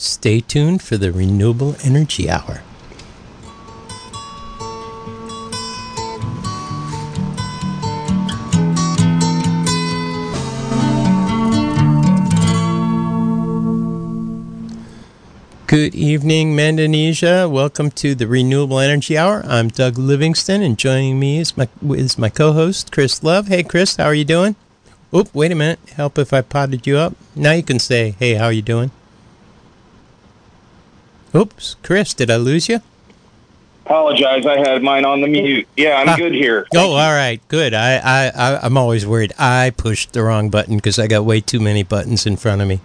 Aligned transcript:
Stay 0.00 0.40
tuned 0.40 0.80
for 0.80 0.96
the 0.96 1.10
Renewable 1.10 1.74
Energy 1.82 2.30
Hour. 2.30 2.62
Good 15.66 15.96
evening, 15.96 16.54
Mendonesia. 16.54 17.48
Welcome 17.50 17.90
to 17.90 18.14
the 18.14 18.28
Renewable 18.28 18.78
Energy 18.78 19.18
Hour. 19.18 19.42
I'm 19.48 19.66
Doug 19.66 19.98
Livingstone, 19.98 20.62
and 20.62 20.78
joining 20.78 21.18
me 21.18 21.40
is 21.40 21.56
my 21.56 21.68
is 21.90 22.16
my 22.16 22.28
co-host 22.28 22.92
Chris 22.92 23.24
Love. 23.24 23.48
Hey, 23.48 23.64
Chris, 23.64 23.96
how 23.96 24.04
are 24.04 24.14
you 24.14 24.24
doing? 24.24 24.54
Oop, 25.12 25.34
wait 25.34 25.50
a 25.50 25.56
minute. 25.56 25.80
Help 25.96 26.18
if 26.18 26.32
I 26.32 26.42
potted 26.42 26.86
you 26.86 26.98
up. 26.98 27.16
Now 27.34 27.50
you 27.50 27.64
can 27.64 27.80
say, 27.80 28.14
"Hey, 28.20 28.34
how 28.34 28.44
are 28.44 28.52
you 28.52 28.62
doing?" 28.62 28.92
Oops, 31.34 31.76
Chris, 31.82 32.14
did 32.14 32.30
I 32.30 32.36
lose 32.36 32.68
you? 32.68 32.80
Apologize, 33.84 34.44
I 34.44 34.58
had 34.58 34.82
mine 34.82 35.04
on 35.06 35.22
the 35.22 35.26
mute. 35.28 35.66
Yeah, 35.76 35.96
I'm 35.96 36.08
Ah. 36.10 36.16
good 36.16 36.34
here. 36.34 36.66
Oh, 36.74 36.92
all 36.92 37.12
right, 37.12 37.40
good. 37.48 37.72
I, 37.72 37.96
I, 37.96 38.26
I 38.34 38.58
I'm 38.62 38.76
always 38.76 39.06
worried 39.06 39.32
I 39.38 39.70
pushed 39.76 40.12
the 40.12 40.22
wrong 40.22 40.50
button 40.50 40.76
because 40.76 40.98
I 40.98 41.06
got 41.06 41.24
way 41.24 41.40
too 41.40 41.58
many 41.60 41.82
buttons 41.82 42.26
in 42.26 42.36
front 42.36 42.60
of 42.60 42.68
me. 42.68 42.80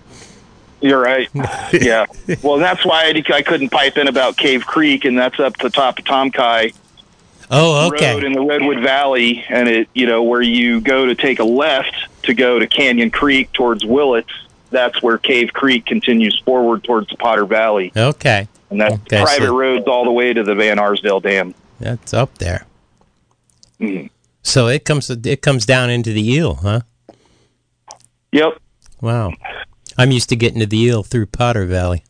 You're 0.79 1.01
right. 1.01 1.29
yeah. 1.73 2.05
Well, 2.41 2.57
that's 2.57 2.85
why 2.85 3.05
I, 3.05 3.33
I 3.33 3.41
couldn't 3.41 3.69
pipe 3.69 3.97
in 3.97 4.07
about 4.07 4.37
Cave 4.37 4.65
Creek, 4.65 5.03
and 5.05 5.17
that's 5.17 5.39
up 5.39 5.57
the 5.57 5.69
top 5.69 5.99
of 5.99 6.05
Tom 6.05 6.31
Kai 6.31 6.71
Oh, 7.51 7.89
Road 7.89 8.23
in 8.23 8.31
the 8.33 8.41
Redwood 8.41 8.79
Valley, 8.81 9.43
and 9.49 9.67
it 9.67 9.87
you 9.93 10.05
know 10.05 10.23
where 10.23 10.41
you 10.41 10.79
go 10.81 11.05
to 11.05 11.15
take 11.15 11.39
a 11.39 11.43
left 11.43 11.93
to 12.23 12.33
go 12.33 12.57
to 12.59 12.65
Canyon 12.67 13.11
Creek 13.11 13.51
towards 13.51 13.85
Willits. 13.85 14.31
That's 14.73 15.01
where 15.01 15.17
Cave 15.17 15.53
Creek 15.53 15.85
continues 15.85 16.37
forward 16.45 16.83
towards 16.83 17.13
Potter 17.15 17.45
Valley, 17.45 17.91
Okay, 17.95 18.47
and 18.69 18.81
that's 18.81 18.95
Okay, 18.95 19.21
private 19.23 19.45
so- 19.47 19.55
roads 19.57 19.87
all 19.87 20.03
the 20.03 20.11
way 20.11 20.33
to 20.33 20.43
the 20.43 20.55
Van 20.55 20.79
Arsdale 20.79 21.21
Dam. 21.21 21.53
that's 21.79 22.13
up 22.13 22.37
there. 22.39 22.65
Mhm. 23.79 24.09
So 24.41 24.67
it 24.67 24.83
comes 24.83 25.09
it 25.09 25.41
comes 25.41 25.65
down 25.65 25.89
into 25.89 26.11
the 26.11 26.27
eel, 26.33 26.55
huh? 26.55 26.81
Yep. 28.31 28.57
Wow. 29.01 29.31
I'm 29.97 30.11
used 30.11 30.29
to 30.29 30.35
getting 30.35 30.59
to 30.59 30.65
the 30.65 30.77
eel 30.79 31.03
through 31.03 31.27
Potter 31.27 31.65
Valley. 31.65 32.03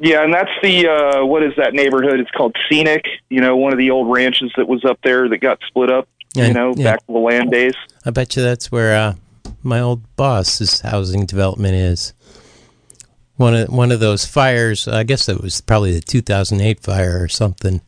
Yeah, 0.00 0.22
and 0.22 0.32
that's 0.32 0.50
the 0.62 0.88
uh 0.88 1.24
what 1.24 1.42
is 1.42 1.52
that 1.56 1.74
neighborhood? 1.74 2.20
It's 2.20 2.30
called 2.30 2.54
Scenic. 2.68 3.04
You 3.30 3.40
know, 3.40 3.56
one 3.56 3.72
of 3.72 3.78
the 3.78 3.90
old 3.90 4.10
ranches 4.12 4.52
that 4.56 4.68
was 4.68 4.84
up 4.84 4.98
there 5.02 5.28
that 5.28 5.38
got 5.38 5.58
split 5.66 5.90
up. 5.90 6.08
Yeah, 6.34 6.48
you 6.48 6.52
know, 6.54 6.74
yeah. 6.76 6.92
back 6.92 7.00
to 7.06 7.12
the 7.12 7.18
land 7.18 7.50
days. 7.50 7.74
I 8.04 8.10
bet 8.10 8.36
you 8.36 8.42
that's 8.42 8.70
where 8.70 8.94
uh, 8.96 9.14
my 9.62 9.80
old 9.80 10.16
boss's 10.16 10.80
housing 10.80 11.26
development 11.26 11.74
is. 11.74 12.12
One 13.36 13.54
of 13.54 13.68
one 13.68 13.92
of 13.92 14.00
those 14.00 14.26
fires. 14.26 14.88
I 14.88 15.04
guess 15.04 15.28
it 15.28 15.40
was 15.40 15.60
probably 15.60 15.92
the 15.92 16.00
2008 16.00 16.80
fire 16.80 17.22
or 17.22 17.28
something. 17.28 17.80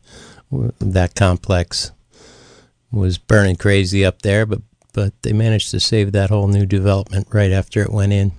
That 0.79 1.13
complex 1.15 1.91
was 2.91 3.17
burning 3.17 3.57
crazy 3.57 4.05
up 4.05 4.21
there, 4.21 4.45
but 4.45 4.61
but 4.93 5.13
they 5.23 5.33
managed 5.33 5.71
to 5.71 5.79
save 5.79 6.11
that 6.13 6.29
whole 6.29 6.47
new 6.47 6.65
development 6.65 7.27
right 7.31 7.51
after 7.51 7.81
it 7.81 7.91
went 7.91 8.13
in. 8.13 8.31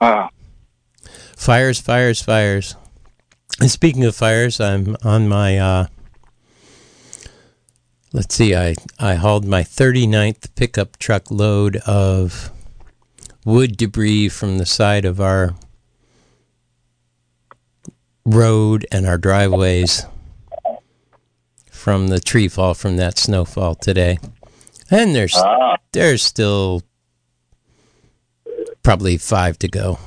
Ah, 0.00 0.28
Fires, 1.36 1.80
fires, 1.80 2.20
fires. 2.22 2.76
And 3.60 3.70
speaking 3.70 4.04
of 4.04 4.14
fires, 4.14 4.60
I'm 4.60 4.96
on 5.02 5.28
my 5.28 5.58
uh 5.58 5.86
let's 8.12 8.34
see, 8.34 8.54
I, 8.54 8.74
I 8.98 9.14
hauled 9.14 9.44
my 9.46 9.62
39th 9.62 10.54
pickup 10.54 10.98
truck 10.98 11.30
load 11.30 11.76
of 11.86 12.50
wood 13.44 13.76
debris 13.76 14.28
from 14.28 14.58
the 14.58 14.66
side 14.66 15.04
of 15.04 15.20
our 15.20 15.54
road 18.24 18.86
and 18.92 19.06
our 19.06 19.18
driveways 19.18 20.06
from 21.70 22.08
the 22.08 22.20
tree 22.20 22.48
fall 22.48 22.74
from 22.74 22.96
that 22.96 23.18
snowfall 23.18 23.74
today. 23.74 24.18
And 24.90 25.14
there's 25.14 25.34
ah. 25.36 25.76
there's 25.92 26.22
still 26.22 26.82
probably 28.82 29.16
five 29.16 29.58
to 29.60 29.68
go. 29.68 29.98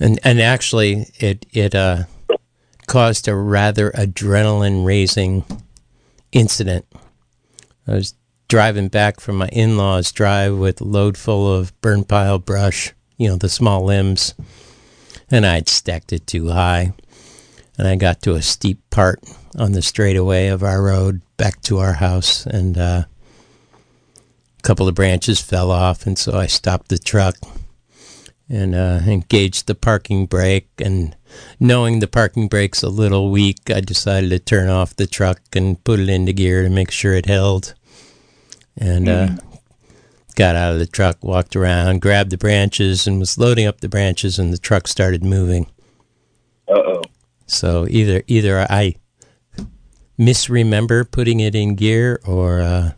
And 0.00 0.18
and 0.24 0.40
actually, 0.40 1.08
it 1.18 1.44
it 1.52 1.74
uh, 1.74 2.04
caused 2.86 3.28
a 3.28 3.34
rather 3.34 3.90
adrenaline 3.90 4.86
raising 4.86 5.44
incident. 6.34 6.86
I 7.86 7.92
was 7.92 8.14
driving 8.48 8.88
back 8.88 9.20
from 9.20 9.36
my 9.36 9.48
in 9.48 9.76
laws' 9.76 10.12
drive 10.12 10.56
with 10.56 10.80
a 10.80 10.84
load 10.84 11.16
full 11.16 11.52
of 11.52 11.78
burn 11.80 12.04
pile 12.04 12.38
brush, 12.38 12.92
you 13.16 13.28
know, 13.28 13.36
the 13.36 13.48
small 13.48 13.84
limbs, 13.84 14.34
and 15.30 15.46
I'd 15.46 15.68
stacked 15.68 16.12
it 16.12 16.26
too 16.26 16.48
high. 16.48 16.92
And 17.78 17.88
I 17.88 17.96
got 17.96 18.22
to 18.22 18.34
a 18.34 18.42
steep 18.42 18.78
part 18.90 19.20
on 19.58 19.72
the 19.72 19.82
straightaway 19.82 20.48
of 20.48 20.62
our 20.62 20.82
road 20.82 21.22
back 21.36 21.60
to 21.62 21.78
our 21.78 21.94
house, 21.94 22.46
and 22.46 22.78
uh, 22.78 23.04
a 24.58 24.62
couple 24.62 24.86
of 24.86 24.94
branches 24.94 25.40
fell 25.40 25.70
off, 25.70 26.06
and 26.06 26.18
so 26.18 26.38
I 26.38 26.46
stopped 26.46 26.88
the 26.88 26.98
truck 26.98 27.36
and 28.48 28.74
uh, 28.74 29.00
engaged 29.06 29.66
the 29.66 29.74
parking 29.74 30.26
brake. 30.26 30.68
And 30.78 31.16
knowing 31.60 32.00
the 32.00 32.06
parking 32.06 32.48
brake's 32.48 32.82
a 32.82 32.88
little 32.88 33.30
weak, 33.30 33.70
I 33.70 33.80
decided 33.80 34.30
to 34.30 34.38
turn 34.38 34.68
off 34.68 34.96
the 34.96 35.06
truck 35.06 35.40
and 35.54 35.82
put 35.84 36.00
it 36.00 36.08
into 36.08 36.32
gear 36.32 36.62
to 36.62 36.70
make 36.70 36.90
sure 36.90 37.14
it 37.14 37.26
held. 37.26 37.74
And 38.76 39.08
uh, 39.08 39.28
got 40.34 40.56
out 40.56 40.72
of 40.72 40.78
the 40.78 40.86
truck, 40.86 41.22
walked 41.22 41.54
around, 41.54 42.00
grabbed 42.00 42.30
the 42.30 42.38
branches, 42.38 43.06
and 43.06 43.20
was 43.20 43.38
loading 43.38 43.66
up 43.66 43.80
the 43.80 43.88
branches, 43.88 44.38
and 44.38 44.52
the 44.52 44.58
truck 44.58 44.88
started 44.88 45.24
moving. 45.24 45.66
Uh 46.68 46.78
oh. 46.78 47.02
So 47.46 47.86
either 47.88 48.22
either 48.26 48.66
I 48.68 48.96
misremember 50.18 51.04
putting 51.04 51.40
it 51.40 51.54
in 51.54 51.74
gear, 51.74 52.20
or 52.26 52.60
uh, 52.60 52.92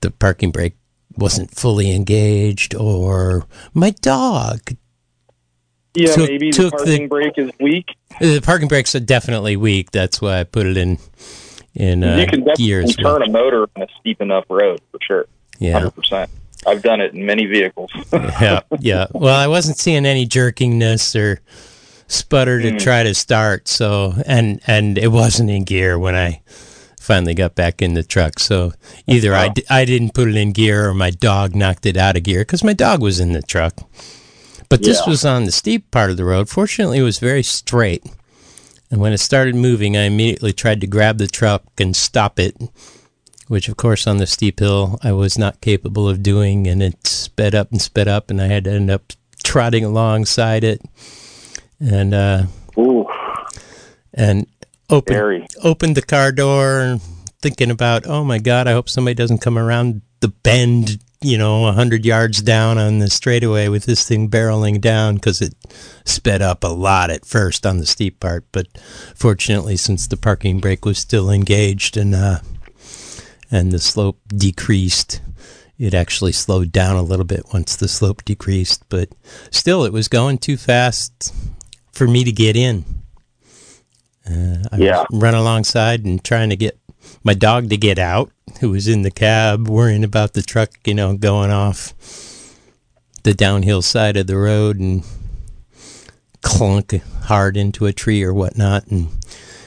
the 0.00 0.10
parking 0.10 0.50
brake 0.50 0.76
wasn't 1.16 1.54
fully 1.54 1.94
engaged, 1.94 2.74
or 2.74 3.46
my 3.74 3.90
dog. 3.90 4.60
Yeah, 5.94 6.12
Took- 6.14 6.28
maybe 6.30 6.50
the 6.50 6.56
took 6.56 6.72
the- 6.72 6.76
parking 6.78 7.08
brake 7.08 7.34
is 7.36 7.50
weak. 7.60 7.94
The 8.20 8.40
parking 8.40 8.68
brakes 8.68 8.94
are 8.94 9.00
definitely 9.00 9.56
weak. 9.56 9.90
That's 9.90 10.20
why 10.20 10.40
I 10.40 10.44
put 10.44 10.66
it 10.66 10.76
in 10.76 10.98
in 11.74 12.04
uh, 12.04 12.16
you 12.16 12.26
can 12.26 12.40
definitely 12.44 12.74
as 12.74 12.96
well. 13.02 13.18
turn 13.18 13.28
a 13.28 13.30
motor 13.30 13.66
on 13.76 13.82
a 13.82 13.86
steep 14.00 14.20
enough 14.20 14.44
road 14.50 14.80
for 14.90 14.98
sure. 15.02 15.26
Yeah, 15.58 15.74
Hundred 15.74 15.92
percent. 15.92 16.30
I've 16.66 16.82
done 16.82 17.00
it 17.00 17.12
in 17.14 17.26
many 17.26 17.46
vehicles. 17.46 17.90
yeah, 18.12 18.60
yeah. 18.78 19.06
Well, 19.12 19.34
I 19.34 19.46
wasn't 19.48 19.78
seeing 19.78 20.06
any 20.06 20.26
jerkingness 20.26 21.18
or 21.18 21.40
sputter 22.06 22.60
to 22.62 22.78
try 22.78 23.02
to 23.02 23.14
start. 23.14 23.66
So, 23.68 24.14
and 24.26 24.60
and 24.66 24.96
it 24.98 25.08
wasn't 25.08 25.50
in 25.50 25.64
gear 25.64 25.98
when 25.98 26.14
I 26.14 26.40
finally 27.00 27.34
got 27.34 27.54
back 27.56 27.82
in 27.82 27.94
the 27.94 28.02
truck. 28.04 28.38
So 28.38 28.72
either 29.08 29.34
I, 29.34 29.48
d- 29.48 29.64
I 29.68 29.84
didn't 29.84 30.14
put 30.14 30.28
it 30.28 30.36
in 30.36 30.52
gear 30.52 30.88
or 30.88 30.94
my 30.94 31.10
dog 31.10 31.54
knocked 31.56 31.84
it 31.86 31.96
out 31.96 32.16
of 32.16 32.22
gear 32.22 32.40
because 32.42 32.62
my 32.62 32.74
dog 32.74 33.02
was 33.02 33.18
in 33.18 33.32
the 33.32 33.42
truck. 33.42 33.74
But 34.72 34.82
this 34.82 35.02
Yeah. 35.04 35.10
was 35.10 35.24
on 35.24 35.44
the 35.44 35.52
steep 35.52 35.90
part 35.90 36.10
of 36.10 36.16
the 36.16 36.24
road. 36.24 36.48
Fortunately, 36.48 36.98
it 36.98 37.02
was 37.02 37.18
very 37.18 37.42
straight. 37.42 38.04
And 38.90 39.00
when 39.00 39.12
it 39.12 39.18
started 39.18 39.54
moving, 39.54 39.96
I 39.96 40.04
immediately 40.04 40.52
tried 40.52 40.80
to 40.80 40.86
grab 40.86 41.18
the 41.18 41.26
truck 41.26 41.62
and 41.78 41.94
stop 41.94 42.40
it, 42.40 42.56
which, 43.48 43.68
of 43.68 43.76
course, 43.76 44.06
on 44.06 44.16
the 44.16 44.26
steep 44.26 44.60
hill, 44.60 44.98
I 45.02 45.12
was 45.12 45.36
not 45.36 45.60
capable 45.60 46.08
of 46.08 46.22
doing. 46.22 46.66
And 46.66 46.82
it 46.82 47.06
sped 47.06 47.54
up 47.54 47.70
and 47.70 47.82
sped 47.82 48.08
up, 48.08 48.30
and 48.30 48.40
I 48.40 48.46
had 48.46 48.64
to 48.64 48.70
end 48.70 48.90
up 48.90 49.12
trotting 49.42 49.84
alongside 49.84 50.64
it 50.64 50.80
and 51.80 52.14
uh, 52.14 52.44
Ooh, 52.78 53.06
and 54.14 54.46
open 54.88 55.46
opened 55.62 55.96
the 55.96 56.02
car 56.02 56.32
door 56.32 56.80
and 56.80 57.00
thinking 57.40 57.70
about, 57.70 58.06
oh 58.06 58.24
my 58.24 58.38
God, 58.38 58.68
I 58.68 58.72
hope 58.72 58.88
somebody 58.88 59.14
doesn't 59.14 59.38
come 59.38 59.58
around 59.58 60.02
the 60.22 60.28
bend, 60.28 60.98
you 61.20 61.36
know, 61.36 61.66
a 61.66 61.72
hundred 61.72 62.06
yards 62.06 62.40
down 62.40 62.78
on 62.78 62.98
the 63.00 63.10
straightaway 63.10 63.68
with 63.68 63.84
this 63.84 64.08
thing 64.08 64.30
barreling 64.30 64.80
down 64.80 65.16
because 65.16 65.42
it 65.42 65.54
sped 66.06 66.40
up 66.40 66.64
a 66.64 66.68
lot 66.68 67.10
at 67.10 67.26
first 67.26 67.66
on 67.66 67.78
the 67.78 67.86
steep 67.86 68.18
part. 68.20 68.44
But 68.52 68.66
fortunately, 69.14 69.76
since 69.76 70.06
the 70.06 70.16
parking 70.16 70.60
brake 70.60 70.84
was 70.86 70.98
still 70.98 71.30
engaged 71.30 71.96
and 71.98 72.14
uh, 72.14 72.38
and 73.50 73.70
the 73.72 73.78
slope 73.78 74.18
decreased, 74.28 75.20
it 75.78 75.92
actually 75.92 76.32
slowed 76.32 76.72
down 76.72 76.96
a 76.96 77.02
little 77.02 77.26
bit 77.26 77.42
once 77.52 77.76
the 77.76 77.88
slope 77.88 78.24
decreased. 78.24 78.84
But 78.88 79.10
still, 79.50 79.84
it 79.84 79.92
was 79.92 80.08
going 80.08 80.38
too 80.38 80.56
fast 80.56 81.34
for 81.92 82.06
me 82.08 82.24
to 82.24 82.32
get 82.32 82.56
in. 82.56 82.84
Uh, 84.24 84.62
I 84.70 84.76
Yeah. 84.78 85.04
was 85.10 85.20
running 85.20 85.40
alongside 85.40 86.04
and 86.04 86.22
trying 86.22 86.50
to 86.50 86.56
get 86.56 86.78
my 87.24 87.34
dog 87.34 87.70
to 87.70 87.76
get 87.76 87.98
out, 87.98 88.30
who 88.60 88.70
was 88.70 88.88
in 88.88 89.02
the 89.02 89.10
cab, 89.10 89.68
worrying 89.68 90.04
about 90.04 90.32
the 90.32 90.42
truck, 90.42 90.70
you 90.84 90.94
know, 90.94 91.16
going 91.16 91.50
off 91.50 91.94
the 93.22 93.34
downhill 93.34 93.82
side 93.82 94.16
of 94.16 94.26
the 94.26 94.36
road 94.36 94.78
and 94.78 95.04
clunk 96.42 97.00
hard 97.24 97.56
into 97.56 97.86
a 97.86 97.92
tree 97.92 98.22
or 98.22 98.34
whatnot. 98.34 98.86
And 98.88 99.08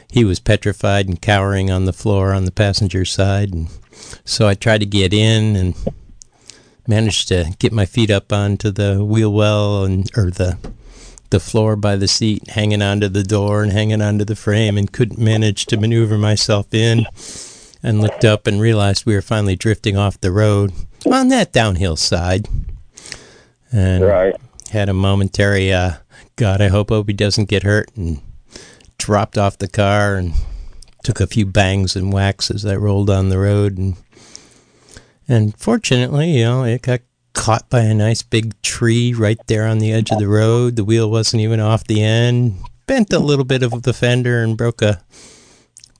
he 0.09 0.23
was 0.25 0.39
petrified 0.39 1.07
and 1.07 1.21
cowering 1.21 1.71
on 1.71 1.85
the 1.85 1.93
floor 1.93 2.33
on 2.33 2.45
the 2.45 2.51
passenger 2.51 3.05
side. 3.05 3.53
And 3.53 3.69
so 4.25 4.47
I 4.47 4.53
tried 4.53 4.79
to 4.79 4.85
get 4.85 5.13
in 5.13 5.55
and 5.55 5.75
managed 6.87 7.29
to 7.29 7.53
get 7.59 7.71
my 7.71 7.85
feet 7.85 8.11
up 8.11 8.31
onto 8.31 8.71
the 8.71 9.03
wheel 9.03 9.33
well 9.33 9.83
and 9.85 10.09
or 10.15 10.29
the 10.29 10.57
the 11.35 11.39
floor 11.41 11.75
by 11.75 11.97
the 11.97 12.07
seat, 12.07 12.47
hanging 12.51 12.81
onto 12.81 13.09
the 13.09 13.21
door 13.21 13.61
and 13.61 13.73
hanging 13.73 14.01
onto 14.01 14.23
the 14.23 14.37
frame, 14.37 14.77
and 14.77 14.93
couldn't 14.93 15.19
manage 15.19 15.65
to 15.65 15.75
maneuver 15.75 16.17
myself 16.17 16.73
in. 16.73 17.05
And 17.83 18.01
looked 18.01 18.23
up 18.23 18.47
and 18.47 18.61
realized 18.61 19.05
we 19.05 19.13
were 19.13 19.21
finally 19.21 19.57
drifting 19.57 19.97
off 19.97 20.19
the 20.21 20.31
road 20.31 20.71
on 21.05 21.27
that 21.27 21.51
downhill 21.51 21.97
side. 21.97 22.47
And 23.69 24.03
Right. 24.03 24.33
had 24.71 24.87
a 24.87 24.93
momentary, 24.93 25.73
uh, 25.73 25.95
God, 26.37 26.61
I 26.61 26.69
hope 26.69 26.89
Opie 26.89 27.11
doesn't 27.13 27.49
get 27.49 27.63
hurt, 27.63 27.91
and 27.97 28.21
dropped 28.97 29.37
off 29.37 29.57
the 29.57 29.67
car 29.67 30.15
and 30.15 30.33
took 31.03 31.19
a 31.19 31.27
few 31.27 31.45
bangs 31.45 31.97
and 31.97 32.13
whacks 32.13 32.49
as 32.49 32.65
I 32.65 32.77
rolled 32.77 33.09
on 33.09 33.27
the 33.27 33.37
road. 33.37 33.77
And 33.77 33.97
and 35.27 35.53
fortunately, 35.57 36.37
you 36.37 36.45
know, 36.45 36.63
it 36.63 36.81
got 36.81 37.01
caught 37.35 37.69
by 37.69 37.81
a 37.81 37.93
nice 37.93 38.23
big 38.23 38.59
tree 38.63 39.13
right 39.13 39.37
there 39.47 39.67
on 39.67 39.77
the 39.79 39.91
edge 39.91 40.11
of 40.11 40.17
the 40.19 40.27
road. 40.27 40.75
The 40.75 40.83
wheel 40.83 41.09
wasn't 41.11 41.41
even 41.41 41.59
off 41.59 41.83
the 41.83 42.01
end. 42.01 42.55
Bent 42.87 43.13
a 43.13 43.19
little 43.19 43.45
bit 43.45 43.61
of 43.61 43.83
the 43.83 43.93
fender 43.93 44.41
and 44.43 44.57
broke 44.57 44.81
a 44.81 45.01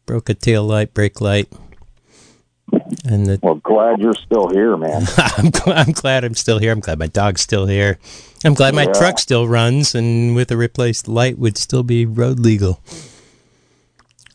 broke 0.05 0.29
a 0.29 0.33
tail 0.33 0.63
light, 0.63 0.93
brake 0.93 1.21
light. 1.21 1.51
And 3.03 3.25
the 3.27 3.39
Well, 3.43 3.55
glad 3.55 3.99
you're 3.99 4.13
still 4.15 4.49
here, 4.49 4.75
man. 4.77 5.01
I'm, 5.17 5.51
gl- 5.51 5.75
I'm 5.87 5.91
glad 5.93 6.23
I'm 6.23 6.33
still 6.35 6.57
here. 6.59 6.71
I'm 6.71 6.79
glad 6.79 6.97
my 6.99 7.07
dog's 7.07 7.41
still 7.41 7.65
here. 7.67 7.99
I'm 8.43 8.53
glad 8.53 8.73
my 8.75 8.83
Yeah. 8.83 8.93
truck 8.93 9.19
still 9.19 9.47
runs 9.47 9.93
and 9.95 10.35
with 10.35 10.51
a 10.51 10.57
replaced 10.57 11.07
light 11.07 11.37
would 11.37 11.57
still 11.57 11.83
be 11.83 12.05
road 12.05 12.39
legal. 12.39 12.81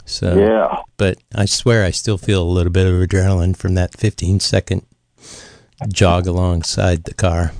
So, 0.04 0.36
Yeah. 0.38 0.82
but 0.96 1.18
I 1.34 1.44
swear 1.46 1.84
I 1.84 1.90
still 1.90 2.18
feel 2.18 2.42
a 2.42 2.50
little 2.50 2.72
bit 2.72 2.86
of 2.86 2.94
adrenaline 2.94 3.56
from 3.56 3.74
that 3.74 3.96
15 3.96 4.40
second 4.40 4.82
jog 5.88 6.26
alongside 6.26 7.04
the 7.04 7.14
car. 7.14 7.52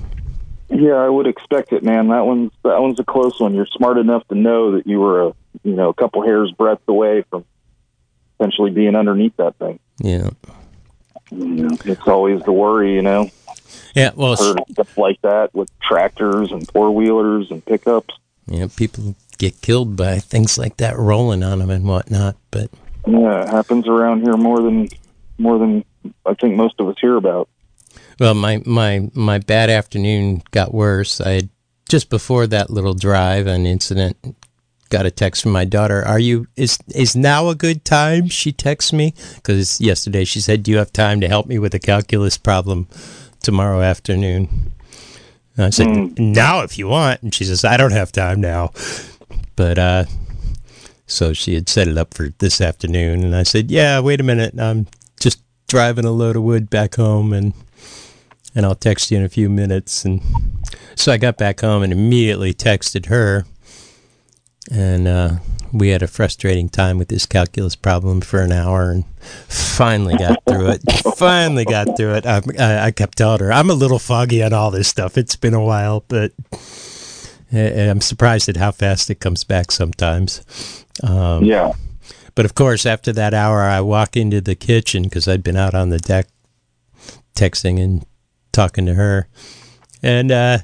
Yeah, 0.69 0.93
I 0.95 1.09
would 1.09 1.27
expect 1.27 1.73
it, 1.73 1.83
man. 1.83 2.07
That 2.09 2.25
one's 2.25 2.51
that 2.63 2.81
one's 2.81 2.99
a 2.99 3.03
close 3.03 3.39
one. 3.39 3.53
You're 3.53 3.65
smart 3.67 3.97
enough 3.97 4.25
to 4.29 4.35
know 4.35 4.71
that 4.77 4.87
you 4.87 4.99
were 4.99 5.27
a 5.27 5.33
you 5.63 5.73
know 5.75 5.89
a 5.89 5.93
couple 5.93 6.23
hairs 6.23 6.51
breadth 6.51 6.81
away 6.87 7.23
from 7.29 7.43
potentially 8.37 8.71
being 8.71 8.95
underneath 8.95 9.35
that 9.37 9.55
thing. 9.57 9.79
Yeah. 9.99 10.29
You 11.29 11.45
know, 11.45 11.77
it's 11.85 12.07
always 12.07 12.41
the 12.43 12.51
worry, 12.51 12.93
you 12.95 13.01
know. 13.01 13.29
Yeah. 13.95 14.11
Well, 14.15 14.35
Heard 14.35 14.59
stuff 14.71 14.97
like 14.97 15.21
that 15.21 15.53
with 15.53 15.69
tractors 15.79 16.51
and 16.51 16.69
four 16.71 16.91
wheelers 16.91 17.51
and 17.51 17.63
pickups. 17.65 18.13
yeah, 18.47 18.67
people 18.75 19.15
get 19.37 19.61
killed 19.61 19.95
by 19.95 20.19
things 20.19 20.57
like 20.57 20.77
that 20.77 20.97
rolling 20.97 21.43
on 21.43 21.59
them 21.59 21.69
and 21.69 21.85
whatnot. 21.85 22.35
But 22.49 22.69
Yeah, 23.07 23.43
it 23.43 23.49
happens 23.49 23.87
around 23.87 24.21
here 24.23 24.37
more 24.37 24.61
than 24.61 24.87
more 25.37 25.57
than 25.57 25.83
I 26.25 26.33
think 26.33 26.55
most 26.55 26.79
of 26.79 26.87
us 26.87 26.95
hear 27.01 27.15
about. 27.17 27.49
Well, 28.21 28.35
my 28.35 28.61
my 28.67 29.09
my 29.15 29.39
bad 29.39 29.71
afternoon 29.71 30.43
got 30.51 30.75
worse. 30.75 31.19
I 31.19 31.31
had 31.31 31.49
just 31.89 32.11
before 32.11 32.45
that 32.45 32.69
little 32.69 32.93
drive, 32.93 33.47
an 33.47 33.65
incident. 33.65 34.15
Got 34.89 35.07
a 35.07 35.11
text 35.11 35.41
from 35.41 35.53
my 35.53 35.65
daughter. 35.65 36.05
Are 36.05 36.19
you 36.19 36.45
is 36.55 36.77
is 36.93 37.15
now 37.15 37.49
a 37.49 37.55
good 37.55 37.83
time? 37.83 38.27
She 38.27 38.51
texts 38.51 38.93
me 38.93 39.15
because 39.37 39.81
yesterday 39.81 40.23
she 40.23 40.39
said, 40.39 40.61
"Do 40.61 40.69
you 40.69 40.77
have 40.77 40.93
time 40.93 41.19
to 41.21 41.27
help 41.27 41.47
me 41.47 41.57
with 41.57 41.73
a 41.73 41.79
calculus 41.79 42.37
problem 42.37 42.87
tomorrow 43.41 43.81
afternoon?" 43.81 44.71
And 45.57 45.65
I 45.65 45.71
said, 45.71 46.19
"Now, 46.19 46.61
if 46.61 46.77
you 46.77 46.87
want." 46.89 47.23
And 47.23 47.33
she 47.33 47.43
says, 47.43 47.65
"I 47.65 47.75
don't 47.75 47.91
have 47.91 48.11
time 48.11 48.39
now." 48.39 48.69
But 49.55 49.79
uh, 49.79 50.03
so 51.07 51.33
she 51.33 51.55
had 51.55 51.67
set 51.67 51.87
it 51.87 51.97
up 51.97 52.13
for 52.13 52.29
this 52.37 52.61
afternoon, 52.61 53.23
and 53.23 53.35
I 53.35 53.41
said, 53.41 53.71
"Yeah, 53.71 53.99
wait 53.99 54.19
a 54.21 54.23
minute. 54.23 54.59
I'm 54.59 54.85
just 55.19 55.41
driving 55.67 56.05
a 56.05 56.11
load 56.11 56.35
of 56.35 56.43
wood 56.43 56.69
back 56.69 56.93
home, 56.97 57.33
and 57.33 57.53
and 58.55 58.65
I'll 58.65 58.75
text 58.75 59.11
you 59.11 59.17
in 59.17 59.23
a 59.23 59.29
few 59.29 59.49
minutes." 59.49 60.05
And 60.05 60.21
so 60.95 61.11
I 61.11 61.17
got 61.17 61.37
back 61.37 61.61
home 61.61 61.83
and 61.83 61.91
immediately 61.93 62.53
texted 62.53 63.07
her, 63.07 63.45
and 64.71 65.07
uh, 65.07 65.31
we 65.73 65.89
had 65.89 66.01
a 66.03 66.07
frustrating 66.07 66.69
time 66.69 66.97
with 66.97 67.07
this 67.07 67.25
calculus 67.25 67.75
problem 67.75 68.21
for 68.21 68.41
an 68.41 68.51
hour, 68.51 68.91
and 68.91 69.05
finally 69.47 70.17
got 70.17 70.43
through 70.47 70.69
it. 70.69 70.81
finally 71.17 71.65
got 71.65 71.95
through 71.97 72.15
it. 72.15 72.25
I, 72.25 72.41
I, 72.59 72.85
I 72.87 72.91
kept 72.91 73.17
telling 73.17 73.39
her, 73.41 73.51
"I'm 73.51 73.69
a 73.69 73.73
little 73.73 73.99
foggy 73.99 74.43
on 74.43 74.53
all 74.53 74.71
this 74.71 74.87
stuff. 74.87 75.17
It's 75.17 75.35
been 75.35 75.53
a 75.53 75.63
while, 75.63 76.03
but." 76.07 76.31
I'm 77.53 77.99
surprised 77.99 78.47
at 78.47 78.55
how 78.55 78.71
fast 78.71 79.09
it 79.09 79.19
comes 79.19 79.43
back 79.43 79.71
sometimes. 79.73 80.41
Um, 81.03 81.43
Yeah. 81.43 81.73
but 82.33 82.45
of 82.45 82.55
course, 82.55 82.85
after 82.85 83.11
that 83.11 83.33
hour, 83.33 83.63
I 83.63 83.81
walk 83.81 84.15
into 84.15 84.39
the 84.39 84.55
kitchen 84.55 85.03
because 85.03 85.27
I'd 85.27 85.43
been 85.43 85.57
out 85.57 85.73
on 85.75 85.89
the 85.89 85.97
deck 85.99 86.27
texting 87.35 87.77
and 87.83 88.05
talking 88.51 88.85
to 88.85 88.93
her. 88.93 89.27
And, 90.03 90.31
uh, 90.31 90.59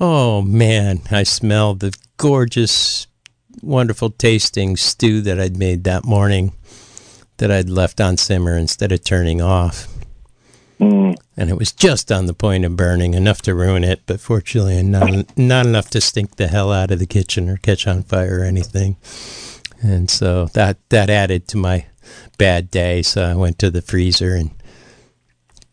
oh 0.00 0.42
man, 0.42 1.00
I 1.10 1.22
smelled 1.22 1.80
the 1.80 1.96
gorgeous, 2.16 3.06
wonderful 3.62 4.10
tasting 4.10 4.76
stew 4.76 5.20
that 5.22 5.40
I'd 5.40 5.56
made 5.56 5.84
that 5.84 6.04
morning 6.04 6.52
that 7.38 7.50
I'd 7.50 7.68
left 7.68 8.00
on 8.00 8.16
simmer 8.16 8.56
instead 8.56 8.92
of 8.92 9.02
turning 9.02 9.40
off. 9.40 9.88
Mm. 10.78 11.16
And 11.36 11.50
it 11.50 11.58
was 11.58 11.72
just 11.72 12.10
on 12.12 12.26
the 12.26 12.34
point 12.34 12.64
of 12.64 12.76
burning, 12.76 13.14
enough 13.14 13.42
to 13.42 13.54
ruin 13.54 13.84
it, 13.84 14.02
but 14.06 14.20
fortunately 14.20 14.82
not, 14.82 15.36
not 15.36 15.66
enough 15.66 15.90
to 15.90 16.00
stink 16.00 16.36
the 16.36 16.48
hell 16.48 16.72
out 16.72 16.90
of 16.90 16.98
the 16.98 17.06
kitchen 17.06 17.48
or 17.48 17.56
catch 17.56 17.86
on 17.86 18.02
fire 18.02 18.40
or 18.40 18.44
anything. 18.44 18.96
And 19.82 20.10
so 20.10 20.46
that 20.54 20.78
that 20.88 21.10
added 21.10 21.46
to 21.48 21.56
my 21.56 21.86
bad 22.38 22.70
day. 22.70 23.02
So 23.02 23.24
I 23.24 23.34
went 23.34 23.58
to 23.60 23.70
the 23.70 23.82
freezer 23.82 24.34
and 24.34 24.50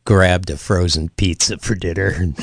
grabbed 0.06 0.50
a 0.50 0.58
frozen 0.58 1.10
pizza 1.10 1.58
for 1.58 1.76
dinner 1.76 2.12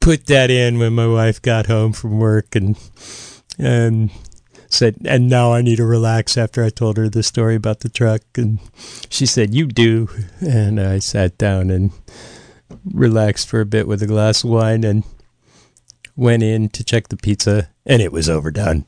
put 0.00 0.26
that 0.26 0.50
in 0.50 0.78
when 0.78 0.92
my 0.94 1.06
wife 1.06 1.42
got 1.42 1.66
home 1.66 1.92
from 1.92 2.18
work 2.18 2.54
and 2.54 2.78
and 3.58 4.10
said 4.68 4.96
and 5.04 5.28
now 5.28 5.52
I 5.52 5.62
need 5.62 5.76
to 5.76 5.84
relax 5.84 6.36
after 6.36 6.64
I 6.64 6.70
told 6.70 6.96
her 6.96 7.08
the 7.08 7.22
story 7.22 7.54
about 7.56 7.80
the 7.80 7.88
truck 7.88 8.22
and 8.36 8.58
she 9.10 9.26
said 9.26 9.54
you 9.54 9.66
do 9.66 10.08
and 10.40 10.80
I 10.80 11.00
sat 11.00 11.36
down 11.38 11.70
and 11.70 11.90
relaxed 12.84 13.48
for 13.48 13.60
a 13.60 13.66
bit 13.66 13.86
with 13.86 14.02
a 14.02 14.06
glass 14.06 14.44
of 14.44 14.50
wine 14.50 14.84
and 14.84 15.04
went 16.14 16.42
in 16.42 16.68
to 16.70 16.84
check 16.84 17.08
the 17.08 17.16
pizza 17.16 17.70
and 17.84 18.00
it 18.00 18.12
was 18.12 18.28
overdone. 18.28 18.84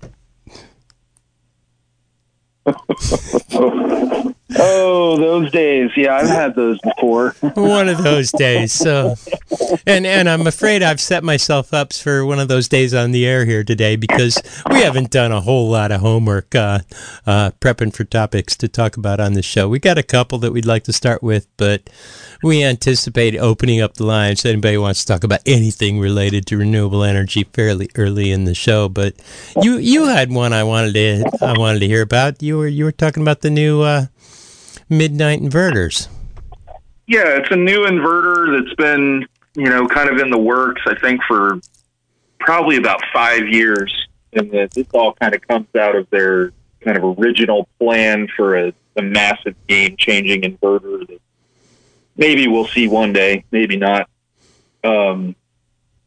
Oh, 4.61 5.17
those 5.17 5.51
days. 5.53 5.91
Yeah, 5.97 6.17
I've 6.17 6.29
had 6.29 6.55
those 6.55 6.79
before. 6.81 7.35
one 7.55 7.89
of 7.89 8.03
those 8.03 8.33
days. 8.33 8.73
So, 8.73 9.15
and 9.87 10.07
and 10.07 10.29
I'm 10.29 10.47
afraid 10.47 10.83
I've 10.83 11.01
set 11.01 11.23
myself 11.23 11.73
up 11.73 11.93
for 11.93 12.25
one 12.25 12.41
of 12.41 12.49
those 12.49 12.69
days 12.69 12.95
on 12.95 13.13
the 13.13 13.27
air 13.27 13.45
here 13.45 13.63
today 13.63 13.97
because 13.97 14.41
we 14.71 14.81
haven't 14.81 15.11
done 15.11 15.33
a 15.33 15.41
whole 15.41 15.71
lot 15.71 15.93
of 15.93 16.01
homework 16.01 16.55
uh, 16.55 16.81
uh, 17.27 17.51
prepping 17.61 17.95
for 17.95 18.05
topics 18.05 18.57
to 18.57 18.69
talk 18.69 18.97
about 18.97 19.21
on 19.21 19.35
the 19.35 19.43
show. 19.43 19.69
We 19.69 19.79
got 19.79 19.99
a 19.99 20.03
couple 20.03 20.39
that 20.39 20.53
we'd 20.53 20.67
like 20.67 20.85
to 20.85 20.93
start 20.93 21.23
with, 21.23 21.47
but 21.57 21.89
we 22.43 22.65
anticipate 22.65 23.37
opening 23.37 23.81
up 23.81 23.95
the 23.95 24.05
lines. 24.05 24.45
Anybody 24.45 24.79
wants 24.79 25.05
to 25.05 25.13
talk 25.13 25.25
about 25.25 25.41
anything 25.47 26.01
related 26.01 26.47
to 26.47 26.59
renewable 26.59 27.05
energy 27.05 27.45
fairly 27.45 27.91
early 27.97 28.31
in 28.31 28.45
the 28.45 28.55
show, 28.55 28.89
but 28.89 29.15
you 29.63 29.77
you 29.77 30.07
had 30.07 30.31
one 30.31 30.53
I 30.53 30.65
wanted 30.65 30.95
to 30.95 31.25
I 31.43 31.59
wanted 31.59 31.81
to 31.81 31.87
hear 31.87 32.03
about. 32.03 32.43
You 32.43 32.59
were 32.59 32.69
you 32.69 32.85
were 32.85 32.93
talking 32.93 33.23
about 33.23 33.41
the 33.41 33.51
new 33.51 33.83
uh, 33.83 34.07
MidNite 34.91 35.41
inverters. 35.41 36.09
Yeah, 37.07 37.37
it's 37.37 37.51
a 37.51 37.57
new 37.57 37.87
inverter 37.87 38.59
that's 38.59 38.75
been, 38.77 39.27
you 39.55 39.69
know, 39.69 39.87
kind 39.87 40.11
of 40.11 40.19
in 40.19 40.31
the 40.31 40.39
works, 40.39 40.83
I 40.87 40.95
think, 40.99 41.21
for 41.27 41.61
probably 42.39 42.77
about 42.77 43.03
five 43.13 43.49
years. 43.49 43.93
And 44.33 44.51
this 44.51 44.87
all 44.93 45.15
kind 45.15 45.35
of 45.35 45.47
comes 45.47 45.69
out 45.75 45.97
of 45.97 46.09
their 46.11 46.53
kind 46.81 46.97
of 46.97 47.19
original 47.19 47.69
plan 47.79 48.29
for 48.37 48.57
a, 48.57 48.73
a 48.97 49.03
massive 49.03 49.55
game 49.67 49.97
changing 49.97 50.43
inverter 50.43 51.07
that 51.07 51.21
maybe 52.17 52.47
we'll 52.47 52.67
see 52.67 52.89
one 52.89 53.13
day, 53.13 53.45
maybe 53.51 53.77
not. 53.77 54.09
Um, 54.85 55.35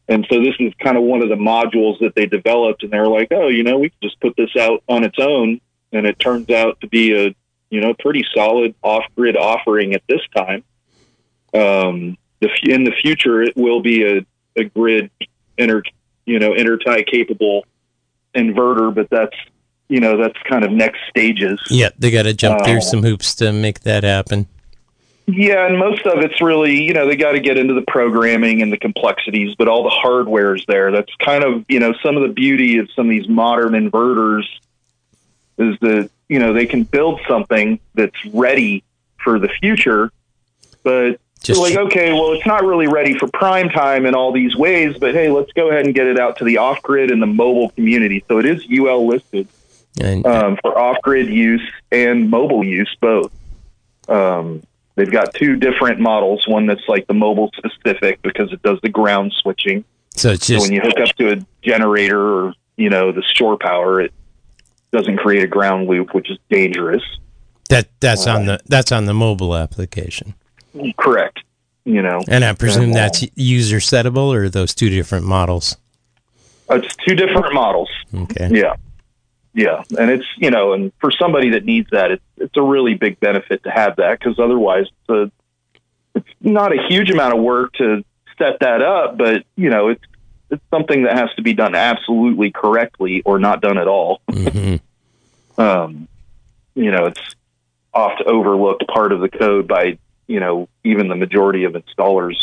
and 0.07 0.27
so 0.29 0.39
this 0.41 0.55
is 0.59 0.73
kind 0.79 0.97
of 0.97 1.03
one 1.03 1.21
of 1.21 1.29
the 1.29 1.35
modules 1.35 1.99
that 1.99 2.15
they 2.15 2.25
developed, 2.25 2.83
and 2.83 2.91
they're 2.91 3.07
like, 3.07 3.29
oh, 3.31 3.47
you 3.47 3.63
know, 3.63 3.79
we 3.79 3.89
can 3.89 3.97
just 4.03 4.19
put 4.19 4.35
this 4.35 4.55
out 4.55 4.83
on 4.87 5.03
its 5.03 5.17
own. 5.19 5.61
And 5.93 6.05
it 6.05 6.19
turns 6.19 6.49
out 6.49 6.79
to 6.81 6.87
be 6.87 7.27
a 7.27 7.35
you 7.71 7.81
know, 7.81 7.95
pretty 7.97 8.23
solid 8.35 8.75
off-grid 8.83 9.35
offering 9.35 9.95
at 9.95 10.03
this 10.07 10.21
time. 10.35 10.63
Um, 11.53 12.17
the, 12.41 12.49
in 12.63 12.83
the 12.83 12.91
future, 12.91 13.41
it 13.41 13.55
will 13.55 13.81
be 13.81 14.05
a, 14.05 14.25
a 14.55 14.65
grid 14.65 15.09
inter, 15.57 15.81
you 16.25 16.37
know, 16.37 16.51
intertie 16.51 17.07
capable 17.07 17.65
inverter, 18.35 18.93
but 18.93 19.09
that's, 19.09 19.35
you 19.87 19.99
know, 19.99 20.17
that's 20.17 20.37
kind 20.49 20.63
of 20.63 20.71
next 20.71 20.99
stages. 21.09 21.59
Yeah, 21.69 21.89
they 21.97 22.11
got 22.11 22.23
to 22.23 22.33
jump 22.33 22.63
through 22.63 22.77
Uh, 22.77 22.81
some 22.81 23.03
hoops 23.03 23.35
to 23.35 23.51
make 23.51 23.81
that 23.81 24.03
happen. 24.03 24.47
Yeah, 25.27 25.65
and 25.65 25.77
most 25.77 26.05
of 26.05 26.19
it's 26.19 26.41
really, 26.41 26.81
you 26.81 26.93
know, 26.93 27.07
they 27.07 27.15
got 27.15 27.33
to 27.33 27.39
get 27.39 27.57
into 27.57 27.73
the 27.73 27.83
programming 27.87 28.61
and 28.61 28.71
the 28.71 28.77
complexities, 28.77 29.55
but 29.55 29.69
all 29.69 29.83
the 29.83 29.89
hardware 29.89 30.55
is 30.55 30.65
there. 30.67 30.91
That's 30.91 31.13
kind 31.23 31.43
of, 31.43 31.63
you 31.69 31.79
know, 31.79 31.93
some 32.03 32.17
of 32.17 32.23
the 32.23 32.33
beauty 32.33 32.79
of 32.79 32.89
some 32.95 33.05
of 33.05 33.11
these 33.11 33.29
modern 33.29 33.73
inverters 33.73 34.43
is 35.57 35.77
that, 35.81 36.09
you 36.31 36.39
know, 36.39 36.53
they 36.53 36.65
can 36.65 36.83
build 36.83 37.19
something 37.27 37.79
that's 37.93 38.25
ready 38.33 38.83
for 39.23 39.37
the 39.37 39.49
future 39.61 40.11
but 40.83 41.19
Just 41.41 41.59
like, 41.59 41.75
okay, 41.75 42.13
well, 42.13 42.33
it's 42.33 42.45
not 42.45 42.63
really 42.63 42.87
ready 42.87 43.17
for 43.17 43.27
prime 43.27 43.69
time 43.69 44.05
in 44.05 44.15
all 44.15 44.31
these 44.31 44.55
ways, 44.55 44.97
but 44.99 45.13
hey, 45.13 45.29
let's 45.29 45.51
go 45.53 45.69
ahead 45.69 45.85
and 45.85 45.93
get 45.93 46.07
it 46.07 46.19
out 46.19 46.37
to 46.37 46.43
the 46.43 46.57
off 46.57 46.81
grid 46.81 47.11
and 47.11 47.21
the 47.21 47.27
mobile 47.27 47.69
community. 47.71 48.23
So 48.27 48.39
it 48.39 48.45
is 48.45 48.65
UL 48.71 49.07
listed 49.07 49.47
and 49.99 50.25
um, 50.25 50.57
for 50.61 50.77
off 50.77 50.97
grid 51.01 51.27
use 51.27 51.67
and 51.91 52.29
mobile 52.29 52.63
use 52.63 52.95
both. 53.01 53.31
Um, 54.07 54.63
they've 54.95 55.11
got 55.11 55.33
two 55.33 55.55
different 55.55 55.99
models 55.99 56.47
one 56.47 56.65
that's 56.65 56.87
like 56.87 57.07
the 57.07 57.13
mobile 57.13 57.51
specific 57.57 58.21
because 58.21 58.51
it 58.51 58.61
does 58.61 58.79
the 58.81 58.89
ground 58.89 59.33
switching. 59.41 59.83
so 60.15 60.31
it's 60.31 60.47
So 60.47 60.59
when 60.59 60.71
you 60.71 60.81
hook 60.81 60.99
up 60.99 61.15
to 61.17 61.33
a 61.33 61.45
generator 61.61 62.19
or, 62.19 62.53
you 62.77 62.89
know, 62.89 63.11
the 63.11 63.23
shore 63.23 63.57
power, 63.57 64.01
it 64.01 64.13
doesn't 64.91 65.17
create 65.17 65.43
a 65.43 65.47
ground 65.47 65.87
loop, 65.87 66.13
which 66.13 66.29
is 66.29 66.37
dangerous. 66.49 67.03
that 67.69 67.87
that's 67.99 68.27
on 68.27 68.45
the 68.45 68.59
that's 68.67 68.91
on 68.91 69.05
the 69.05 69.13
mobile 69.13 69.55
application. 69.55 70.33
Correct. 70.97 71.39
You 71.83 72.01
know, 72.01 72.21
And 72.27 72.45
I 72.45 72.53
presume 72.53 72.91
uh, 72.91 72.93
that's 72.93 73.25
user 73.35 73.77
settable 73.77 74.33
or 74.33 74.49
those 74.49 74.75
two 74.75 74.89
different 74.89 75.25
models. 75.25 75.77
it's 76.69 76.95
two 76.97 77.15
different 77.15 77.53
models. 77.53 77.89
Okay. 78.13 78.49
Yeah. 78.51 78.75
Yeah. 79.53 79.83
And 79.97 80.11
it's, 80.11 80.25
you 80.37 80.51
know, 80.51 80.73
and 80.73 80.93
for 81.01 81.11
somebody 81.11 81.49
that 81.49 81.65
needs 81.65 81.89
that, 81.91 82.11
it's, 82.11 82.23
it's 82.37 82.55
a 82.55 82.61
really 82.61 82.93
big 82.93 83.19
benefit 83.19 83.63
to 83.63 83.71
have 83.71 83.95
that 83.95 84.19
because 84.19 84.37
otherwise 84.39 84.85
it's, 84.87 85.09
a, 85.09 85.31
it's 86.15 86.27
not 86.39 86.71
a 86.71 86.87
huge 86.87 87.09
amount 87.09 87.33
of 87.35 87.43
work 87.43 87.73
to 87.73 88.03
set 88.37 88.59
that 88.61 88.81
up, 88.83 89.17
but, 89.17 89.43
you 89.55 89.69
know, 89.71 89.87
it's, 89.89 90.03
it's 90.51 90.63
something 90.69 91.03
that 91.03 91.17
has 91.17 91.29
to 91.35 91.41
be 91.41 91.53
done 91.53 91.75
absolutely 91.75 92.51
correctly 92.51 93.21
or 93.25 93.39
not 93.39 93.61
done 93.61 93.77
at 93.77 93.87
all. 93.87 94.21
hmm 94.29 94.75
Um, 95.57 96.07
you 96.73 96.91
know, 96.91 97.05
it's 97.05 97.35
oft 97.93 98.21
overlooked 98.25 98.87
part 98.87 99.11
of 99.11 99.19
the 99.19 99.29
code 99.29 99.67
by, 99.67 99.99
you 100.25 100.39
know, 100.39 100.69
even 100.83 101.07
the 101.07 101.15
majority 101.15 101.65
of 101.65 101.73
installers. 101.73 102.37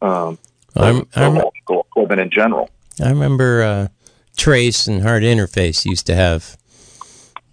Um, 0.00 0.38
I'm, 0.76 1.08
I'm, 1.16 1.40
equipment 1.68 2.20
in 2.20 2.30
general. 2.30 2.70
I 3.02 3.08
remember 3.08 3.62
uh, 3.62 3.88
Trace 4.36 4.86
and 4.86 5.02
Heart 5.02 5.22
Interface 5.22 5.84
used 5.84 6.06
to 6.06 6.14
have, 6.14 6.56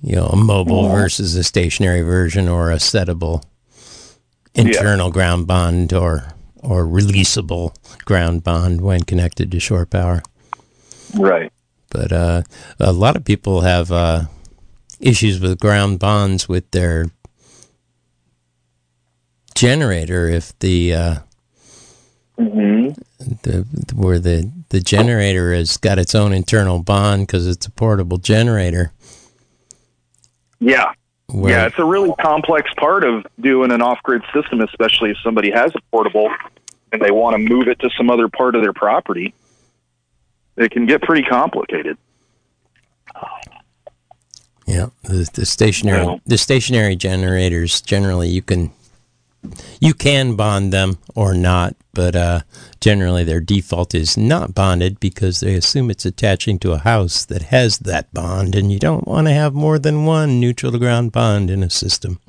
you 0.02 0.16
know, 0.16 0.28
a 0.28 0.36
mobile 0.36 0.90
versus 0.90 1.36
a 1.36 1.44
stationary 1.44 2.02
version 2.02 2.48
or 2.48 2.70
a 2.70 2.76
settable 2.76 3.44
internal 4.54 5.10
ground 5.10 5.48
bond 5.48 5.94
or 5.94 6.34
or 6.62 6.86
releasable 6.86 7.76
ground 8.06 8.44
bond 8.44 8.82
when 8.82 9.04
connected 9.04 9.52
to 9.52 9.60
shore 9.60 9.86
power. 9.86 10.22
Right. 11.16 11.52
But 11.90 12.12
uh, 12.12 12.42
a 12.80 12.92
lot 12.92 13.16
of 13.16 13.26
people 13.26 13.62
have 13.62 13.92
uh, 13.92 14.24
issues 15.00 15.40
with 15.40 15.60
ground 15.60 16.00
bonds 16.00 16.48
with 16.48 16.70
their 16.72 17.06
generator 19.56 20.30
if 20.30 20.58
the 20.60 20.94
uh, 20.94 21.16
hmm 22.38 22.90
the 23.20 23.66
where 23.94 24.20
the 24.20 24.50
the 24.70 24.80
generator 24.80 25.54
has 25.54 25.78
got 25.78 26.00
its 26.00 26.16
own 26.16 26.32
internal 26.32 26.82
bond 26.82 27.28
because 27.28 27.48
it's 27.48 27.66
a 27.66 27.72
portable 27.72 28.18
generator. 28.18 28.92
Yeah. 30.60 30.94
Where, 31.32 31.52
Yeah, 31.52 31.66
it's 31.68 31.78
a 31.80 31.86
really 31.86 32.12
complex 32.20 32.72
part 32.76 33.04
of 33.04 33.26
doing 33.40 33.72
an 33.72 33.82
off-grid 33.82 34.24
system, 34.34 34.62
especially 34.62 35.12
if 35.12 35.18
somebody 35.24 35.52
has 35.52 35.72
a 35.76 35.80
portable 35.92 36.30
and 36.92 37.02
they 37.02 37.12
want 37.12 37.36
to 37.36 37.38
move 37.38 37.68
it 37.68 37.80
to 37.80 37.90
some 37.98 38.10
other 38.10 38.28
part 38.28 38.56
of 38.56 38.62
their 38.64 38.74
property. 38.74 39.34
It 40.58 40.72
can 40.72 40.86
get 40.88 41.02
pretty 41.04 41.24
complicated. 41.24 41.98
yeah, 44.68 44.88
the, 45.04 45.30
the 45.34 45.46
stationary 45.46 46.04
Yeah. 46.06 46.16
the 46.26 46.38
stationary 46.38 46.96
generators 46.96 47.82
generally 47.82 48.30
you 48.30 48.42
can 48.42 48.72
you 49.80 49.94
can 49.94 50.36
bond 50.36 50.74
them 50.74 50.98
or 51.16 51.34
not, 51.34 51.76
but 51.94 52.16
uh, 52.16 52.42
generally 52.80 53.24
their 53.24 53.40
default 53.40 53.96
is 53.96 54.18
not 54.18 54.54
bonded 54.54 55.00
because 55.00 55.40
they 55.40 55.56
assume 55.56 55.90
it's 55.90 56.06
attaching 56.06 56.60
to 56.60 56.74
a 56.74 56.80
house 56.80 57.26
that 57.26 57.44
has 57.44 57.80
that 57.80 58.14
bond, 58.14 58.56
and 58.56 58.72
you 58.72 58.80
don't 58.80 59.08
want 59.08 59.28
to 59.28 59.34
have 59.34 59.54
more 59.54 59.80
than 59.80 60.06
one 60.06 60.40
neutral 60.40 60.72
to 60.72 60.80
ground 60.80 61.12
bond 61.12 61.50
in 61.50 61.64
a 61.64 61.70
system. 61.70 62.20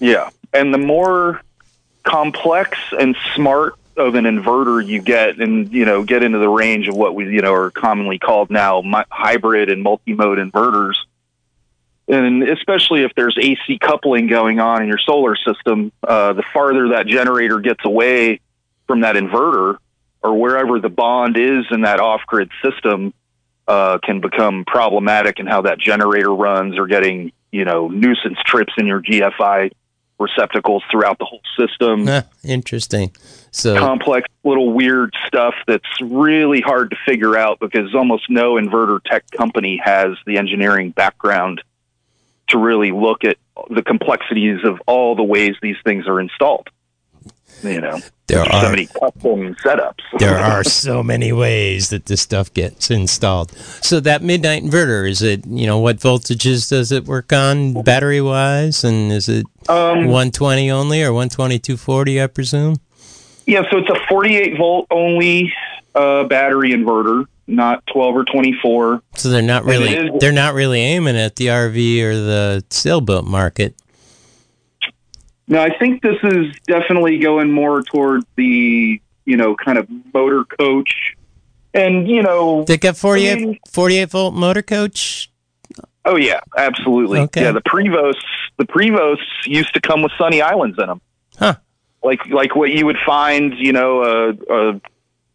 Yeah, 0.00 0.30
and 0.52 0.72
the 0.72 0.78
more 0.78 1.40
complex 2.02 2.78
and 2.98 3.16
smart 3.34 3.74
of 3.96 4.14
an 4.14 4.24
inverter 4.24 4.84
you 4.84 5.00
get, 5.00 5.38
and 5.38 5.72
you 5.72 5.84
know, 5.84 6.02
get 6.02 6.22
into 6.22 6.38
the 6.38 6.48
range 6.48 6.88
of 6.88 6.96
what 6.96 7.14
we 7.14 7.24
you 7.32 7.40
know 7.40 7.54
are 7.54 7.70
commonly 7.70 8.18
called 8.18 8.50
now 8.50 8.82
hybrid 9.10 9.70
and 9.70 9.82
multi-mode 9.82 10.38
inverters, 10.38 10.96
and 12.08 12.42
especially 12.48 13.02
if 13.02 13.12
there's 13.16 13.36
AC 13.40 13.78
coupling 13.80 14.26
going 14.26 14.60
on 14.60 14.82
in 14.82 14.88
your 14.88 14.98
solar 14.98 15.36
system, 15.36 15.92
uh, 16.06 16.32
the 16.34 16.42
farther 16.52 16.88
that 16.88 17.06
generator 17.06 17.60
gets 17.60 17.84
away 17.84 18.40
from 18.86 19.00
that 19.00 19.16
inverter 19.16 19.78
or 20.22 20.38
wherever 20.38 20.80
the 20.80 20.88
bond 20.88 21.36
is 21.36 21.64
in 21.70 21.82
that 21.82 22.00
off-grid 22.00 22.50
system, 22.62 23.12
uh, 23.66 23.98
can 24.02 24.20
become 24.20 24.64
problematic 24.66 25.38
in 25.38 25.46
how 25.46 25.62
that 25.62 25.78
generator 25.78 26.34
runs 26.34 26.78
or 26.78 26.86
getting 26.86 27.32
you 27.50 27.64
know 27.64 27.88
nuisance 27.88 28.38
trips 28.44 28.72
in 28.76 28.86
your 28.86 29.00
GFI 29.00 29.70
receptacles 30.18 30.82
throughout 30.90 31.18
the 31.18 31.24
whole 31.24 31.40
system. 31.58 32.06
Ah, 32.08 32.24
interesting. 32.42 33.12
So 33.50 33.78
Complex 33.78 34.28
little 34.44 34.72
weird 34.72 35.14
stuff 35.26 35.54
that's 35.66 36.00
really 36.02 36.60
hard 36.60 36.90
to 36.90 36.96
figure 37.06 37.36
out 37.36 37.58
because 37.60 37.94
almost 37.94 38.28
no 38.28 38.54
inverter 38.54 39.02
tech 39.04 39.28
company 39.30 39.80
has 39.82 40.16
the 40.26 40.36
engineering 40.36 40.90
background 40.90 41.62
to 42.48 42.58
really 42.58 42.90
look 42.90 43.24
at 43.24 43.36
the 43.70 43.82
complexities 43.82 44.64
of 44.64 44.80
all 44.86 45.14
the 45.14 45.22
ways 45.22 45.54
these 45.62 45.76
things 45.84 46.06
are 46.06 46.20
installed. 46.20 46.68
You 47.62 47.80
know, 47.80 48.00
there 48.26 48.40
are 48.40 48.62
so 48.62 48.70
many 48.70 48.86
custom 48.86 49.54
setups. 49.54 50.00
there 50.18 50.36
are 50.36 50.64
so 50.84 51.02
many 51.02 51.32
ways 51.32 51.90
that 51.90 52.06
this 52.06 52.20
stuff 52.20 52.52
gets 52.52 52.90
installed. 52.90 53.52
So 53.52 54.00
that 54.00 54.20
MidNite 54.22 54.62
inverter 54.62 55.08
is 55.08 55.22
it? 55.22 55.46
You 55.46 55.66
know, 55.66 55.78
what 55.78 55.98
voltages 55.98 56.68
does 56.68 56.92
it 56.92 57.04
work 57.04 57.32
on 57.32 57.82
battery 57.82 58.20
wise, 58.20 58.84
and 58.84 59.12
is 59.12 59.28
it 59.28 59.46
um, 59.68 60.06
120 60.06 60.70
only 60.70 61.02
or 61.02 61.12
120 61.12 61.58
240? 61.58 62.22
I 62.22 62.26
presume. 62.26 62.76
Yeah, 63.46 63.62
so 63.70 63.78
it's 63.78 63.90
a 63.90 64.06
48 64.08 64.56
volt 64.56 64.86
only 64.90 65.52
uh, 65.94 66.24
battery 66.24 66.70
inverter, 66.70 67.26
not 67.46 67.84
12 67.92 68.14
or 68.16 68.24
24. 68.24 69.02
So 69.16 69.28
they're 69.28 69.42
not 69.42 69.64
really 69.64 69.94
is- 69.94 70.10
they're 70.20 70.32
not 70.32 70.54
really 70.54 70.80
aiming 70.80 71.16
at 71.16 71.36
the 71.36 71.46
RV 71.50 72.02
or 72.02 72.14
the 72.14 72.64
sailboat 72.70 73.24
market. 73.24 73.74
No, 75.46 75.60
I 75.62 75.76
think 75.78 76.02
this 76.02 76.16
is 76.22 76.54
definitely 76.66 77.18
going 77.18 77.50
more 77.52 77.82
toward 77.82 78.22
the, 78.36 79.00
you 79.26 79.36
know, 79.36 79.54
kind 79.56 79.76
of 79.76 79.86
motor 80.14 80.44
coach. 80.44 81.14
And, 81.74 82.08
you 82.08 82.22
know, 82.22 82.64
They 82.64 82.78
got 82.78 82.96
48, 82.96 83.32
I 83.32 83.34
mean- 83.36 83.58
48 83.70 84.10
volt 84.10 84.32
motor 84.34 84.62
coach. 84.62 85.30
oh 86.06 86.16
yeah, 86.16 86.40
absolutely. 86.56 87.20
Okay. 87.20 87.42
Yeah, 87.42 87.52
the 87.52 87.60
Prevost, 87.62 88.22
the 88.56 88.64
Prevost 88.64 89.18
used 89.46 89.74
to 89.74 89.80
come 89.80 90.02
with 90.02 90.12
Sunny 90.16 90.40
Islands 90.40 90.78
in 90.78 90.86
them. 90.86 91.00
Huh. 91.38 91.56
Like 92.02 92.26
like 92.28 92.54
what 92.54 92.70
you 92.70 92.86
would 92.86 92.98
find, 93.06 93.54
you 93.58 93.72
know, 93.72 94.02
a, 94.02 94.30
a 94.54 94.80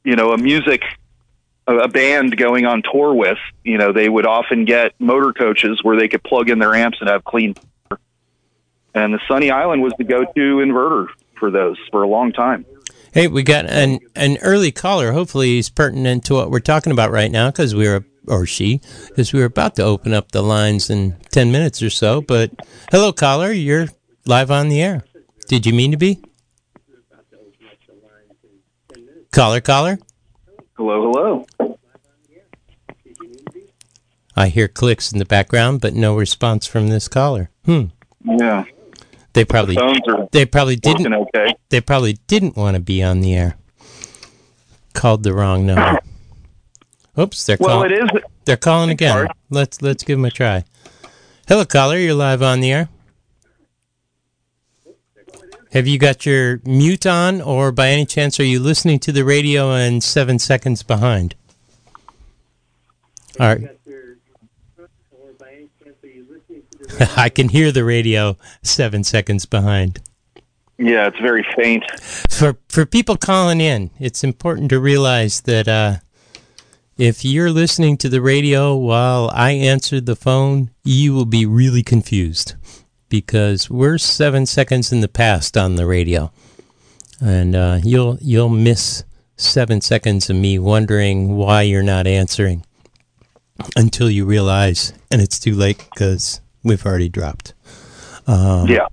you 0.05 0.15
know, 0.15 0.31
a 0.31 0.37
music 0.37 0.83
a, 1.69 1.87
band 1.87 2.35
going 2.37 2.65
on 2.65 2.81
tour 2.81 3.13
with, 3.13 3.37
you 3.63 3.77
know, 3.77 3.91
they 3.93 4.09
would 4.09 4.25
often 4.25 4.65
get 4.65 4.93
motor 4.99 5.33
coaches 5.33 5.79
where 5.83 5.97
they 5.97 6.07
could 6.07 6.23
plug 6.23 6.49
in 6.49 6.59
their 6.59 6.73
amps 6.73 6.97
and 6.99 7.09
have 7.09 7.23
clean 7.23 7.53
power. 7.53 7.99
and 8.93 9.13
the 9.13 9.19
Sunny 9.27 9.51
Island 9.51 9.81
was 9.81 9.93
the 9.97 10.03
go-to 10.03 10.57
inverter 10.57 11.07
for 11.37 11.51
those 11.51 11.77
for 11.91 12.03
a 12.03 12.07
long 12.07 12.31
time. 12.31 12.65
Hey, 13.11 13.27
we 13.27 13.41
got 13.41 13.65
an 13.65 13.99
an 14.15 14.37
early 14.41 14.71
caller. 14.71 15.11
Hopefully, 15.13 15.47
he's 15.55 15.69
pertinent 15.69 16.25
to 16.25 16.35
what 16.35 16.51
we're 16.51 16.59
talking 16.59 16.91
about 16.91 17.09
right 17.09 17.31
now 17.31 17.49
because 17.49 17.73
we 17.73 17.87
were 17.87 18.05
or 18.27 18.45
she 18.45 18.81
because 19.07 19.33
we 19.33 19.39
were 19.39 19.47
about 19.47 19.75
to 19.77 19.83
open 19.83 20.13
up 20.13 20.31
the 20.31 20.43
lines 20.43 20.91
in 20.91 21.17
ten 21.31 21.51
minutes 21.51 21.81
or 21.81 21.89
so. 21.89 22.21
But 22.21 22.51
hello, 22.91 23.11
caller, 23.11 23.51
you're 23.51 23.87
live 24.27 24.51
on 24.51 24.69
the 24.69 24.81
air. 24.81 25.03
Did 25.47 25.65
you 25.65 25.73
mean 25.73 25.89
to 25.89 25.97
be? 25.97 26.21
Caller, 29.31 29.61
caller. 29.61 29.97
Hello, 30.79 31.11
hello. 31.11 31.75
I 34.33 34.47
hear 34.47 34.69
clicks 34.69 35.11
in 35.11 35.19
the 35.19 35.25
background, 35.25 35.81
but 35.81 35.93
no 35.93 36.15
response 36.15 36.65
from 36.65 36.87
this 36.87 37.09
caller. 37.09 37.49
Hmm. 37.65 37.87
Yeah, 38.23 38.63
They 39.33 39.43
probably 39.43 39.75
phones 39.75 39.99
are 40.07 40.29
they 40.31 40.45
probably 40.45 40.77
didn't 40.77 41.13
okay. 41.13 41.53
they 41.67 41.81
probably 41.81 42.13
didn't 42.27 42.55
want 42.55 42.75
to 42.75 42.79
be 42.81 43.03
on 43.03 43.19
the 43.19 43.35
air. 43.35 43.57
Called 44.93 45.23
the 45.23 45.33
wrong 45.33 45.65
number. 45.65 45.99
Oops, 47.17 47.45
they're 47.45 47.57
Well, 47.59 47.79
calling. 47.81 47.91
it 47.91 48.15
is. 48.15 48.21
They're 48.45 48.55
calling 48.55 48.89
again. 48.89 49.27
Let's 49.49 49.81
let's 49.81 50.05
give 50.05 50.17
them 50.17 50.23
a 50.23 50.31
try. 50.31 50.63
Hello, 51.49 51.65
caller. 51.65 51.97
You're 51.97 52.13
live 52.13 52.41
on 52.41 52.61
the 52.61 52.71
air. 52.71 52.87
Have 55.71 55.87
you 55.87 55.99
got 55.99 56.25
your 56.25 56.61
mute 56.65 57.05
on, 57.05 57.41
or 57.41 57.71
by 57.71 57.89
any 57.89 58.05
chance 58.05 58.39
are 58.39 58.43
you 58.43 58.59
listening 58.59 58.97
to 58.99 59.11
the 59.11 59.23
radio 59.23 59.71
and 59.71 60.03
seven 60.03 60.39
seconds 60.39 60.81
behind? 60.81 61.35
All 63.39 63.47
right. 63.47 63.69
I 67.15 67.29
can 67.29 67.49
hear 67.49 67.71
the 67.71 67.83
radio 67.83 68.35
seven 68.63 69.03
seconds 69.03 69.45
behind. 69.45 69.99
Yeah, 70.79 71.07
it's 71.07 71.19
very 71.19 71.45
faint. 71.55 71.83
For 71.99 72.57
for 72.67 72.85
people 72.85 73.15
calling 73.15 73.61
in, 73.61 73.91
it's 73.99 74.23
important 74.23 74.69
to 74.69 74.79
realize 74.79 75.41
that 75.41 75.67
uh, 75.67 75.97
if 76.97 77.23
you're 77.23 77.51
listening 77.51 77.97
to 77.97 78.09
the 78.09 78.21
radio 78.21 78.75
while 78.75 79.29
I 79.33 79.51
answer 79.51 80.01
the 80.01 80.15
phone, 80.15 80.71
you 80.83 81.13
will 81.13 81.25
be 81.25 81.45
really 81.45 81.83
confused 81.83 82.55
because 83.09 83.69
we're 83.69 83.97
seven 83.97 84.45
seconds 84.45 84.91
in 84.91 85.01
the 85.01 85.07
past 85.07 85.57
on 85.57 85.75
the 85.75 85.85
radio, 85.85 86.31
and 87.19 87.55
uh, 87.55 87.79
you'll 87.83 88.17
you'll 88.21 88.49
miss 88.49 89.03
seven 89.35 89.81
seconds 89.81 90.29
of 90.29 90.35
me 90.35 90.59
wondering 90.59 91.35
why 91.35 91.63
you're 91.63 91.83
not 91.83 92.07
answering 92.07 92.65
until 93.75 94.09
you 94.09 94.25
realize, 94.25 94.93
and 95.11 95.21
it's 95.21 95.39
too 95.39 95.55
late 95.55 95.85
because 95.93 96.41
we've 96.63 96.85
already 96.85 97.09
dropped. 97.09 97.53
Um, 98.27 98.67
yeah. 98.67 98.87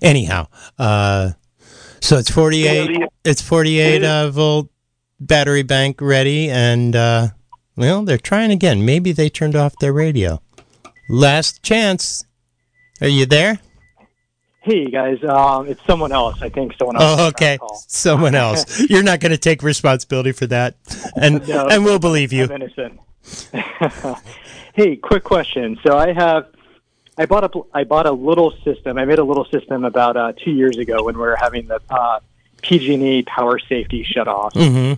Anyhow, 0.00 0.46
uh, 0.78 1.32
so 2.00 2.18
it's 2.18 2.30
48. 2.30 3.08
It's 3.24 3.42
48 3.42 4.04
uh, 4.04 4.30
volt 4.30 4.68
battery 5.18 5.62
bank 5.62 6.00
ready, 6.00 6.50
and 6.50 6.94
uh, 6.94 7.28
well, 7.76 8.04
they're 8.04 8.18
trying 8.18 8.50
again. 8.50 8.84
Maybe 8.84 9.12
they 9.12 9.28
turned 9.28 9.56
off 9.56 9.76
their 9.80 9.92
radio. 9.92 10.40
Last 11.08 11.62
chance. 11.62 12.24
Are 13.00 13.08
you 13.08 13.26
there? 13.26 13.58
Hey 14.60 14.86
guys, 14.90 15.22
um, 15.24 15.66
it's 15.68 15.84
someone 15.84 16.10
else. 16.10 16.40
I 16.40 16.48
think 16.48 16.74
someone 16.78 16.96
else. 16.96 17.20
Oh, 17.20 17.26
okay, 17.28 17.58
someone 17.86 18.34
else. 18.34 18.80
You're 18.88 19.02
not 19.02 19.20
going 19.20 19.32
to 19.32 19.36
take 19.38 19.62
responsibility 19.62 20.32
for 20.32 20.46
that, 20.46 20.76
and 21.16 21.46
No, 21.46 21.66
and 21.66 21.84
we'll 21.84 21.98
believe 21.98 22.32
you. 22.32 22.44
I'm 22.44 22.52
innocent. 22.52 22.98
hey, 24.74 24.96
quick 24.96 25.22
question. 25.22 25.78
So 25.84 25.98
I 25.98 26.14
have, 26.14 26.46
I 27.18 27.26
bought 27.26 27.44
a, 27.44 27.60
I 27.74 27.84
bought 27.84 28.06
a 28.06 28.12
little 28.12 28.52
system. 28.64 28.96
I 28.96 29.04
made 29.04 29.18
a 29.18 29.24
little 29.24 29.44
system 29.46 29.84
about 29.84 30.16
uh, 30.16 30.32
two 30.32 30.52
years 30.52 30.78
ago 30.78 31.04
when 31.04 31.14
we 31.16 31.20
were 31.20 31.36
having 31.36 31.66
the 31.66 31.80
uh, 31.90 32.20
PG&E 32.62 33.24
power 33.24 33.58
safety 33.58 34.02
shut 34.02 34.28
off. 34.28 34.54
hmm 34.54 34.94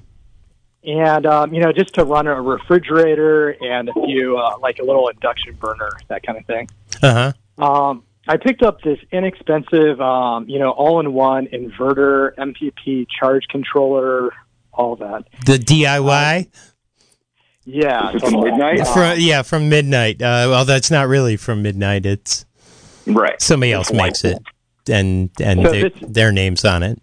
And 0.84 1.26
um, 1.26 1.52
you 1.52 1.60
know, 1.60 1.72
just 1.72 1.94
to 1.94 2.04
run 2.04 2.28
a 2.28 2.40
refrigerator 2.40 3.50
and 3.50 3.88
a 3.88 3.92
few, 3.94 4.36
uh, 4.36 4.58
like 4.60 4.78
a 4.78 4.84
little 4.84 5.08
induction 5.08 5.54
burner, 5.54 5.90
that 6.06 6.22
kind 6.24 6.38
of 6.38 6.46
thing. 6.46 6.68
Uh 7.02 7.12
huh. 7.12 7.32
Um, 7.58 8.02
I 8.28 8.36
picked 8.36 8.62
up 8.62 8.80
this 8.82 8.98
inexpensive, 9.12 10.00
um, 10.00 10.48
you 10.48 10.58
know, 10.58 10.70
all-in-one 10.70 11.46
inverter, 11.52 12.34
MPP 12.36 13.06
charge 13.08 13.44
controller, 13.48 14.30
all 14.72 14.96
that. 14.96 15.24
The 15.46 15.58
DIY. 15.58 16.48
Yeah, 17.64 18.10
from 18.12 18.34
MidNite? 18.34 18.80
Uh, 18.80 18.84
From, 18.84 19.20
yeah, 19.20 19.42
from 19.42 19.70
MidNite. 19.70 20.16
Uh, 20.22 20.48
well, 20.50 20.64
that's 20.64 20.90
not 20.90 21.08
really 21.08 21.36
from 21.36 21.64
MidNite. 21.64 22.06
It's 22.06 22.44
Right. 23.06 23.40
somebody 23.40 23.72
else 23.72 23.92
makes 23.92 24.24
it, 24.24 24.38
and 24.88 25.30
and 25.40 25.62
So 25.64 25.70
they, 25.72 25.82
this- 25.82 25.92
their 26.02 26.30
names 26.32 26.64
on 26.64 26.82
it. 26.84 27.00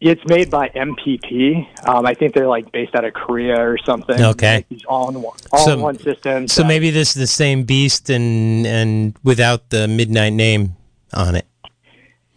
It's 0.00 0.20
made 0.26 0.50
by 0.50 0.68
MPP. 0.70 1.66
Um, 1.88 2.04
I 2.04 2.14
think 2.14 2.34
they're 2.34 2.48
like 2.48 2.70
based 2.72 2.94
out 2.94 3.04
of 3.04 3.14
Korea 3.14 3.58
or 3.58 3.78
something. 3.78 4.20
Okay. 4.20 4.56
Like 4.56 4.68
these 4.68 4.84
all-in-one, 4.86 5.38
all-in-one 5.52 5.98
systems. 5.98 6.52
So 6.52 6.62
that- 6.62 6.68
maybe 6.68 6.90
this 6.90 7.10
is 7.10 7.14
the 7.14 7.26
same 7.26 7.62
beast 7.64 8.10
and 8.10 8.66
and 8.66 9.16
without 9.22 9.70
the 9.70 9.86
MidNite 9.86 10.32
name 10.34 10.76
on 11.14 11.36
it. 11.36 11.46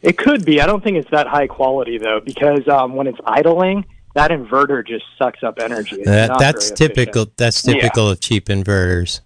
it 0.02 0.18
could 0.18 0.46
be. 0.46 0.62
I 0.62 0.66
don't 0.68 0.84
think 0.84 0.98
it's 0.98 1.10
that 1.12 1.28
high 1.28 1.48
quality 1.48 1.98
though, 1.98 2.22
because 2.24 2.68
um, 2.70 2.96
when 2.96 3.08
it's 3.08 3.20
idling, 3.26 3.86
that 4.14 4.32
inverter 4.32 4.86
just 4.88 5.04
sucks 5.18 5.44
up 5.44 5.60
energy. 5.60 6.04
That, 6.06 6.40
that's 6.40 6.72
typical. 6.72 7.26
That's 7.38 7.62
typical 7.64 8.10
of 8.10 8.20
cheap 8.20 8.46
inverters. 8.46 9.22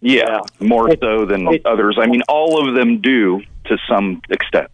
Yeah, 0.00 0.40
more 0.60 0.88
It- 0.90 1.00
so 1.02 1.26
than 1.26 1.46
it- 1.48 1.66
others. 1.66 1.98
I 2.00 2.06
mean, 2.06 2.22
all 2.28 2.66
of 2.66 2.74
them 2.76 3.00
do 3.00 3.42
to 3.66 3.76
some 3.90 4.22
extent. 4.30 4.70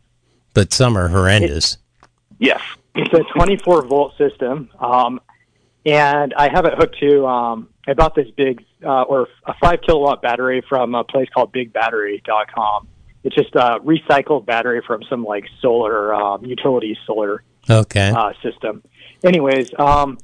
But 0.52 0.72
some 0.72 0.96
are 0.96 1.08
horrendous. 1.08 1.78
Yes. 2.38 2.60
It's 2.94 3.12
a 3.12 3.22
24 3.36 3.82
volt 3.86 4.16
system, 4.16 4.70
um, 4.78 5.20
and 5.84 6.32
I 6.34 6.48
have 6.52 6.64
it 6.64 6.74
hooked 6.76 6.98
to. 7.00 7.26
Um, 7.26 7.68
I 7.86 7.94
bought 7.94 8.14
this 8.14 8.28
big 8.36 8.64
uh, 8.84 9.02
or 9.02 9.28
a 9.46 9.54
five 9.60 9.80
kilowatt 9.82 10.22
battery 10.22 10.62
from 10.68 10.94
a 10.94 11.04
place 11.04 11.28
called 11.34 11.52
BigBattery.com. 11.52 12.88
It's 13.24 13.34
just 13.34 13.54
a 13.54 13.78
recycled 13.80 14.46
battery 14.46 14.82
from 14.86 15.02
some 15.08 15.24
like 15.24 15.44
solar 15.60 16.14
um, 16.14 16.44
utility 16.44 16.96
solar 17.06 17.42
Okay. 17.68 18.10
uh, 18.10 18.32
system. 18.42 18.82
Anyways, 19.24 19.70
um, 19.78 20.18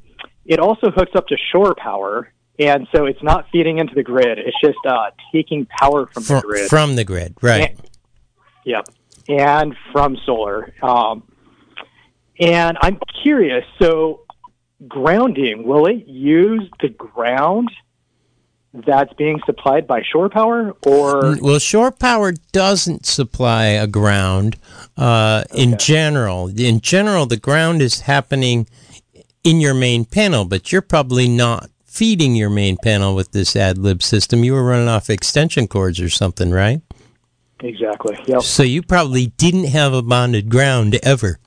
it 0.45 0.61
also 0.61 0.91
hooks 0.91 1.13
up 1.15 1.27
to 1.29 1.37
shore 1.53 1.75
power, 1.75 2.33
and 2.59 2.87
so 2.95 3.07
it's 3.07 3.23
not 3.23 3.47
feeding 3.51 3.79
into 3.79 3.95
the 3.95 4.03
grid. 4.03 4.39
It's 4.39 4.57
just 4.63 4.79
uh, 4.87 5.11
taking 5.33 5.67
power 5.67 6.07
from 6.07 6.23
Fr- 6.23 6.35
the 6.37 6.41
grid. 6.43 6.69
from 6.71 6.97
the 6.97 7.05
grid, 7.05 7.35
right? 7.43 7.79
Yep. 8.65 8.89
And 9.29 9.75
from 9.93 10.17
solar. 10.27 10.73
Um, 10.83 11.23
and 12.41 12.79
I'm 12.81 12.99
curious 13.23 13.65
so, 13.79 14.23
grounding, 14.89 15.65
will 15.65 15.87
it 15.87 16.07
use 16.07 16.69
the 16.81 16.89
ground 16.89 17.71
that's 18.73 19.13
being 19.15 19.41
supplied 19.47 19.87
by 19.87 20.03
shore 20.03 20.29
power? 20.29 20.75
Or, 20.87 21.37
Well, 21.41 21.59
shore 21.59 21.91
power 21.91 22.33
doesn't 22.53 23.05
supply 23.05 23.67
a 23.67 23.87
ground 23.87 24.57
uh, 24.97 25.45
in 25.55 25.77
general. 25.79 26.49
In 26.49 26.81
general, 26.81 27.27
the 27.27 27.37
ground 27.37 27.83
is 27.83 28.03
happening 28.03 28.67
in 29.45 29.61
your 29.61 29.75
main 29.75 30.05
panel, 30.05 30.45
but 30.45 30.73
you're 30.73 30.83
probably 30.83 31.29
not 31.29 31.71
feeding 31.85 32.37
your 32.37 32.51
main 32.51 32.77
panel 32.83 33.15
with 33.15 33.33
this 33.33 33.57
ad 33.57 33.77
lib 33.77 34.03
system. 34.03 34.45
You 34.45 34.55
were 34.55 34.65
running 34.65 34.89
off 34.89 35.11
extension 35.11 35.67
cords 35.67 36.01
or 36.01 36.09
something, 36.09 36.51
right? 36.51 36.81
exactly. 37.63 38.19
Yep. 38.27 38.43
So 38.43 38.63
you 38.63 38.83
probably 38.83 39.27
didn't 39.27 39.67
have 39.67 39.93
a 39.93 40.01
bonded 40.01 40.49
ground 40.49 40.99
ever. 41.03 41.39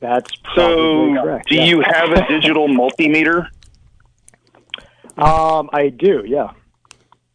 That's 0.00 0.30
So, 0.54 1.14
correct. 1.22 1.48
do 1.48 1.56
yeah. 1.56 1.64
you 1.64 1.82
have 1.82 2.10
a 2.10 2.26
digital 2.28 2.68
multimeter? 2.68 3.48
Um, 5.18 5.68
I 5.72 5.90
do, 5.90 6.24
yeah. 6.26 6.52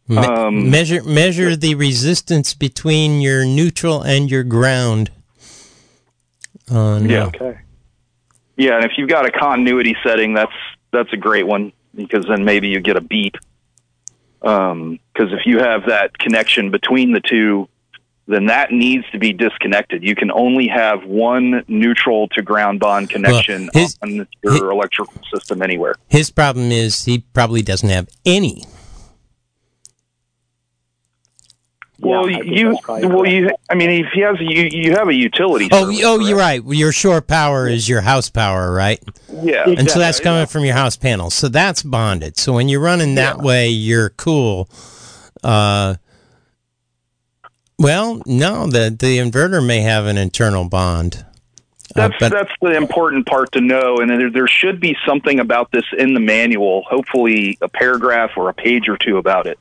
Me- 0.08 0.16
Um, 0.18 0.70
measure 0.70 1.02
measure 1.02 1.56
the 1.56 1.74
resistance 1.74 2.54
between 2.54 3.20
your 3.20 3.44
neutral 3.44 4.02
and 4.02 4.30
your 4.30 4.42
ground. 4.44 5.10
On, 6.70 7.08
Yeah. 7.08 7.24
uh, 7.24 7.26
Okay. 7.28 7.58
Yeah, 8.56 8.76
and 8.76 8.84
if 8.84 8.92
you've 8.96 9.08
got 9.10 9.26
a 9.26 9.30
continuity 9.30 9.96
setting, 10.02 10.34
that's 10.34 10.52
that's 10.92 11.12
a 11.12 11.16
great 11.16 11.46
one 11.46 11.72
because 11.94 12.24
then 12.26 12.44
maybe 12.44 12.68
you 12.68 12.80
get 12.80 12.96
a 12.96 13.00
beep. 13.00 13.36
Because 14.40 15.32
if 15.32 15.44
you 15.46 15.58
have 15.58 15.86
that 15.86 16.16
connection 16.18 16.70
between 16.70 17.12
the 17.12 17.20
two, 17.20 17.68
then 18.28 18.46
that 18.46 18.72
needs 18.72 19.04
to 19.12 19.18
be 19.18 19.32
disconnected. 19.32 20.02
You 20.02 20.14
can 20.16 20.30
only 20.32 20.66
have 20.68 21.04
one 21.04 21.62
neutral 21.68 22.26
to 22.28 22.42
ground 22.42 22.80
bond 22.80 23.08
connection 23.10 23.70
his- 23.72 23.96
on 24.02 24.14
your 24.14 24.26
his- 24.42 24.60
electrical 24.60 25.14
system 25.32 25.62
anywhere. 25.62 25.94
his 26.08 26.30
problem 26.30 26.72
is 26.72 27.04
he 27.04 27.18
probably 27.32 27.62
doesn't 27.62 27.88
have 27.88 28.08
any. 28.24 28.64
well, 31.98 32.28
Yeah, 32.28 32.42
you 32.42 32.66
well 32.68 32.78
correct. 33.00 33.32
you 33.32 33.50
I 33.70 33.74
mean 33.74 33.90
if 33.90 34.12
he 34.12 34.20
has 34.20 34.36
you 34.38 34.68
you 34.70 34.92
have 34.92 35.08
a 35.08 35.14
utility. 35.14 35.68
Oh, 35.72 35.84
service, 35.84 36.02
oh, 36.04 36.20
you're 36.20 36.36
right. 36.36 36.62
Your 36.66 36.92
shore 36.92 37.22
power 37.22 37.66
is 37.68 37.88
your 37.88 38.02
house 38.02 38.28
power, 38.28 38.70
right? 38.72 39.02
Yeah. 39.32 39.62
Exactly. 39.62 39.76
And 39.78 39.90
so 39.90 39.98
that's 39.98 40.18
Exactly. 40.18 40.24
coming 40.24 40.46
from 40.46 40.64
your 40.66 40.74
house 40.74 40.96
panel. 40.96 41.30
So 41.30 41.48
that's 41.48 41.82
bonded. 41.82 42.36
So 42.38 42.52
when 42.52 42.68
you're 42.68 42.80
running 42.82 43.14
that 43.14 43.36
Yeah. 43.38 43.42
way, 43.44 43.68
you're 43.68 44.10
cool. 44.10 44.68
Uh, 45.42 45.94
well, 47.78 48.22
no, 48.26 48.66
the 48.66 48.94
the 48.98 49.18
inverter 49.18 49.64
may 49.64 49.80
have 49.80 50.06
an 50.06 50.16
internal 50.18 50.68
bond. 50.68 51.24
Uh, 51.94 52.08
That's 52.08 52.14
but 52.20 52.32
that's 52.32 52.52
the 52.60 52.76
important 52.76 53.26
part 53.26 53.52
to 53.52 53.60
know, 53.60 53.98
and 53.98 54.10
there, 54.10 54.30
there 54.30 54.48
should 54.48 54.80
be 54.80 54.96
something 55.06 55.38
about 55.40 55.70
this 55.70 55.84
in 55.96 56.14
the 56.14 56.20
manual. 56.20 56.82
Hopefully, 56.88 57.56
a 57.62 57.68
paragraph 57.68 58.32
or 58.36 58.48
a 58.48 58.54
page 58.54 58.88
or 58.88 58.96
two 58.98 59.18
about 59.18 59.46
it 59.46 59.58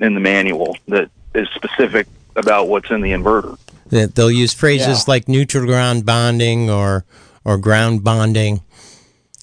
in 0.00 0.14
the 0.14 0.20
manual 0.20 0.76
that 0.88 1.10
is 1.34 1.48
specific 1.54 2.06
about 2.36 2.68
what's 2.68 2.90
in 2.90 3.00
the 3.02 3.10
inverter. 3.12 3.58
they- 3.88 4.06
they'll 4.06 4.30
use 4.30 4.52
phrases 4.54 5.00
Yeah. 5.00 5.04
like 5.06 5.28
neutral 5.28 5.66
ground 5.66 6.04
bonding 6.06 6.70
or 6.70 7.04
or 7.44 7.58
ground 7.58 8.02
bonding. 8.04 8.60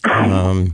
Um, 0.09 0.73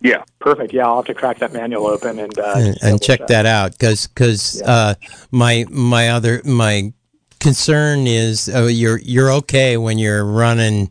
Yeah, 0.00 0.22
Perfect. 0.40 0.72
Yeah, 0.72 0.86
I'll 0.86 0.96
have 0.96 1.06
to 1.06 1.14
crack 1.14 1.38
that 1.38 1.52
manual 1.52 1.86
open 1.88 2.18
and 2.18 2.38
uh, 2.38 2.52
and, 2.56 2.78
and 2.82 3.02
check 3.02 3.26
that 3.28 3.46
out 3.46 3.72
because 3.72 4.62
uh, 4.64 4.94
my 5.32 5.64
my 5.70 6.10
other 6.10 6.40
my 6.44 6.92
concern 7.40 8.06
is 8.06 8.48
uh, 8.48 8.62
you're 8.66 8.98
you're 8.98 9.30
okay 9.32 9.76
when 9.76 9.98
you're 9.98 10.24
running 10.24 10.90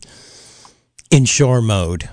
in 1.10 1.26
shore 1.26 1.62
mode 1.62 2.10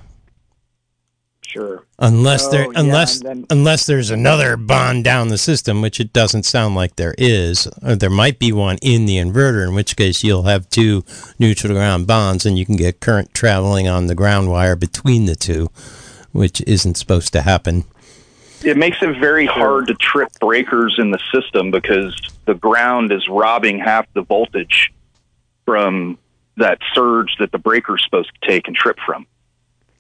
Sure. 1.43 1.85
unless 2.01 2.47
Oh, 2.47 2.51
there 2.51 2.67
unless 2.75 3.21
and 3.21 3.27
then- 3.29 3.47
unless 3.51 3.87
there's 3.87 4.11
another 4.11 4.57
bond 4.57 5.05
down 5.05 5.29
the 5.29 5.39
system 5.39 5.83
which 5.83 6.01
it 6.01 6.13
doesn't 6.13 6.43
sound 6.45 6.75
like 6.75 6.97
there 6.97 7.15
is 7.17 7.69
or 7.83 7.95
there 7.95 8.11
might 8.11 8.41
be 8.41 8.51
one 8.51 8.77
in 8.83 9.07
the 9.07 9.19
inverter 9.19 9.69
in 9.69 9.75
which 9.75 9.95
case 9.97 10.25
you'll 10.25 10.45
have 10.45 10.69
two 10.69 11.05
neutral 11.39 11.73
ground 11.75 12.09
bonds 12.09 12.45
and 12.45 12.59
you 12.59 12.67
can 12.67 12.75
get 12.77 12.99
current 12.99 13.33
traveling 13.35 13.87
on 13.87 14.09
the 14.09 14.17
ground 14.17 14.51
wire 14.51 14.75
between 14.75 15.27
the 15.27 15.37
two 15.37 15.71
which 16.35 16.61
isn't 16.66 16.97
supposed 16.97 17.33
to 17.33 17.40
happen 17.40 17.85
it 18.62 18.77
makes 18.77 18.97
it 19.03 19.18
very 19.20 19.44
hard 19.47 19.88
to 19.88 19.94
trip 19.94 20.29
breakers 20.40 20.97
in 20.99 21.11
the 21.11 21.18
system 21.35 21.70
because 21.70 22.14
the 22.47 22.55
ground 22.55 23.12
is 23.12 23.29
robbing 23.29 23.79
half 23.79 24.07
the 24.14 24.23
voltage 24.23 24.90
from 25.66 26.18
that 26.57 26.79
surge 26.94 27.37
that 27.38 27.53
the 27.53 27.59
breaker's 27.59 28.03
supposed 28.05 28.31
to 28.40 28.49
take 28.49 28.66
and 28.66 28.75
trip 28.77 28.97
from. 29.05 29.27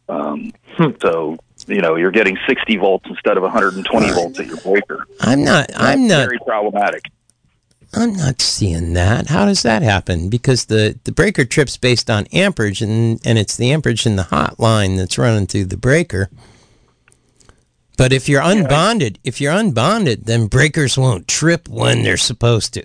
Um, 0.08 0.52
Hmm. 0.76 0.90
So 1.00 1.36
you 1.66 1.80
know 1.80 1.96
you're 1.96 2.10
getting 2.10 2.36
60 2.46 2.76
volts 2.76 3.06
instead 3.08 3.36
of 3.36 3.42
120 3.42 4.10
volts 4.10 4.40
at 4.40 4.46
your 4.46 4.56
breaker. 4.58 5.06
I'm 5.20 5.44
not. 5.44 5.70
I'm 5.76 6.06
not. 6.06 6.26
very 6.26 6.38
problematic. 6.38 7.04
I'm 7.96 8.14
not 8.14 8.40
seeing 8.40 8.94
that. 8.94 9.28
How 9.28 9.44
does 9.44 9.62
that 9.62 9.82
happen? 9.82 10.28
Because 10.28 10.66
the, 10.66 10.98
the 11.04 11.12
breaker 11.12 11.44
trips 11.44 11.76
based 11.76 12.10
on 12.10 12.26
amperage, 12.32 12.82
and, 12.82 13.20
and 13.24 13.38
it's 13.38 13.56
the 13.56 13.70
amperage 13.70 14.06
in 14.06 14.16
the 14.16 14.24
hot 14.24 14.58
line 14.58 14.96
that's 14.96 15.18
running 15.18 15.46
through 15.46 15.66
the 15.66 15.76
breaker. 15.76 16.28
But 17.96 18.12
if 18.12 18.28
you're 18.28 18.42
unbonded, 18.42 19.18
if 19.22 19.40
you're 19.40 19.52
unbonded, 19.52 20.24
then 20.24 20.48
breakers 20.48 20.98
won't 20.98 21.28
trip 21.28 21.68
when 21.68 22.02
they're 22.02 22.16
supposed 22.16 22.74
to. 22.74 22.84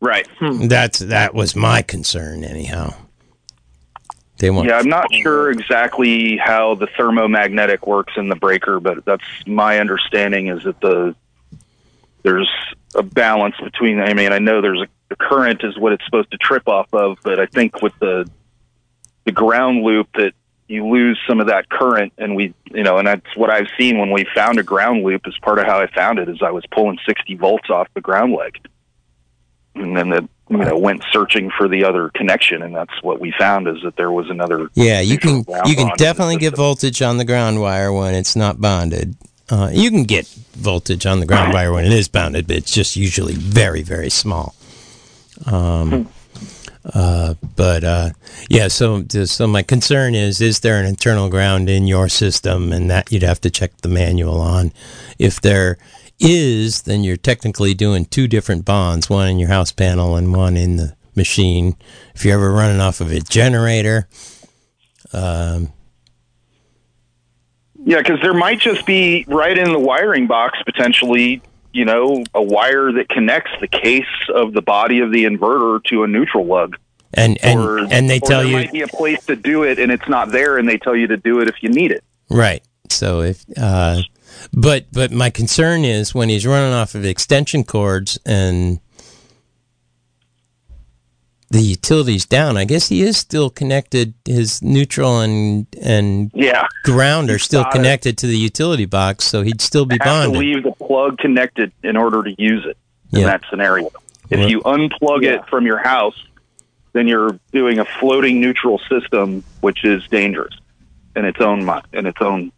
Right. 0.00 0.26
Hmm. 0.38 0.66
That's 0.66 0.98
that 1.00 1.34
was 1.34 1.54
my 1.56 1.82
concern, 1.82 2.44
anyhow. 2.44 2.94
They 4.38 4.50
won't. 4.50 4.68
Yeah, 4.68 4.78
I'm 4.78 4.88
not 4.88 5.12
sure 5.12 5.50
exactly 5.50 6.36
how 6.36 6.76
the 6.76 6.86
thermomagnetic 6.86 7.86
works 7.86 8.14
in 8.16 8.28
the 8.28 8.36
breaker, 8.36 8.78
but 8.78 9.04
that's 9.04 9.24
my 9.46 9.78
understanding 9.78 10.48
is 10.48 10.64
that 10.64 10.80
the 10.80 11.14
there's 12.22 12.50
a 12.94 13.02
balance 13.02 13.54
between. 13.62 14.00
I 14.00 14.14
mean, 14.14 14.32
I 14.32 14.38
know 14.38 14.60
there's 14.60 14.82
a 14.82 14.88
the 15.08 15.16
current 15.16 15.62
is 15.64 15.78
what 15.78 15.92
it's 15.92 16.04
supposed 16.04 16.30
to 16.30 16.38
trip 16.38 16.68
off 16.68 16.92
of, 16.92 17.18
but 17.22 17.40
I 17.40 17.46
think 17.46 17.82
with 17.82 17.98
the 17.98 18.28
the 19.24 19.32
ground 19.32 19.82
loop 19.82 20.08
that 20.14 20.32
you 20.68 20.86
lose 20.86 21.18
some 21.26 21.40
of 21.40 21.46
that 21.46 21.68
current, 21.70 22.12
and 22.18 22.36
we, 22.36 22.54
you 22.66 22.82
know, 22.82 22.98
and 22.98 23.08
that's 23.08 23.36
what 23.36 23.50
I've 23.50 23.68
seen 23.78 23.98
when 23.98 24.10
we 24.10 24.26
found 24.34 24.58
a 24.58 24.62
ground 24.62 25.02
loop. 25.02 25.26
Is 25.26 25.36
part 25.38 25.58
of 25.58 25.66
how 25.66 25.80
I 25.80 25.86
found 25.92 26.18
it 26.18 26.28
is 26.28 26.42
I 26.42 26.50
was 26.50 26.64
pulling 26.70 26.98
60 27.06 27.34
volts 27.36 27.70
off 27.70 27.88
the 27.94 28.02
ground 28.02 28.34
leg, 28.34 28.58
and 29.74 29.96
then 29.96 30.10
the 30.10 30.28
you 30.50 30.58
know 30.58 30.76
went 30.76 31.02
searching 31.10 31.50
for 31.56 31.68
the 31.68 31.84
other 31.84 32.10
connection, 32.10 32.62
and 32.62 32.74
that's 32.74 33.02
what 33.02 33.18
we 33.18 33.32
found 33.38 33.66
is 33.66 33.76
that 33.82 33.96
there 33.96 34.12
was 34.12 34.28
another 34.28 34.68
Yeah, 34.74 35.00
you 35.00 35.16
can 35.16 35.38
you 35.38 35.44
can 35.44 35.44
bond 35.64 35.68
in 35.68 35.86
the 35.86 35.94
definitely 35.96 36.36
get 36.36 36.54
voltage 36.54 37.00
on 37.00 37.16
the 37.16 37.24
ground 37.24 37.60
wire 37.62 37.90
when 37.90 38.14
it's 38.14 38.36
not 38.36 38.60
bonded. 38.60 39.16
Uh, 39.50 39.70
you 39.72 39.90
can 39.90 40.04
get 40.04 40.26
voltage 40.52 41.06
on 41.06 41.20
the 41.20 41.26
ground 41.26 41.52
wire 41.52 41.72
when 41.72 41.84
it 41.84 41.92
is 41.92 42.08
bounded, 42.08 42.46
but 42.46 42.56
it's 42.56 42.72
just 42.72 42.96
usually 42.96 43.34
very 43.34 43.82
very 43.82 44.10
small. 44.10 44.54
Um, 45.46 46.08
uh, 46.94 47.34
but 47.56 47.84
uh, 47.84 48.10
yeah, 48.48 48.68
so 48.68 49.04
so 49.06 49.46
my 49.46 49.62
concern 49.62 50.14
is: 50.14 50.40
is 50.40 50.60
there 50.60 50.78
an 50.78 50.86
internal 50.86 51.28
ground 51.28 51.68
in 51.68 51.86
your 51.86 52.08
system, 52.08 52.72
and 52.72 52.90
that 52.90 53.10
you'd 53.10 53.22
have 53.22 53.40
to 53.42 53.50
check 53.50 53.76
the 53.78 53.88
manual 53.88 54.40
on. 54.40 54.72
If 55.18 55.40
there 55.40 55.78
is, 56.18 56.82
then 56.82 57.04
you're 57.04 57.16
technically 57.16 57.74
doing 57.74 58.04
two 58.04 58.28
different 58.28 58.64
bonds: 58.64 59.10
one 59.10 59.28
in 59.28 59.38
your 59.38 59.48
house 59.48 59.72
panel 59.72 60.16
and 60.16 60.34
one 60.34 60.56
in 60.56 60.76
the 60.76 60.94
machine. 61.14 61.76
If 62.14 62.24
you're 62.24 62.34
ever 62.34 62.52
running 62.52 62.80
off 62.80 63.00
of 63.00 63.12
a 63.12 63.20
generator, 63.20 64.08
um, 65.12 65.72
Yeah, 67.88 68.02
because 68.02 68.20
there 68.20 68.34
might 68.34 68.60
just 68.60 68.84
be 68.84 69.24
right 69.28 69.56
in 69.56 69.72
the 69.72 69.78
wiring 69.78 70.26
box 70.26 70.58
potentially, 70.66 71.40
you 71.72 71.86
know, 71.86 72.22
a 72.34 72.42
wire 72.42 72.92
that 72.92 73.08
connects 73.08 73.50
the 73.60 73.66
case 73.66 74.04
of 74.34 74.52
the 74.52 74.60
body 74.60 75.00
of 75.00 75.10
the 75.10 75.24
inverter 75.24 75.82
to 75.84 76.02
a 76.02 76.06
neutral 76.06 76.44
lug. 76.44 76.76
and 77.14 77.42
and 77.42 77.58
or, 77.58 77.78
and 77.90 78.10
they 78.10 78.20
tell 78.20 78.40
there 78.40 78.48
you 78.48 78.52
might 78.52 78.72
be 78.72 78.82
a 78.82 78.88
place 78.88 79.24
to 79.24 79.36
do 79.36 79.62
it 79.62 79.78
and 79.78 79.90
it's 79.90 80.06
not 80.06 80.30
there, 80.32 80.58
and 80.58 80.68
they 80.68 80.76
tell 80.76 80.94
you 80.94 81.06
to 81.06 81.16
do 81.16 81.40
it 81.40 81.48
if 81.48 81.62
you 81.62 81.70
need 81.70 81.90
it. 81.90 82.04
right. 82.28 82.62
So 82.90 83.22
if 83.22 83.46
uh, 83.56 84.02
but 84.52 84.84
but 84.92 85.10
my 85.10 85.30
concern 85.30 85.86
is 85.86 86.14
when 86.14 86.28
he's 86.28 86.46
running 86.46 86.74
off 86.74 86.94
of 86.94 87.06
extension 87.06 87.64
cords 87.64 88.18
and 88.26 88.80
the 91.50 91.60
utilities 91.62 92.26
down. 92.26 92.56
I 92.56 92.64
guess 92.64 92.88
he 92.88 93.02
is 93.02 93.16
still 93.16 93.48
connected. 93.50 94.14
His 94.24 94.62
neutral 94.62 95.20
and 95.20 95.66
and 95.82 96.30
Yeah, 96.34 96.66
ground 96.84 97.30
are 97.30 97.34
He's 97.34 97.44
still 97.44 97.62
got 97.62 97.74
it. 97.74 97.78
connected 97.78 98.18
to 98.18 98.26
the 98.26 98.36
utility 98.36 98.84
box, 98.84 99.24
so 99.24 99.42
he'd 99.42 99.60
still 99.60 99.86
be 99.86 99.96
have 100.02 100.24
to 100.32 100.38
leave 100.38 100.62
the 100.62 100.72
plug 100.72 101.18
connected 101.18 101.72
in 101.82 101.96
order 101.96 102.22
to 102.22 102.34
use 102.40 102.64
it 102.66 102.76
in 103.12 103.20
Yeah. 103.20 103.26
that 103.26 103.42
scenario. 103.48 103.90
If 104.30 104.40
Well- 104.40 104.50
you 104.50 104.60
unplug 104.60 105.22
Yeah. 105.22 105.36
it 105.36 105.46
from 105.48 105.64
your 105.64 105.78
house, 105.78 106.16
then 106.92 107.08
you're 107.08 107.38
doing 107.52 107.78
a 107.78 107.84
floating 107.84 108.40
neutral 108.40 108.78
system, 108.90 109.42
which 109.60 109.84
is 109.84 110.06
dangerous 110.08 110.54
in 111.16 111.24
its 111.24 111.40
own 111.40 111.68
in 111.92 112.06
its 112.06 112.20
own 112.20 112.52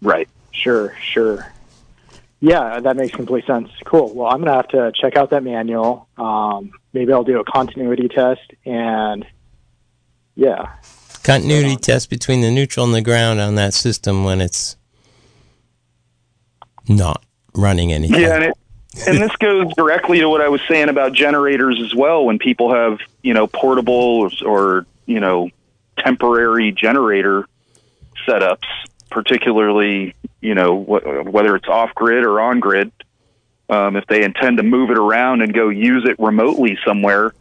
right. 0.00 0.28
Sure, 0.52 0.94
sure. 1.02 1.46
Yeah, 2.44 2.80
that 2.80 2.96
makes 2.96 3.14
complete 3.14 3.46
sense. 3.46 3.70
Cool. 3.84 4.12
Well, 4.14 4.28
I'm 4.28 4.40
gonna 4.40 4.52
have 4.52 4.68
to 4.68 4.92
check 5.00 5.16
out 5.16 5.30
that 5.30 5.42
manual. 5.42 6.08
Um, 6.18 6.72
maybe 6.92 7.12
I'll 7.12 7.24
do 7.24 7.40
a 7.40 7.44
continuity 7.44 8.08
test, 8.08 8.42
and 8.66 9.24
yeah, 10.34 10.72
Continuity 11.22 11.76
test 11.76 12.10
between 12.10 12.40
the 12.40 12.50
neutral 12.50 12.84
and 12.84 12.94
the 12.94 13.00
ground 13.00 13.40
on 13.40 13.54
that 13.54 13.74
system 13.74 14.24
when 14.24 14.40
it's 14.40 14.76
not 16.88 17.24
running 17.54 17.92
anything. 17.92 18.20
Yeah, 18.20 18.34
and 18.34 18.44
it, 18.44 18.54
and 19.06 19.18
this 19.18 19.34
goes 19.36 19.72
directly 19.74 20.18
to 20.18 20.28
what 20.28 20.40
I 20.40 20.48
was 20.48 20.60
saying 20.68 20.88
about 20.88 21.12
generators 21.12 21.80
as 21.80 21.94
well. 21.94 22.24
When 22.24 22.40
people 22.40 22.74
have 22.74 22.98
you 23.22 23.34
know 23.34 23.46
portable 23.46 23.94
or, 23.94 24.30
or 24.44 24.86
you 25.06 25.20
know 25.20 25.48
temporary 25.96 26.72
generator 26.72 27.46
setups, 28.26 28.66
particularly 29.08 30.16
you 30.42 30.54
know 30.54 30.82
wh- 30.82 31.32
whether 31.32 31.56
it's 31.56 31.68
off 31.68 31.94
grid 31.94 32.24
or 32.24 32.40
on 32.40 32.60
grid, 32.60 32.92
um, 33.70 33.96
if 33.96 34.06
they 34.06 34.22
intend 34.22 34.58
to 34.58 34.62
move 34.62 34.90
it 34.90 34.98
around 34.98 35.40
and 35.40 35.54
go 35.54 35.70
use 35.70 36.04
it 36.06 36.18
remotely 36.18 36.78
somewhere, 36.84 37.32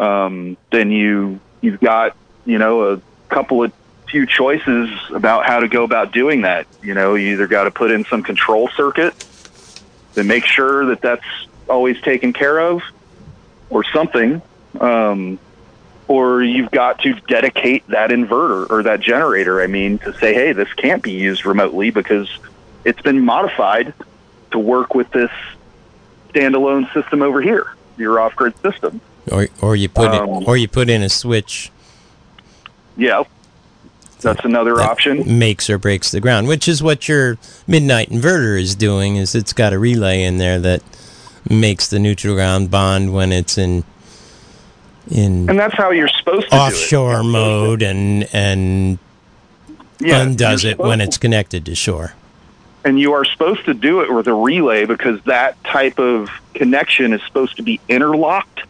um, 0.00 0.56
then 0.72 0.90
you 0.90 1.40
you've 1.60 1.80
got 1.80 2.16
you 2.46 2.58
know 2.58 2.92
a 2.94 3.00
couple 3.28 3.62
of 3.62 3.72
few 4.08 4.24
choices 4.24 4.88
about 5.10 5.44
how 5.44 5.60
to 5.60 5.68
go 5.68 5.84
about 5.84 6.12
doing 6.12 6.42
that. 6.42 6.66
You 6.82 6.94
know, 6.94 7.14
you 7.14 7.34
either 7.34 7.46
got 7.46 7.64
to 7.64 7.70
put 7.70 7.90
in 7.90 8.06
some 8.06 8.22
control 8.22 8.68
circuit 8.68 9.12
to 10.14 10.24
make 10.24 10.46
sure 10.46 10.86
that 10.86 11.02
that's 11.02 11.26
always 11.68 12.00
taken 12.00 12.32
care 12.32 12.58
of 12.58 12.82
or 13.68 13.84
something 13.84 14.40
um, 14.80 15.38
or 16.08 16.42
you've 16.42 16.70
got 16.70 16.98
to 17.00 17.14
dedicate 17.28 17.86
that 17.88 18.10
inverter 18.10 18.68
or 18.70 18.82
that 18.82 19.00
generator 19.00 19.60
i 19.62 19.66
mean 19.66 19.98
to 19.98 20.12
say 20.18 20.34
hey 20.34 20.52
this 20.52 20.72
can't 20.74 21.02
be 21.02 21.12
used 21.12 21.44
remotely 21.46 21.90
because 21.90 22.28
it's 22.84 23.00
been 23.02 23.20
modified 23.20 23.92
to 24.50 24.58
work 24.58 24.94
with 24.94 25.10
this 25.12 25.30
standalone 26.30 26.90
system 26.92 27.22
over 27.22 27.40
here 27.40 27.74
your 27.96 28.20
off-grid 28.20 28.54
system. 28.62 29.00
Or 29.30 29.48
or 29.60 29.74
you 29.74 29.88
put 29.88 30.12
Um, 30.12 30.42
it 30.42 30.48
or 30.48 30.56
you 30.56 30.68
put 30.68 30.88
in 30.88 31.02
a 31.02 31.08
switch. 31.08 31.72
Yeah. 32.96 33.24
That's 34.20 34.44
another 34.44 34.76
that 34.76 34.88
option. 34.88 35.38
makes 35.38 35.68
or 35.68 35.78
breaks 35.78 36.10
the 36.12 36.20
ground, 36.20 36.48
which 36.48 36.68
is 36.68 36.82
what 36.82 37.08
your 37.08 37.36
MidNite 37.68 38.08
inverter 38.08 38.60
is 38.60 38.74
doing. 38.76 39.16
Is 39.16 39.34
it's 39.34 39.52
got 39.52 39.72
a 39.72 39.78
relay 39.80 40.22
in 40.22 40.38
there 40.38 40.60
that 40.60 40.82
makes 41.50 41.88
the 41.88 41.98
neutral 41.98 42.34
ground 42.36 42.70
bond 42.70 43.12
when 43.12 43.32
it's 43.32 43.58
in 43.58 43.82
in 45.10 45.48
and 45.48 45.58
that's 45.58 45.74
how 45.74 45.90
you're 45.90 46.08
supposed 46.08 46.48
to 46.50 46.56
offshore 46.56 47.22
do 47.22 47.28
it. 47.28 47.32
mode 47.32 47.82
and 47.82 48.28
and 48.34 48.98
yeah, 50.00 50.22
undoes 50.22 50.64
it 50.64 50.78
when 50.78 51.00
it's 51.00 51.18
connected 51.18 51.64
to 51.66 51.74
shore. 51.74 52.14
and 52.84 52.98
you 53.00 53.12
are 53.14 53.24
supposed 53.24 53.64
to 53.64 53.74
do 53.74 54.00
it 54.02 54.12
with 54.12 54.26
a 54.28 54.34
relay 54.34 54.84
because 54.84 55.20
that 55.24 55.62
type 55.64 55.98
of 55.98 56.30
connection 56.54 57.12
is 57.12 57.20
supposed 57.26 57.56
to 57.56 57.62
be 57.62 57.80
interlocked. 57.88 58.62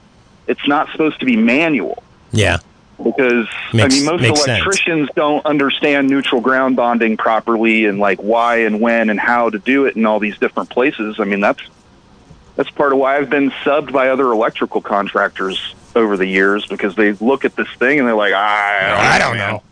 It's 0.47 0.67
not 0.67 0.91
supposed 0.93 1.21
to 1.21 1.27
be 1.27 1.37
manual 1.37 2.03
Yeah, 2.33 2.57
because 2.97 3.47
Makes- 3.75 3.95
I 3.95 3.99
mean 3.99 4.05
most 4.07 4.23
makes 4.23 4.41
sense. 4.45 4.49
electricians 4.63 5.11
don't 5.15 5.45
understand 5.45 6.09
neutral 6.09 6.41
ground 6.41 6.77
bonding 6.77 7.17
properly 7.19 7.85
and 7.85 7.99
like 7.99 8.21
why 8.21 8.59
and 8.61 8.81
when 8.81 9.11
and 9.11 9.21
how 9.21 9.51
to 9.51 9.59
do 9.59 9.85
it 9.85 9.97
in 9.97 10.07
all 10.07 10.19
these 10.21 10.39
different 10.39 10.71
places. 10.71 11.17
I 11.21 11.25
mean 11.25 11.41
that's 11.41 11.61
that's 12.57 12.71
part 12.71 12.93
of 12.93 12.99
why 12.99 13.19
I've 13.19 13.29
been 13.31 13.51
subbed 13.63 13.93
by 13.93 14.09
other 14.09 14.33
electrical 14.33 14.81
contractors 14.81 15.75
over 15.99 16.17
the 16.17 16.27
years 16.27 16.65
because 16.67 16.95
they 16.95 17.13
look 17.15 17.45
at 17.45 17.55
this 17.57 17.69
thing 17.79 17.99
and 17.99 18.09
they're 18.09 18.15
like, 18.15 18.33
I, 18.33 19.17
I 19.17 19.19
don't 19.19 19.37
know. 19.37 19.63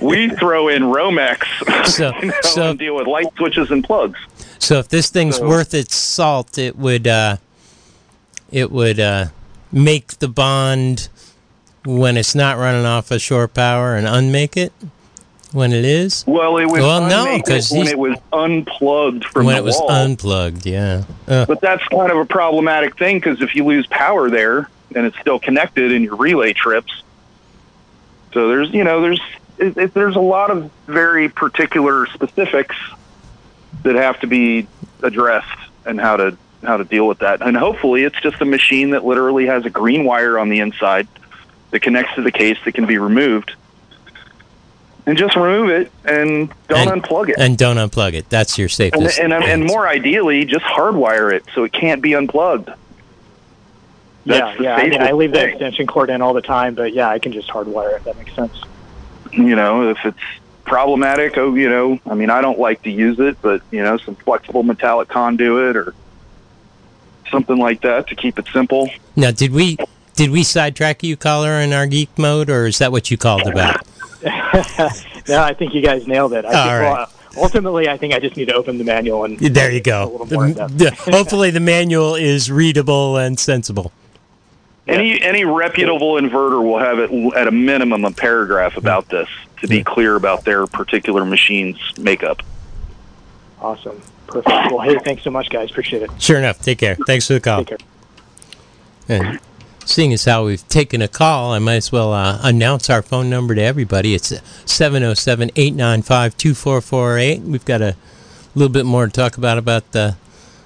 we 0.00 0.28
throw 0.36 0.68
in 0.68 0.82
Romex 0.84 1.86
So- 1.88 2.12
you 2.22 2.28
know, 2.28 2.34
so- 2.42 2.70
and 2.70 2.78
deal 2.78 2.94
with 2.94 3.06
light 3.08 3.26
switches 3.36 3.70
and 3.70 3.82
plugs. 3.82 4.18
So 4.58 4.78
if 4.78 4.88
this 4.88 5.10
thing's 5.10 5.36
So- 5.38 5.48
worth 5.48 5.74
its 5.74 5.96
salt, 5.96 6.58
it 6.58 6.76
would 6.76 7.06
uh, 7.08 7.38
it 8.52 8.70
would 8.70 9.00
uh, 9.00 9.26
make 9.72 10.18
the 10.18 10.28
bond 10.28 11.08
when 11.84 12.16
it's 12.16 12.34
not 12.34 12.56
running 12.58 12.86
off 12.86 13.10
of 13.10 13.20
shore 13.20 13.48
power 13.48 13.94
and 13.96 14.06
unmake 14.06 14.56
it 14.56 14.72
when 15.52 15.72
it 15.72 15.84
is. 15.84 16.24
Well, 16.26 16.56
it 16.56 16.64
was 16.64 16.80
Well, 16.80 17.00
no, 17.08 17.24
unmake 17.26 17.42
it 17.42 17.46
'cause 17.46 17.70
when 17.70 17.86
it 17.88 17.98
was 17.98 18.16
unplugged 18.32 19.24
from 19.26 19.46
when 19.46 19.54
the 19.56 19.60
it 19.60 19.64
was 19.64 19.76
wall. 19.76 19.90
unplugged, 19.90 20.64
yeah. 20.66 21.04
Uh, 21.28 21.44
but 21.46 21.60
that's 21.60 21.86
kind 21.88 22.10
of 22.10 22.16
a 22.18 22.24
problematic 22.24 22.96
thing 22.98 23.18
because 23.18 23.40
if 23.42 23.54
you 23.54 23.64
lose 23.64 23.86
power 23.88 24.30
there 24.30 24.68
and 24.94 25.06
it's 25.06 25.18
still 25.20 25.38
connected 25.38 25.92
in 25.92 26.02
your 26.02 26.16
relay 26.16 26.52
trips, 26.52 27.02
so 28.32 28.48
there's 28.48 28.70
you 28.70 28.84
know 28.84 29.00
there's 29.00 29.20
it, 29.58 29.76
it, 29.76 29.94
there's 29.94 30.16
a 30.16 30.20
lot 30.20 30.50
of 30.50 30.70
very 30.86 31.28
particular 31.28 32.06
specifics 32.06 32.76
that 33.82 33.94
have 33.94 34.18
to 34.20 34.26
be 34.26 34.66
addressed 35.02 35.58
and 35.84 36.00
how 36.00 36.16
to 36.16 36.36
how 36.62 36.76
to 36.76 36.84
deal 36.84 37.06
with 37.06 37.18
that. 37.18 37.42
And 37.42 37.56
hopefully, 37.56 38.04
it's 38.04 38.20
just 38.20 38.40
a 38.40 38.44
machine 38.44 38.90
that 38.90 39.04
literally 39.04 39.46
has 39.46 39.64
a 39.66 39.70
green 39.70 40.04
wire 40.04 40.38
on 40.38 40.48
the 40.48 40.60
inside 40.60 41.06
that 41.70 41.80
connects 41.80 42.14
to 42.14 42.22
the 42.22 42.32
case 42.32 42.56
that 42.64 42.72
can 42.72 42.86
be 42.86 42.98
removed. 42.98 43.54
And 45.06 45.18
just 45.18 45.36
remove 45.36 45.68
it 45.68 45.92
and 46.06 46.50
don't 46.66 46.88
And- 46.88 47.02
unplug 47.02 47.28
it. 47.28 47.34
And 47.38 47.58
don't 47.58 47.76
unplug 47.76 48.14
it. 48.14 48.30
That's 48.30 48.56
your 48.56 48.66
And, 48.66 48.72
safest. 48.72 49.18
and, 49.18 49.34
and 49.34 49.44
answer. 49.44 49.64
more 49.66 49.86
ideally, 49.86 50.46
just 50.46 50.64
hardwire 50.64 51.30
it 51.30 51.44
so 51.54 51.64
it 51.64 51.72
can't 51.74 52.00
be 52.00 52.14
unplugged. 52.14 52.70
Yeah, 54.24 54.38
That's 54.38 54.58
the 54.58 54.64
yeah. 54.64 54.76
I 54.76 54.88
mean, 54.88 55.02
I 55.02 55.12
leave 55.12 55.32
the 55.32 55.44
extension 55.44 55.86
cord 55.86 56.08
in 56.10 56.22
all 56.22 56.32
the 56.32 56.40
time, 56.42 56.74
but 56.74 56.94
yeah, 56.94 57.08
I 57.08 57.18
can 57.18 57.32
just 57.32 57.48
hardwire 57.48 57.96
it. 57.96 58.04
That 58.04 58.16
makes 58.16 58.34
sense. 58.34 58.58
you 59.32 59.54
know, 59.54 59.90
if 59.90 59.98
it's 60.04 60.18
problematic, 60.64 61.36
oh, 61.36 61.54
you 61.54 61.68
know, 61.68 61.98
I 62.06 62.14
mean, 62.14 62.30
I 62.30 62.40
don't 62.40 62.58
like 62.58 62.82
to 62.84 62.90
use 62.90 63.18
it, 63.20 63.36
but 63.42 63.60
you 63.70 63.82
know, 63.82 63.98
some 63.98 64.14
flexible 64.14 64.62
metallic 64.62 65.08
conduit 65.08 65.76
or 65.76 65.94
something 67.30 67.58
like 67.58 67.80
that 67.82 68.08
to 68.08 68.14
keep 68.14 68.38
it 68.38 68.46
simple. 68.52 68.88
Now, 69.16 69.30
did 69.30 69.52
we 69.52 69.76
did 70.14 70.30
we 70.30 70.42
sidetrack 70.42 71.02
you, 71.02 71.16
caller, 71.16 71.52
in 71.60 71.72
our 71.72 71.86
geek 71.86 72.16
mode, 72.18 72.48
or 72.48 72.66
is 72.66 72.78
that 72.78 72.92
what 72.92 73.10
you 73.10 73.16
called 73.18 73.46
about? 73.46 73.86
no, 74.24 75.42
I 75.42 75.54
think 75.54 75.74
you 75.74 75.82
guys 75.82 76.06
nailed 76.06 76.32
it. 76.32 76.44
I 76.46 76.50
think, 76.50 76.54
All 76.64 76.78
right. 76.80 76.92
well, 76.92 77.10
ultimately, 77.36 77.88
I 77.88 77.98
think 77.98 78.14
I 78.14 78.20
just 78.20 78.36
need 78.36 78.48
to 78.48 78.54
open 78.54 78.78
the 78.78 78.84
manual 78.84 79.24
and 79.24 79.38
There 79.38 79.70
you 79.70 79.78
a 79.78 79.82
go. 79.82 80.16
little 80.18 80.26
more 80.38 80.48
depth. 80.50 80.78
the- 80.78 80.90
hopefully, 81.12 81.50
the 81.50 81.60
manual 81.60 82.14
is 82.14 82.50
readable 82.50 83.16
and 83.18 83.38
sensible. 83.38 83.92
Any 84.86 85.20
any 85.22 85.44
reputable 85.44 86.14
inverter 86.14 86.62
will 86.62 86.78
have 86.78 86.98
it 86.98 87.10
at 87.34 87.48
a 87.48 87.50
minimum 87.50 88.04
a 88.04 88.10
paragraph 88.10 88.76
about 88.76 89.08
this 89.08 89.28
to 89.60 89.66
be 89.66 89.82
clear 89.82 90.14
about 90.14 90.44
their 90.44 90.66
particular 90.66 91.24
machine's 91.24 91.78
makeup. 91.98 92.42
Awesome. 93.60 94.00
Perfect. 94.26 94.72
Well, 94.72 94.80
hey, 94.80 94.98
thanks 94.98 95.22
so 95.22 95.30
much, 95.30 95.48
guys. 95.48 95.70
Appreciate 95.70 96.02
it. 96.02 96.10
Sure 96.20 96.38
enough. 96.38 96.60
Take 96.60 96.78
care. 96.78 96.96
Thanks 97.06 97.26
for 97.26 97.34
the 97.34 97.40
call. 97.40 97.64
Take 97.64 97.78
care. 97.78 97.88
And 99.08 99.40
seeing 99.86 100.12
as 100.12 100.24
how 100.24 100.44
we've 100.44 100.66
taken 100.68 101.00
a 101.00 101.08
call, 101.08 101.52
I 101.52 101.58
might 101.58 101.76
as 101.76 101.92
well 101.92 102.12
uh, 102.12 102.40
announce 102.42 102.90
our 102.90 103.00
phone 103.00 103.30
number 103.30 103.54
to 103.54 103.62
everybody. 103.62 104.14
It's 104.14 104.34
707 104.66 105.50
895 105.56 106.36
2448. 106.36 107.40
We've 107.42 107.64
got 107.64 107.80
a 107.80 107.96
little 108.54 108.72
bit 108.72 108.86
more 108.86 109.06
to 109.06 109.12
talk 109.12 109.36
about 109.36 109.56
about 109.56 109.92
the 109.92 110.16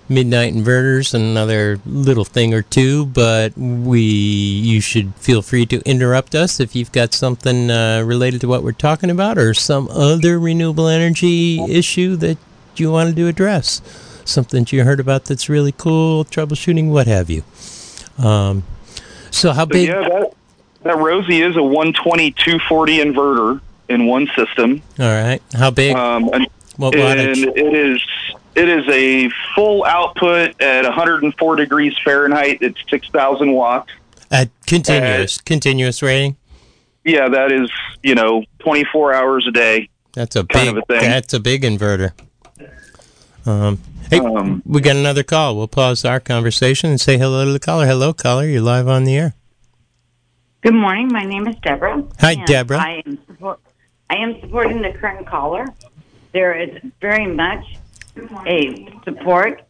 MidNite 0.09 0.55
inverters 0.55 1.12
and 1.12 1.23
another 1.23 1.81
little 1.85 2.25
thing 2.25 2.55
or 2.55 2.62
two, 2.62 3.07
but 3.07 3.57
we 3.57 4.01
you 4.01 4.81
should 4.81 5.14
feel 5.16 5.42
free 5.42 5.66
to 5.66 5.81
interrupt 5.85 6.35
us 6.35 6.61
if 6.61 6.75
you've 6.75 6.92
got 6.92 7.12
something 7.12 7.71
uh, 7.71 8.03
related 8.05 8.40
to 8.40 8.49
what 8.49 8.62
we're 8.62 8.73
talking 8.73 9.11
about 9.11 9.37
or 9.37 9.53
some 9.53 9.88
other 9.90 10.38
renewable 10.38 10.88
energy 10.88 11.61
issue 11.68 12.16
that 12.16 12.38
you 12.77 12.90
wanted 12.90 13.16
to 13.16 13.27
address. 13.27 13.83
Something 14.25 14.64
that 14.64 14.73
you 14.73 14.85
heard 14.85 15.01
about 15.01 15.27
that's 15.27 15.49
really 15.49 15.73
cool, 15.73 16.25
troubleshooting, 16.25 16.90
what 16.90 17.07
have 17.07 17.29
you. 17.29 17.42
Um, 18.18 18.64
so 19.31 19.53
how 19.53 19.66
But 19.66 19.73
big? 19.75 19.88
yeah, 19.88 20.09
that 20.09 20.33
that 20.85 20.97
Rosie 20.97 21.42
is 21.42 21.57
a 21.57 21.62
120 21.62 22.31
240 22.33 22.99
inverter 22.99 23.61
in 23.88 24.07
one 24.07 24.27
system. 24.37 24.83
All 24.99 25.07
right, 25.07 25.42
how 25.55 25.71
big? 25.71 25.94
Um, 25.94 26.31
and 26.33 26.47
what 26.77 26.94
and 26.94 27.37
it 27.37 27.75
is 27.75 28.01
it 28.55 28.69
is 28.69 28.87
a 28.89 29.31
full 29.55 29.85
output 29.85 30.61
at 30.61 30.85
104 30.85 31.57
degrees 31.57 31.95
Fahrenheit. 32.05 32.59
It's 32.61 32.79
6,000 32.89 33.53
watts. 33.53 33.91
At 34.31 34.51
continuous, 34.67 35.39
continuous 35.39 36.03
rating. 36.03 36.37
Yeah, 37.05 37.29
that 37.31 37.51
is 37.51 37.71
you 38.03 38.15
know 38.15 38.45
24 38.59 39.15
hours 39.15 39.47
a 39.47 39.51
day. 39.51 39.89
That's 40.13 40.37
a 40.37 40.45
big. 40.45 40.77
a 40.77 40.83
thing. 40.83 41.01
That's 41.01 41.33
a 41.33 41.41
big 41.41 41.63
inverter. 41.63 42.13
Um, 43.47 43.79
hey, 44.11 44.19
Um, 44.19 44.63
we 44.67 44.83
got 44.83 44.97
another 44.97 45.23
call. 45.23 45.57
We'll 45.57 45.69
pause 45.69 46.05
our 46.05 46.21
conversation 46.21 46.91
and 46.91 47.01
say 47.01 47.17
hello 47.17 47.47
to 47.47 47.53
the 47.53 47.59
caller. 47.59 47.87
Hello, 47.87 48.13
caller. 48.13 48.45
You're 48.45 48.61
live 48.61 48.89
on 48.89 49.05
the 49.05 49.17
air. 49.17 49.35
Good 50.61 50.75
morning. 50.75 51.09
My 51.11 51.23
name 51.23 51.47
is 51.49 51.57
Deborah. 51.63 52.05
Hi, 52.21 52.35
Deborah. 52.45 52.79
I 52.79 53.03
am, 53.07 53.19
support, 53.27 53.61
I 54.11 54.17
am 54.17 54.39
supporting 54.41 54.83
the 54.83 54.93
current 54.93 55.27
caller. 55.27 55.65
There 56.33 56.61
is 56.61 56.83
very 57.01 57.27
much 57.27 57.65
a 58.47 58.89
support. 59.05 59.63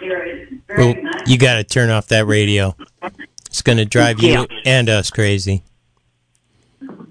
There 0.00 0.24
is 0.26 0.48
very 0.66 0.92
Well, 1.02 1.12
you 1.26 1.38
got 1.38 1.54
to 1.54 1.64
turn 1.64 1.90
off 1.90 2.08
that 2.08 2.26
radio. 2.26 2.74
It's 3.46 3.62
going 3.62 3.78
to 3.78 3.84
drive 3.84 4.20
you 4.20 4.32
Yeah. 4.32 4.44
and 4.64 4.88
us 4.88 5.10
crazy. 5.10 5.62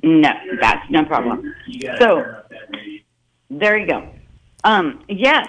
No, 0.04 0.32
that's 0.60 0.90
no 0.90 1.06
problem. 1.06 1.54
So 2.00 2.36
there 3.50 3.78
you 3.78 3.88
go. 3.88 4.10
Um, 4.66 5.02
yes, 5.08 5.48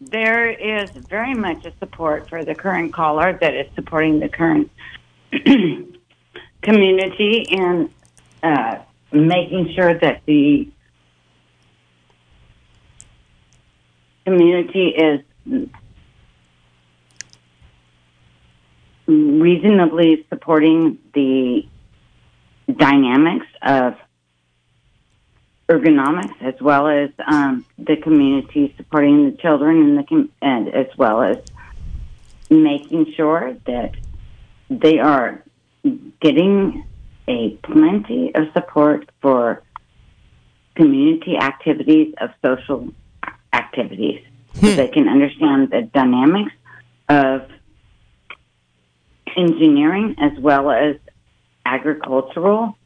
there 0.00 0.48
is 0.48 0.90
very 0.90 1.34
much 1.34 1.64
a 1.66 1.72
support 1.78 2.28
for 2.28 2.44
the 2.44 2.54
current 2.54 2.92
caller 2.92 3.32
that 3.40 3.54
is 3.54 3.66
supporting 3.74 4.20
the 4.20 4.28
current 4.28 4.70
community 6.62 7.46
and 7.50 7.90
uh, 8.42 8.78
making 9.12 9.72
sure 9.74 9.94
that 9.94 10.22
the 10.26 10.68
community 14.26 14.88
is 14.88 15.20
reasonably 19.06 20.26
supporting 20.28 20.98
the 21.14 21.64
dynamics 22.74 23.46
of 23.62 23.94
ergonomics 25.68 26.34
as 26.40 26.54
well 26.60 26.88
as 26.88 27.10
um, 27.24 27.64
the 27.78 27.96
community 27.96 28.74
supporting 28.76 29.30
the 29.30 29.36
children 29.36 29.82
and 29.82 29.98
the 29.98 30.02
com- 30.02 30.30
and 30.42 30.74
as 30.74 30.86
well 30.96 31.22
as 31.22 31.38
making 32.50 33.12
sure 33.16 33.56
that 33.66 33.92
they 34.68 34.98
are 34.98 35.44
getting 36.20 36.84
a 37.28 37.50
plenty 37.62 38.34
of 38.34 38.48
support 38.52 39.08
for 39.22 39.62
community 40.74 41.36
activities 41.36 42.12
of 42.20 42.30
social 42.44 42.88
activities 43.56 44.22
so 44.54 44.74
they 44.74 44.88
can 44.88 45.08
understand 45.08 45.70
the 45.70 45.82
dynamics 45.92 46.52
of 47.08 47.48
engineering 49.36 50.14
as 50.18 50.38
well 50.38 50.70
as 50.70 50.96
agricultural 51.64 52.76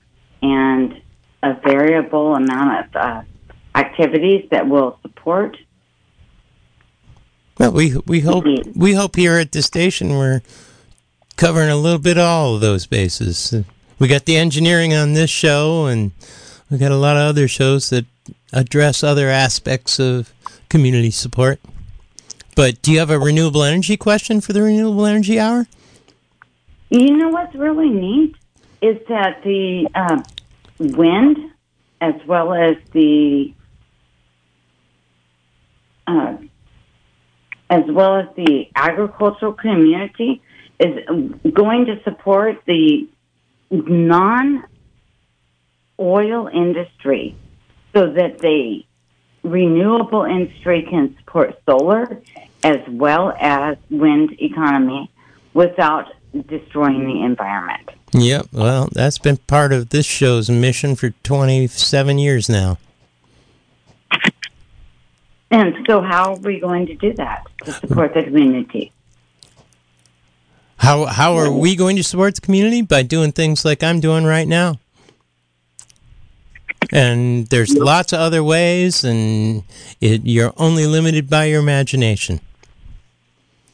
and 0.42 1.00
a 1.42 1.54
variable 1.54 2.35
amount 2.35 2.87
of 2.87 2.96
uh, 2.96 3.22
activities 3.74 4.48
that 4.50 4.68
will 4.68 4.98
support. 5.02 5.56
Well, 7.59 7.72
we 7.72 7.96
we 8.06 8.20
hope 8.20 8.44
we 8.74 8.94
hope 8.94 9.16
here 9.16 9.37
at 9.37 9.52
the 9.52 9.62
station 9.62 10.16
we're 10.16 10.40
covering 11.37 11.68
a 11.68 11.76
little 11.76 11.98
bit 11.98 12.18
of 12.18 12.24
all 12.24 12.54
of 12.54 12.61
those 12.61 12.87
bases. 12.87 13.54
We 13.98 14.09
got 14.09 14.24
the 14.24 14.37
engineering 14.37 14.94
on 14.94 15.12
this 15.12 15.30
show, 15.30 15.87
and 15.87 16.12
we 16.70 16.78
got 16.78 16.90
a 16.90 16.96
lot 16.96 17.16
of 17.16 17.22
other 17.22 17.48
shows 17.48 17.90
that 17.90 18.06
address 18.52 19.04
other 19.04 19.28
aspects 19.28 19.98
of 19.98 20.33
community 20.70 21.11
support. 21.11 21.61
But 22.56 22.80
do 22.80 22.92
you 22.92 22.98
have 22.98 23.11
a 23.11 23.18
renewable 23.18 23.62
energy 23.62 23.96
question 23.96 24.40
for 24.40 24.52
the 24.52 24.62
renewable 24.62 25.04
energy 25.04 25.38
hour? 25.38 25.66
You 26.88 27.16
know 27.16 27.28
what's 27.28 27.54
really 27.54 27.90
neat 27.90 28.35
is 28.80 28.96
that 29.09 29.42
the 29.44 29.88
uh, 29.94 30.22
wind, 30.78 31.37
as 32.00 32.14
well 32.26 32.54
as 32.54 32.76
the 32.92 33.52
uh, 36.06 36.37
as 37.68 37.85
well 37.88 38.16
as 38.16 38.26
the 38.35 38.66
agricultural 38.74 39.52
community, 39.52 40.42
is 40.80 41.06
going 41.52 41.87
to 41.87 42.02
support 42.02 42.56
the 42.66 43.09
non 43.70 44.64
oil 46.00 46.48
industry 46.48 47.37
so 47.94 48.12
that 48.12 48.38
the 48.38 48.83
renewable 49.42 50.24
industry 50.24 50.87
can 50.88 51.16
support 51.18 51.61
solar 51.66 52.20
as 52.62 52.81
well 52.88 53.33
as 53.40 53.76
wind 53.90 54.37
economy 54.40 55.11
without 55.55 56.12
destroying 56.46 57.07
the 57.07 57.24
environment. 57.24 57.88
Yep. 58.12 58.46
Well, 58.53 58.88
that's 58.92 59.18
been 59.18 59.37
part 59.37 59.72
of 59.72 59.90
this 59.90 60.07
show's 60.07 60.50
mission 60.50 60.96
for 60.96 61.11
27 61.22 62.18
years 62.18 62.48
now. 62.48 62.79
And 65.53 65.85
so, 65.88 66.00
how 66.00 66.35
are 66.35 66.38
we 66.38 66.61
going 66.61 66.87
to 66.87 66.94
do 66.94 67.12
that 67.14 67.44
to 67.64 67.72
support 67.72 68.14
the 68.14 68.22
community? 68.22 68.92
How 70.76 71.07
how 71.07 71.37
are 71.37 71.50
we 71.50 71.74
going 71.74 71.96
to 71.96 72.05
support 72.05 72.37
the 72.37 72.40
community 72.40 72.83
by 72.83 73.03
doing 73.03 73.33
things 73.33 73.64
like 73.64 73.83
I'm 73.83 74.00
doing 74.00 74.24
right 74.24 74.46
now? 74.46 74.79
And 76.92 77.46
there's 77.48 77.74
lots 77.74 78.12
of 78.12 78.20
other 78.20 78.42
ways, 78.42 79.05
and 79.05 79.62
it, 80.00 80.22
you're 80.24 80.53
only 80.57 80.87
limited 80.87 81.31
by 81.31 81.44
your 81.46 81.61
imagination. 81.61 82.40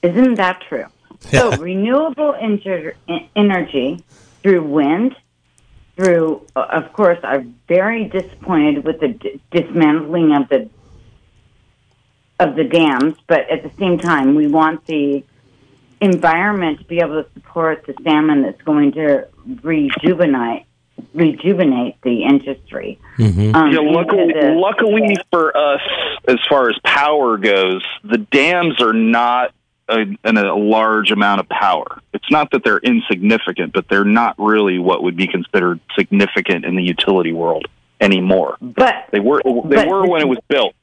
Isn't 0.02 0.34
that 0.34 0.62
true? 0.68 0.86
So, 1.30 1.50
renewable 1.56 2.34
inter- 2.34 2.94
energy 3.34 4.04
through 4.42 4.62
wind 4.62 5.16
through, 5.96 6.46
of 6.54 6.92
course, 6.92 7.18
I'm 7.22 7.58
very 7.68 8.04
disappointed 8.04 8.84
with 8.84 9.00
the 9.00 9.08
d- 9.08 9.40
dismantling 9.50 10.36
of 10.36 10.48
the 10.48 10.68
of 12.38 12.54
the 12.54 12.64
dams, 12.64 13.16
but 13.26 13.48
at 13.50 13.62
the 13.62 13.70
same 13.78 13.98
time, 13.98 14.34
we 14.34 14.46
want 14.46 14.84
the 14.86 15.24
environment 16.02 16.78
to 16.78 16.84
be 16.84 16.98
able 16.98 17.22
to 17.22 17.30
support 17.32 17.86
the 17.86 17.94
salmon 18.04 18.42
that's 18.42 18.60
going 18.60 18.92
to 18.92 19.26
rejuvenate 19.62 20.66
rejuvenate 21.14 21.96
the 22.02 22.24
industry. 22.24 22.98
Mm-hmm. 23.18 23.54
Um, 23.54 23.70
Yeah, 23.72 23.80
luckily, 23.80 24.32
the- 24.32 24.52
luckily 24.56 25.16
for 25.30 25.56
us, 25.56 25.80
as 26.28 26.38
far 26.48 26.68
as 26.70 26.76
power 26.84 27.36
goes, 27.38 27.84
the 28.04 28.18
dams 28.18 28.80
are 28.80 28.92
not 28.92 29.52
a, 29.88 30.04
a 30.24 30.32
large 30.56 31.10
amount 31.12 31.40
of 31.40 31.48
power. 31.48 32.00
It's 32.12 32.30
not 32.30 32.50
that 32.52 32.64
they're 32.64 32.78
insignificant, 32.78 33.72
but 33.72 33.88
they're 33.88 34.04
not 34.04 34.34
really 34.38 34.78
what 34.78 35.02
would 35.02 35.16
be 35.16 35.26
considered 35.28 35.80
significant 35.96 36.64
in 36.64 36.74
the 36.76 36.82
utility 36.82 37.32
world 37.32 37.66
anymore. 38.00 38.56
but 38.60 39.06
They 39.12 39.20
were 39.20 39.40
they 39.44 39.76
But- 39.76 39.88
were 39.88 40.06
when 40.06 40.22
it 40.22 40.28
was 40.28 40.38
built. 40.48 40.74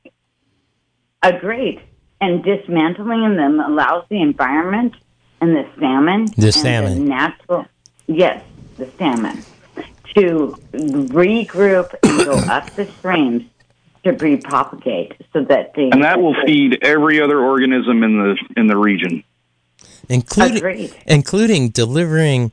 Agreed. 1.22 1.82
And 2.22 2.44
dismantling 2.44 3.36
them 3.36 3.60
allows 3.60 4.06
the 4.10 4.22
environment 4.22 4.94
and 5.42 5.56
the 5.56 5.66
salmon, 5.80 6.26
The 6.38 6.46
and 6.48 6.54
salmon. 6.54 6.94
the 7.04 7.10
natural, 7.10 7.66
yes, 8.08 8.42
the 8.78 8.88
salmon, 8.98 9.44
to 10.16 10.58
regroup 10.74 11.94
and 12.04 12.26
go 12.26 12.32
up 12.54 12.70
the 12.72 12.86
streams 13.00 13.44
to 14.04 14.14
repropagate, 14.14 15.16
so 15.32 15.44
that 15.46 15.74
the 15.76 15.90
And 15.92 16.04
that 16.04 16.22
will 16.22 16.36
feed 16.46 16.80
every 16.84 17.22
other 17.22 17.40
organism 17.40 18.04
in 18.04 18.18
the 18.18 18.38
in 18.58 18.68
the 18.68 18.76
region. 18.78 19.24
including 20.10 20.58
Agreed. 20.58 20.96
including 21.08 21.70
delivering 21.70 22.52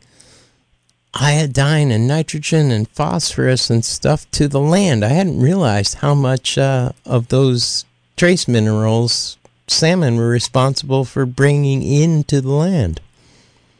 iodine 1.14 1.90
and 1.90 2.06
nitrogen 2.06 2.70
and 2.70 2.88
phosphorus 2.88 3.68
and 3.68 3.84
stuff 3.84 4.30
to 4.30 4.46
the 4.46 4.60
land. 4.60 5.04
I 5.04 5.08
hadn't 5.08 5.40
realized 5.40 5.96
how 5.96 6.14
much 6.14 6.56
uh, 6.56 6.92
of 7.04 7.28
those 7.28 7.84
trace 8.16 8.46
minerals 8.46 9.36
salmon 9.66 10.16
were 10.16 10.28
responsible 10.28 11.04
for 11.04 11.26
bringing 11.26 11.82
into 11.82 12.40
the 12.40 12.50
land. 12.52 13.00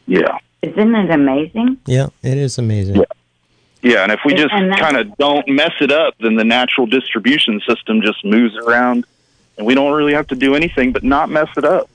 Yeah. 0.07 0.37
Isn't 0.61 0.93
it 0.93 1.09
amazing? 1.09 1.77
Yeah, 1.85 2.07
it 2.21 2.37
is 2.37 2.57
amazing. 2.57 2.97
Yeah. 2.97 3.03
Yeah, 3.81 4.03
and 4.03 4.11
if 4.11 4.19
we 4.25 4.35
just 4.35 4.51
kind 4.51 4.97
of 4.97 5.17
don't 5.17 5.47
mess 5.47 5.73
it 5.81 5.91
up, 5.91 6.13
then 6.19 6.35
the 6.35 6.43
natural 6.43 6.85
distribution 6.85 7.59
system 7.67 8.01
just 8.01 8.23
moves 8.23 8.55
around, 8.57 9.05
and 9.57 9.65
we 9.65 9.73
don't 9.73 9.91
really 9.91 10.13
have 10.13 10.27
to 10.27 10.35
do 10.35 10.55
anything 10.55 10.91
but 10.91 11.03
not 11.03 11.29
mess 11.29 11.49
it 11.57 11.65
up. 11.65 11.89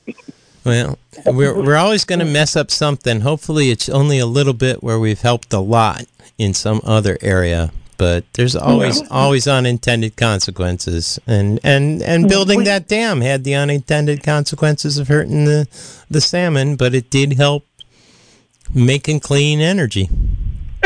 Well, 0.64 0.98
we're 1.24 1.54
we're 1.54 1.76
always 1.76 2.04
going 2.04 2.18
to 2.18 2.24
mess 2.24 2.56
up 2.56 2.72
something. 2.72 3.20
Hopefully, 3.20 3.70
it's 3.70 3.88
only 3.88 4.18
a 4.18 4.26
little 4.26 4.52
bit 4.52 4.82
where 4.82 4.98
we've 4.98 5.20
helped 5.20 5.52
a 5.52 5.60
lot 5.60 6.06
in 6.38 6.54
some 6.54 6.80
other 6.82 7.18
area. 7.22 7.70
But 7.98 8.24
there's 8.34 8.56
always 8.56 9.00
always 9.10 9.46
unintended 9.46 10.16
consequences, 10.16 11.18
and 11.26 11.60
and 11.62 12.02
and 12.02 12.28
building 12.28 12.64
that 12.64 12.88
dam 12.88 13.22
had 13.22 13.44
the 13.44 13.54
unintended 13.54 14.22
consequences 14.22 14.98
of 14.98 15.08
hurting 15.08 15.44
the 15.44 15.66
the 16.10 16.20
salmon, 16.20 16.76
but 16.76 16.94
it 16.94 17.08
did 17.08 17.34
help 17.34 17.64
making 18.74 19.20
clean 19.20 19.60
energy. 19.60 20.10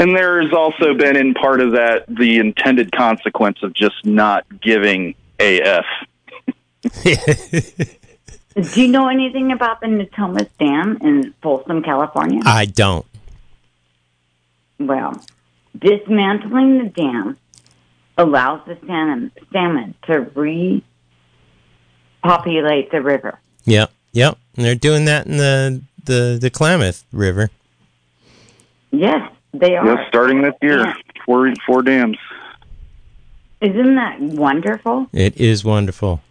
And 0.01 0.17
there 0.17 0.41
has 0.41 0.51
also 0.55 0.95
been, 0.95 1.15
in 1.15 1.35
part 1.35 1.61
of 1.61 1.73
that, 1.73 2.07
the 2.09 2.39
intended 2.39 2.91
consequence 2.91 3.59
of 3.63 3.75
just 3.75 4.03
not 4.03 4.47
giving 4.63 5.15
AF. 5.39 5.85
Do 8.55 8.81
you 8.81 8.89
know 8.89 9.09
anything 9.09 9.53
about 9.53 9.83
the 9.83 9.89
Natomas 9.89 10.49
Dam 10.59 10.97
in 11.03 11.35
Folsom, 11.43 11.83
California? 11.83 12.41
I 12.47 12.65
don't. 12.65 13.05
Well, 14.79 15.23
dismantling 15.79 16.79
the 16.79 16.89
dam 16.89 17.37
allows 18.17 18.67
the 18.67 18.79
salmon, 18.87 19.33
salmon 19.53 19.95
to 20.05 20.21
repopulate 22.23 22.91
the 22.91 23.03
river. 23.03 23.39
Yep, 23.67 23.93
yep. 24.13 24.39
And 24.57 24.65
they're 24.65 24.75
doing 24.75 25.05
that 25.05 25.27
in 25.27 25.37
the 25.37 25.83
the 26.03 26.39
the 26.41 26.49
Klamath 26.49 27.05
River. 27.13 27.51
Yes, 28.91 29.31
they 29.53 29.77
are. 29.77 29.85
Yes, 29.85 30.07
starting 30.09 30.43
this 30.43 30.55
year, 30.63 30.81
Yeah. 30.87 30.95
four 31.25 31.53
four 31.67 31.83
dams. 31.83 32.17
Isn't 33.61 33.95
that 33.97 34.21
wonderful? 34.21 35.07
It 35.13 35.37
is 35.37 35.65
wonderful. 35.65 36.23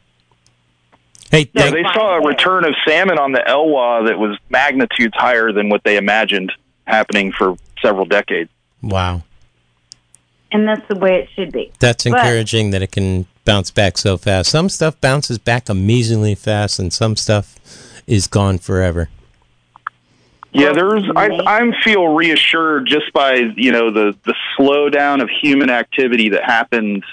Hey, 1.32 1.48
Yeah, 1.54 1.64
thank, 1.70 1.76
they 1.76 1.84
saw 1.94 2.18
a 2.18 2.26
return 2.26 2.66
of 2.66 2.74
salmon 2.88 3.20
on 3.20 3.34
the 3.34 3.44
Elwha 3.48 4.08
that 4.08 4.18
was 4.18 4.36
magnitudes 4.50 5.14
higher 5.16 5.52
than 5.52 5.70
what 5.70 5.84
they 5.84 5.98
imagined 5.98 6.52
happening 6.88 7.32
for 7.32 7.56
several 7.82 8.06
decades. 8.06 8.50
wow. 8.82 9.22
And 10.52 10.68
that's 10.68 10.82
the 10.88 10.96
way 10.96 11.20
it 11.20 11.30
should 11.36 11.52
be. 11.52 11.72
That's 11.80 12.06
But- 12.06 12.14
encouraging 12.18 12.72
that 12.72 12.82
it 12.82 12.92
can 12.92 13.28
bounce 13.46 13.70
back 13.70 14.00
so 14.00 14.18
fast. 14.18 14.50
Some 14.50 14.68
stuff 14.68 15.00
bounces 15.00 15.38
back 15.38 15.70
amazingly 15.70 16.34
fast, 16.34 16.80
and 16.80 16.92
some 16.92 17.16
stuff 17.16 17.56
is 18.08 18.26
gone 18.26 18.58
forever. 18.58 19.10
Yeah, 20.52 20.74
there's. 20.74 21.04
I 21.16 21.28
may- 21.28 21.40
I 21.46 21.72
feel 21.84 22.08
reassured 22.08 22.88
just 22.88 23.14
by 23.14 23.36
you 23.56 23.72
know 23.72 23.92
the 23.92 24.16
the 24.26 24.34
slowdown 24.58 25.22
of 25.22 25.30
human 25.30 25.70
activity 25.70 26.30
that 26.30 26.44
happened, 26.44 27.04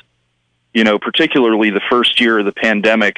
you 0.72 0.85
know, 0.85 0.99
particularly 0.99 1.70
the 1.70 1.83
first 1.90 2.20
year 2.20 2.38
of 2.38 2.46
the 2.46 2.53
pandemic, 2.53 3.16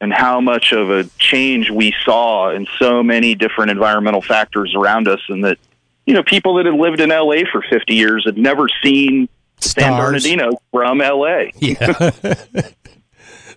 and 0.00 0.12
how 0.12 0.40
much 0.40 0.72
of 0.72 0.90
a 0.90 1.04
change 1.18 1.70
we 1.70 1.92
saw 2.04 2.50
in 2.50 2.66
so 2.78 3.02
many 3.02 3.34
different 3.34 3.70
environmental 3.72 4.22
factors 4.22 4.74
around 4.76 5.08
us, 5.08 5.20
and 5.28 5.44
that 5.44 5.58
you 6.06 6.14
know 6.14 6.22
people 6.22 6.54
that 6.54 6.66
had 6.66 6.74
lived 6.76 7.00
in 7.00 7.10
LA 7.10 7.42
for 7.50 7.60
50 7.68 7.94
years 7.94 8.24
had 8.24 8.38
never 8.38 8.68
seen 8.82 9.28
San 9.60 9.92
Bernardino 9.98 10.50
from 10.72 10.98
LA. 10.98 11.46
Yeah. 11.56 12.10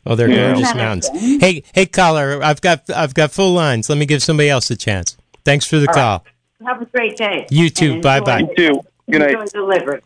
oh, 0.06 0.16
they're 0.16 0.30
Yeah. 0.30 0.48
gorgeous 0.48 0.64
Isn't 0.70 0.78
mountains. 0.78 1.40
Hey, 1.40 1.64
hey, 1.74 1.86
caller, 1.86 2.44
I've 2.44 2.60
got 2.62 2.90
I've 2.90 3.14
got 3.14 3.32
full 3.32 3.54
lines. 3.54 3.88
Let 3.88 4.00
me 4.00 4.08
give 4.08 4.24
somebody 4.24 4.50
else 4.50 4.72
a 4.72 4.76
chance. 4.76 5.16
Thanks 5.44 5.66
for 5.66 5.78
the 5.78 5.88
call. 5.88 6.24
Have 6.66 6.82
a 6.82 6.86
great 6.86 7.18
day. 7.18 7.48
You 7.50 7.70
too. 7.70 7.94
And 7.94 8.04
Bye-bye. 8.04 8.40
You 8.40 8.56
too. 8.56 8.82
Good 9.10 9.20
night. 9.20 9.32
enjoy 9.32 9.46
delivery. 9.46 10.02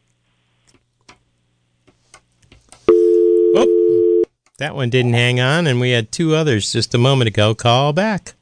Oh, 3.58 4.24
that 4.58 4.76
one 4.76 4.90
didn't 4.90 5.14
hang 5.14 5.40
on, 5.40 5.68
and 5.68 5.80
we 5.80 5.92
had 5.92 6.12
two 6.12 6.36
others 6.36 6.72
just 6.72 6.94
a 6.94 6.98
moment 6.98 7.28
ago. 7.28 7.54
Call 7.54 7.94
back. 7.94 8.34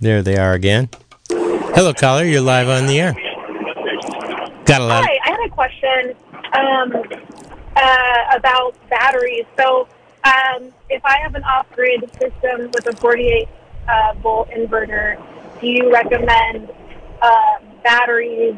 There 0.00 0.22
they 0.22 0.36
are 0.36 0.52
again. 0.52 0.90
Hello, 1.30 1.92
caller. 1.92 2.24
You're 2.24 2.40
live 2.40 2.68
on 2.68 2.86
the 2.86 3.00
air. 3.00 3.14
Got 4.64 4.82
a 4.82 4.84
lot. 4.84 5.04
Hi, 5.04 5.18
I 5.24 5.30
had 5.30 5.46
a 5.46 5.50
question 5.50 6.14
um, 6.52 6.92
uh, 7.74 8.36
about 8.36 8.76
batteries. 8.90 9.44
So, 9.56 9.88
um, 10.24 10.72
if 10.90 11.04
I 11.04 11.18
have 11.18 11.34
an 11.34 11.42
off-grid 11.44 12.10
system 12.12 12.70
with 12.74 12.86
a 12.86 12.96
48 12.96 13.48
uh, 13.88 14.14
volt 14.20 14.48
inverter, 14.50 15.16
do 15.60 15.66
you 15.66 15.92
recommend 15.92 16.70
uh, 17.22 17.30
batteries 17.82 18.56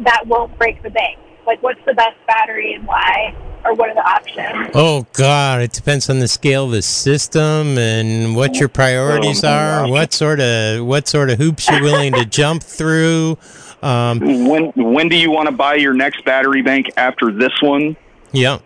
that 0.00 0.26
won't 0.26 0.56
break 0.58 0.82
the 0.82 0.90
bank? 0.90 1.18
Like, 1.46 1.62
what's 1.62 1.80
the 1.84 1.92
best 1.94 2.16
battery 2.26 2.72
and 2.74 2.86
why, 2.86 3.34
or 3.64 3.74
what 3.74 3.90
are 3.90 3.94
the 3.94 4.06
options? 4.08 4.70
Oh 4.74 5.06
God, 5.12 5.60
it 5.60 5.72
depends 5.72 6.08
on 6.08 6.18
the 6.18 6.28
scale 6.28 6.64
of 6.66 6.70
the 6.70 6.80
system 6.82 7.76
and 7.76 8.34
what 8.34 8.56
your 8.56 8.68
priorities 8.70 9.44
Oh, 9.44 9.48
are. 9.48 9.88
What 9.88 10.12
sort 10.14 10.40
of 10.40 10.86
what 10.86 11.06
sort 11.06 11.28
of 11.30 11.38
hoops 11.38 11.68
you're 11.68 11.82
willing 11.82 12.12
to 12.14 12.24
jump 12.40 12.62
through. 12.62 13.36
Um, 13.82 14.20
When 14.48 14.72
when 14.74 15.08
do 15.10 15.16
you 15.16 15.30
want 15.30 15.48
to 15.50 15.54
buy 15.54 15.74
your 15.74 15.92
next 15.92 16.24
battery 16.24 16.62
bank 16.62 16.90
after 16.96 17.30
this 17.30 17.52
one? 17.60 17.94
yeah. 18.32 18.58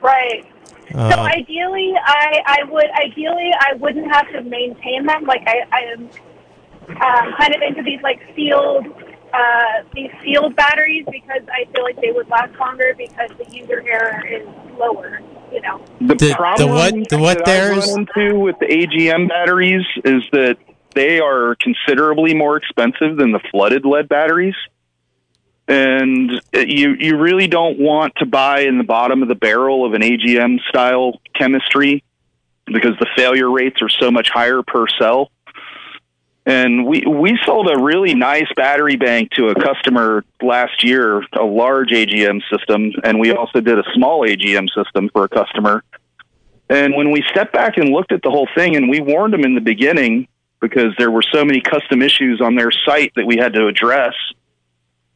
Right. 0.00 0.44
So 0.92 0.98
Uh, 0.98 1.28
ideally, 1.34 1.92
I, 2.04 2.40
I 2.46 2.64
would 2.70 2.90
ideally 3.02 3.50
I 3.58 3.74
wouldn't 3.74 4.10
have 4.12 4.30
to 4.32 4.42
maintain 4.42 5.06
them. 5.06 5.24
Like 5.24 5.42
I, 5.46 5.64
I 5.72 5.80
am 5.92 6.08
um, 6.88 7.34
kind 7.38 7.54
of 7.54 7.62
into 7.62 7.82
these 7.82 8.00
like 8.02 8.20
sealed 8.36 8.86
uh, 9.32 9.82
these 9.94 10.10
sealed 10.22 10.54
batteries 10.56 11.04
because 11.10 11.42
I 11.52 11.64
feel 11.72 11.82
like 11.82 12.00
they 12.00 12.12
would 12.12 12.28
last 12.28 12.58
longer 12.60 12.94
because 12.96 13.30
the 13.38 13.50
user 13.56 13.82
error 13.88 14.24
is 14.26 14.46
lower. 14.78 15.20
You 15.52 15.60
know. 15.62 15.80
The, 16.00 16.14
The- 16.14 16.28
the 16.28 16.34
problem 16.34 16.70
what- 16.70 17.08
the 17.08 17.18
what 17.18 17.38
that 17.38 17.46
there 17.46 17.72
I 17.72 17.78
run 17.78 17.88
into 18.00 18.38
with 18.38 18.58
the 18.58 18.66
AGM 18.66 19.28
batteries 19.28 19.86
is 20.04 20.22
that 20.32 20.56
they 20.94 21.18
are 21.20 21.56
considerably 21.60 22.34
more 22.34 22.56
expensive 22.56 23.16
than 23.16 23.32
the 23.32 23.40
flooded 23.50 23.84
lead 23.84 24.08
batteries. 24.08 24.54
And 25.66 26.30
uh, 26.54 26.60
you 26.60 26.94
you 26.98 27.16
really 27.16 27.46
don't 27.46 27.78
want 27.78 28.16
to 28.16 28.26
buy 28.26 28.60
in 28.60 28.76
the 28.76 28.84
bottom 28.84 29.22
of 29.22 29.28
the 29.28 29.34
barrel 29.34 29.86
of 29.86 29.94
an 29.94 30.02
AGM 30.02 30.60
style 30.68 31.20
chemistry 31.34 32.04
because 32.66 32.92
the 32.98 33.06
failure 33.16 33.50
rates 33.50 33.80
are 33.80 33.88
so 33.88 34.10
much 34.10 34.30
higher 34.30 34.62
per 34.62 34.86
cell. 34.98 35.30
And 36.46 36.86
we 36.86 37.04
we 37.06 37.38
sold 37.46 37.70
a 37.70 37.82
really 37.82 38.14
nice 38.14 38.48
battery 38.54 38.96
bank 38.96 39.30
to 39.32 39.48
a 39.48 39.54
customer 39.54 40.24
last 40.42 40.84
year, 40.84 41.22
a 41.32 41.44
large 41.44 41.88
AGM 41.90 42.42
system, 42.50 42.92
and 43.02 43.18
we 43.18 43.32
also 43.32 43.62
did 43.62 43.78
a 43.78 43.84
small 43.94 44.26
AGM 44.26 44.68
system 44.74 45.08
for 45.08 45.24
a 45.24 45.28
customer. 45.28 45.82
And 46.68 46.94
when 46.94 47.10
we 47.10 47.22
stepped 47.30 47.54
back 47.54 47.78
and 47.78 47.90
looked 47.90 48.12
at 48.12 48.22
the 48.22 48.30
whole 48.30 48.48
thing, 48.54 48.76
and 48.76 48.90
we 48.90 49.00
warned 49.00 49.32
them 49.32 49.44
in 49.44 49.54
the 49.54 49.60
beginning 49.60 50.28
because 50.60 50.94
there 50.98 51.10
were 51.10 51.22
so 51.22 51.44
many 51.44 51.60
custom 51.60 52.02
issues 52.02 52.40
on 52.42 52.56
their 52.56 52.70
site 52.70 53.12
that 53.16 53.26
we 53.26 53.36
had 53.36 53.54
to 53.54 53.66
address. 53.66 54.14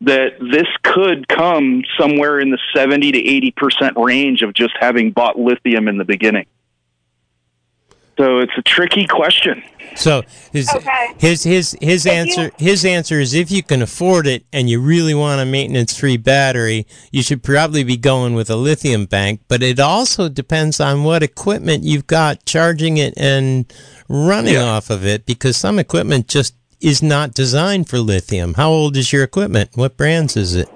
That 0.00 0.38
this 0.40 0.66
could 0.82 1.26
come 1.28 1.82
somewhere 1.98 2.38
in 2.38 2.50
the 2.50 2.58
70 2.74 3.12
to 3.12 3.22
80% 3.22 3.96
range 4.04 4.42
of 4.42 4.54
just 4.54 4.74
having 4.78 5.10
bought 5.10 5.38
lithium 5.38 5.88
in 5.88 5.98
the 5.98 6.04
beginning. 6.04 6.46
So 8.16 8.38
it's 8.40 8.52
a 8.56 8.62
tricky 8.62 9.06
question. 9.06 9.62
So 9.94 10.22
his 10.52 10.68
Okay. 10.74 11.14
his 11.18 11.44
his 11.44 11.76
his 11.80 12.04
If 12.04 12.12
you- 12.12 12.18
answer 12.18 12.50
his 12.58 12.84
answer 12.84 13.20
is 13.20 13.32
if 13.32 13.48
you 13.50 13.62
can 13.62 13.80
afford 13.80 14.26
it 14.26 14.44
and 14.52 14.68
you 14.68 14.80
really 14.80 15.14
want 15.14 15.40
a 15.40 15.44
maintenance 15.44 15.96
free 15.96 16.16
battery, 16.16 16.84
you 17.12 17.22
should 17.22 17.44
probably 17.44 17.84
be 17.84 17.96
going 17.96 18.34
with 18.34 18.50
a 18.50 18.56
lithium 18.56 19.06
bank. 19.06 19.40
But 19.48 19.62
it 19.62 19.78
also 19.78 20.28
depends 20.28 20.80
on 20.80 21.04
what 21.04 21.22
equipment 21.22 21.84
you've 21.84 22.08
got 22.08 22.44
charging 22.44 22.96
it 22.98 23.14
and 23.16 23.72
running 24.08 24.54
Yeah. 24.54 24.64
off 24.64 24.90
of 24.90 25.06
it, 25.06 25.24
because 25.24 25.56
some 25.56 25.78
equipment 25.78 26.26
just 26.26 26.54
is 26.80 27.02
not 27.02 27.34
designed 27.34 27.88
for 27.88 27.98
lithium. 27.98 28.54
How 28.54 28.70
old 28.70 28.96
is 28.96 29.12
your 29.12 29.24
equipment? 29.24 29.70
What 29.74 29.96
brands 29.96 30.36
is 30.36 30.54
it? 30.54 30.68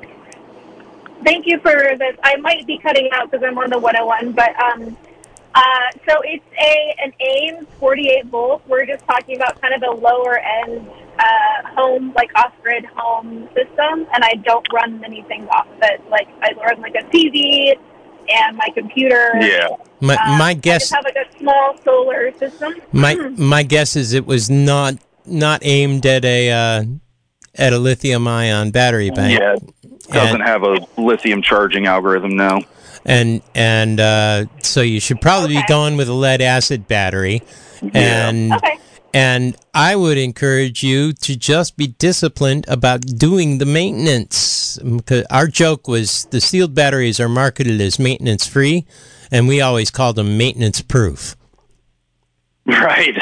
Thank 1.24 1.46
you 1.46 1.58
for 1.60 1.70
this. 1.98 2.16
I 2.24 2.36
might 2.36 2.66
be 2.66 2.78
cutting 2.78 3.08
out 3.12 3.30
because 3.30 3.44
I'm 3.46 3.56
on 3.58 3.70
the 3.70 3.78
101, 3.78 4.32
but 4.32 4.50
um, 4.60 4.96
uh, 5.54 5.60
so 6.08 6.20
it's 6.24 6.44
a 6.60 6.94
an 7.04 7.12
AIM 7.20 7.66
48 7.78 8.26
volt. 8.26 8.62
We're 8.66 8.86
just 8.86 9.04
talking 9.06 9.36
about 9.36 9.60
kind 9.60 9.74
of 9.74 9.82
a 9.82 10.00
lower 10.00 10.38
end 10.38 10.88
uh, 11.18 11.68
home, 11.76 12.12
like 12.16 12.30
off 12.34 12.52
grid 12.62 12.84
home 12.86 13.48
system, 13.54 14.06
and 14.12 14.24
I 14.24 14.34
don't 14.44 14.66
run 14.72 14.98
many 15.00 15.22
things 15.22 15.46
off 15.50 15.68
of 15.68 15.78
it. 15.82 16.02
Like 16.10 16.28
I 16.42 16.52
run 16.54 16.80
like 16.80 16.94
a 16.96 17.04
TV 17.04 17.76
and 18.28 18.56
my 18.56 18.68
computer. 18.74 19.30
Yeah. 19.40 19.68
My 20.00 20.16
Um, 20.16 20.38
my 20.38 20.48
I 20.50 20.54
guess 20.54 20.90
just 20.90 20.94
have 20.94 21.04
like 21.04 21.16
a 21.16 21.38
small 21.38 21.76
solar 21.84 22.32
system. 22.36 22.74
my 22.92 23.14
my 23.14 23.62
guess 23.62 23.94
is 23.94 24.12
it 24.12 24.26
was 24.26 24.50
not 24.50 24.94
not 25.26 25.60
aimed 25.64 26.04
at 26.06 26.24
a 26.24 26.50
uh, 26.50 26.84
at 27.54 27.72
a 27.72 27.78
lithium 27.78 28.26
ion 28.28 28.70
battery 28.70 29.10
bank. 29.10 29.38
Yeah. 29.38 29.56
Doesn't 30.10 30.40
And- 30.40 30.48
have 30.48 30.62
a 30.62 30.78
lithium 30.98 31.42
charging 31.42 31.86
algorithm, 31.86 32.36
no. 32.36 32.60
and 33.04 33.40
and 33.54 34.00
uh, 34.00 34.46
so 34.62 34.80
you 34.82 35.00
should 35.00 35.20
probably 35.20 35.56
be 35.56 35.62
going 35.68 35.96
with 35.96 36.08
a 36.08 36.12
lead 36.14 36.40
acid 36.42 36.86
battery 36.88 37.42
and 37.94 38.52
Okay. 38.52 38.78
and 39.14 39.56
I 39.74 39.96
would 39.96 40.18
encourage 40.18 40.82
you 40.82 41.12
to 41.14 41.36
just 41.36 41.76
be 41.76 41.86
disciplined 41.88 42.64
about 42.68 43.00
doing 43.02 43.58
the 43.58 43.66
maintenance. 43.66 44.78
'Cause 45.06 45.24
Our 45.30 45.46
joke 45.48 45.86
was 45.88 46.26
the 46.30 46.40
sealed 46.40 46.74
batteries 46.74 47.20
are 47.20 47.28
marketed 47.28 47.80
as 47.80 47.98
maintenance 47.98 48.46
free, 48.46 48.86
and 49.30 49.46
we 49.48 49.60
always 49.60 49.90
called 49.90 50.16
them 50.16 50.36
maintenance 50.36 50.80
proof. 50.82 51.36
Right. 52.66 53.16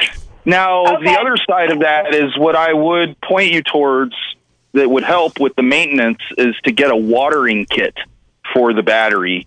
Now, 0.44 0.94
Okay. 0.96 1.04
the 1.04 1.18
other 1.20 1.36
side 1.48 1.70
of 1.70 1.80
that 1.80 2.14
is 2.14 2.36
what 2.38 2.56
I 2.56 2.72
would 2.72 3.20
point 3.20 3.52
you 3.52 3.62
towards 3.62 4.14
that 4.72 4.88
would 4.88 5.04
help 5.04 5.38
with 5.40 5.54
the 5.56 5.62
maintenance 5.62 6.18
is 6.38 6.54
to 6.64 6.72
get 6.72 6.90
a 6.90 6.96
watering 6.96 7.66
kit 7.66 7.94
for 8.54 8.72
the 8.72 8.82
battery. 8.82 9.46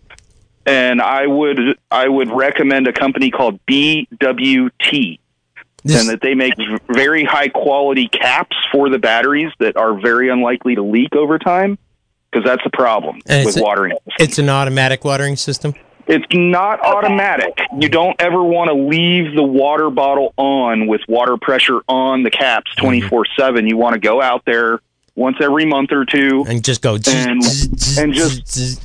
And 0.65 1.01
I 1.01 1.27
would 1.27 1.77
I 1.91 2.07
would 2.07 2.29
recommend 2.31 2.87
a 2.87 2.93
company 2.93 3.31
called 3.31 3.59
BWT 3.65 5.19
This, 5.83 5.99
and 5.99 6.09
that 6.09 6.21
they 6.21 6.35
make 6.35 6.53
very 6.89 7.25
high 7.25 7.49
quality 7.49 8.07
caps 8.07 8.55
for 8.71 8.89
the 8.89 8.99
batteries 8.99 9.51
that 9.59 9.75
are 9.75 9.93
very 9.99 10.29
unlikely 10.29 10.75
to 10.75 10.81
leak 10.81 11.15
over 11.15 11.37
time 11.37 11.77
because 12.31 12.45
that's 12.45 12.65
a 12.65 12.69
problem 12.69 13.19
And 13.25 13.45
with 13.45 13.57
a- 13.57 13.61
watering. 13.61 13.97
it's 14.19 14.37
an 14.39 14.49
automatic 14.49 15.03
watering 15.03 15.35
system. 15.35 15.73
It's 16.07 16.25
not 16.33 16.81
automatic. 16.85 17.57
You 17.79 17.89
don't 17.89 18.19
ever 18.19 18.43
want 18.43 18.69
to 18.69 18.73
leave 18.75 19.35
the 19.35 19.43
water 19.43 19.89
bottle 19.89 20.33
on 20.37 20.87
with 20.87 21.01
water 21.07 21.37
pressure 21.37 21.79
on 21.87 22.23
the 22.23 22.31
caps 22.31 22.71
mm-hmm. 22.71 22.85
24 22.85 23.25
7. 23.37 23.67
You 23.67 23.77
want 23.77 23.93
to 23.93 23.99
go 23.99 24.21
out 24.21 24.43
there 24.45 24.79
once 25.15 25.37
every 25.39 25.65
month 25.65 25.91
or 25.91 26.05
two. 26.05 26.43
And 26.47 26.63
just 26.63 26.81
go 26.81 26.95
And- 26.95 27.43
and 27.97 28.13
just- 28.13 28.81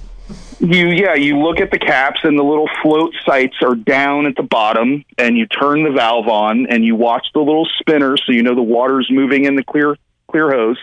You, 0.60 0.88
yeah, 0.88 1.14
you 1.14 1.38
look 1.38 1.60
at 1.60 1.70
the 1.70 1.78
caps 1.78 2.20
and 2.24 2.36
the 2.36 2.42
little 2.42 2.68
float 2.82 3.14
sights 3.24 3.54
are 3.62 3.76
down 3.76 4.26
at 4.26 4.34
the 4.34 4.42
bottom 4.42 5.04
and 5.16 5.38
you 5.38 5.46
turn 5.46 5.84
the 5.84 5.90
valve 5.90 6.26
on 6.26 6.66
and 6.66 6.84
you 6.84 6.96
watch 6.96 7.28
the 7.32 7.38
little 7.38 7.66
spinner 7.78 8.16
so 8.16 8.32
you 8.32 8.42
know 8.42 8.56
the 8.56 8.62
water's 8.62 9.08
moving 9.08 9.44
in 9.44 9.54
the 9.54 9.62
clear, 9.62 9.96
clear 10.28 10.50
hose. 10.50 10.78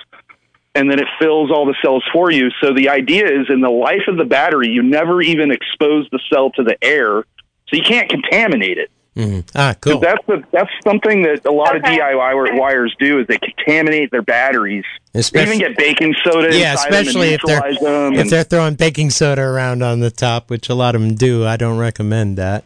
And 0.75 0.91
then 0.91 0.99
it 0.99 1.07
fills 1.19 1.51
all 1.51 1.65
the 1.65 1.75
cells 1.81 2.03
for 2.11 2.31
you. 2.31 2.49
So 2.61 2.73
the 2.73 2.89
idea 2.89 3.25
is 3.25 3.47
in 3.49 3.61
the 3.61 3.69
life 3.69 4.03
of 4.09 4.17
the 4.17 4.25
battery, 4.25 4.67
you 4.67 4.83
never 4.83 5.21
even 5.21 5.49
expose 5.51 6.05
the 6.11 6.19
cell 6.31 6.51
to 6.51 6.63
the 6.63 6.77
air, 6.83 7.23
so 7.67 7.75
you 7.77 7.81
can't 7.81 8.09
contaminate 8.09 8.77
it. 8.77 8.91
Mhm. 9.15 9.45
Ah, 9.55 9.73
cool. 9.79 9.99
That's 10.01 10.19
the, 10.27 10.43
that's 10.51 10.69
something 10.83 11.21
that 11.23 11.45
a 11.45 11.51
lot 11.51 11.77
Okay. 11.77 11.77
of 11.77 11.83
DIY 12.01 12.59
wires 12.59 12.93
do 12.99 13.19
is 13.21 13.27
they 13.27 13.37
contaminate 13.37 14.11
their 14.11 14.21
batteries. 14.21 14.83
They 15.13 15.21
Especially- 15.21 15.55
even 15.55 15.67
get 15.69 15.77
baking 15.77 16.13
soda 16.25 16.53
Yeah, 16.53 16.73
inside 16.73 16.91
them 16.91 16.99
especially 16.99 17.27
and 17.27 17.35
if 17.35 17.41
they're 17.45 17.61
them. 17.81 18.13
if 18.15 18.19
and- 18.19 18.29
they're 18.29 18.43
throwing 18.43 18.73
baking 18.75 19.11
soda 19.11 19.41
around 19.43 19.81
on 19.81 20.01
the 20.01 20.11
top, 20.11 20.49
which 20.49 20.67
a 20.67 20.75
lot 20.75 20.95
of 20.95 21.01
them 21.01 21.15
do. 21.15 21.45
I 21.45 21.55
don't 21.55 21.77
recommend 21.77 22.35
that. 22.37 22.65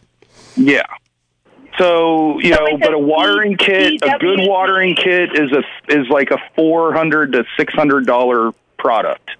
Yeah. 0.56 0.82
So 1.80 2.38
you 2.40 2.54
So 2.54 2.64
know, 2.64 2.76
but 2.78 2.92
a 2.92 2.96
a 2.96 2.98
watering 2.98 3.56
kit, 3.56 4.02
a 4.02 4.18
good 4.18 4.40
watering 4.42 4.94
kit 4.94 5.30
is 5.34 5.50
a 5.52 5.62
is 5.88 6.06
like 6.08 6.30
a 6.30 6.38
four 6.54 6.92
hundred 6.92 7.32
to 7.32 7.44
six 7.56 7.72
hundred 7.72 8.04
dollar 8.06 8.52
product, 8.78 9.30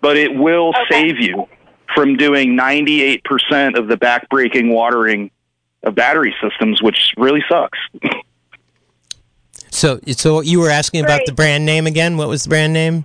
but 0.00 0.16
it 0.16 0.34
will 0.34 0.70
Okay. 0.70 0.84
save 0.90 1.20
you 1.20 1.46
from 1.94 2.16
doing 2.16 2.56
ninety 2.56 3.00
eight 3.02 3.22
percent 3.22 3.76
of 3.78 3.86
the 3.86 3.96
backbreaking 3.96 4.72
watering 4.72 5.30
of 5.84 5.94
battery 5.94 6.34
systems, 6.42 6.82
which 6.82 7.12
really 7.16 7.44
sucks. 7.48 7.78
So, 9.70 10.00
so 10.08 10.40
you 10.40 10.60
were 10.60 10.70
asking 10.70 11.04
about 11.04 11.20
the 11.26 11.32
brand 11.32 11.66
name 11.66 11.86
again? 11.86 12.16
What 12.16 12.28
was 12.28 12.44
the 12.44 12.48
brand 12.48 12.72
name? 12.72 13.04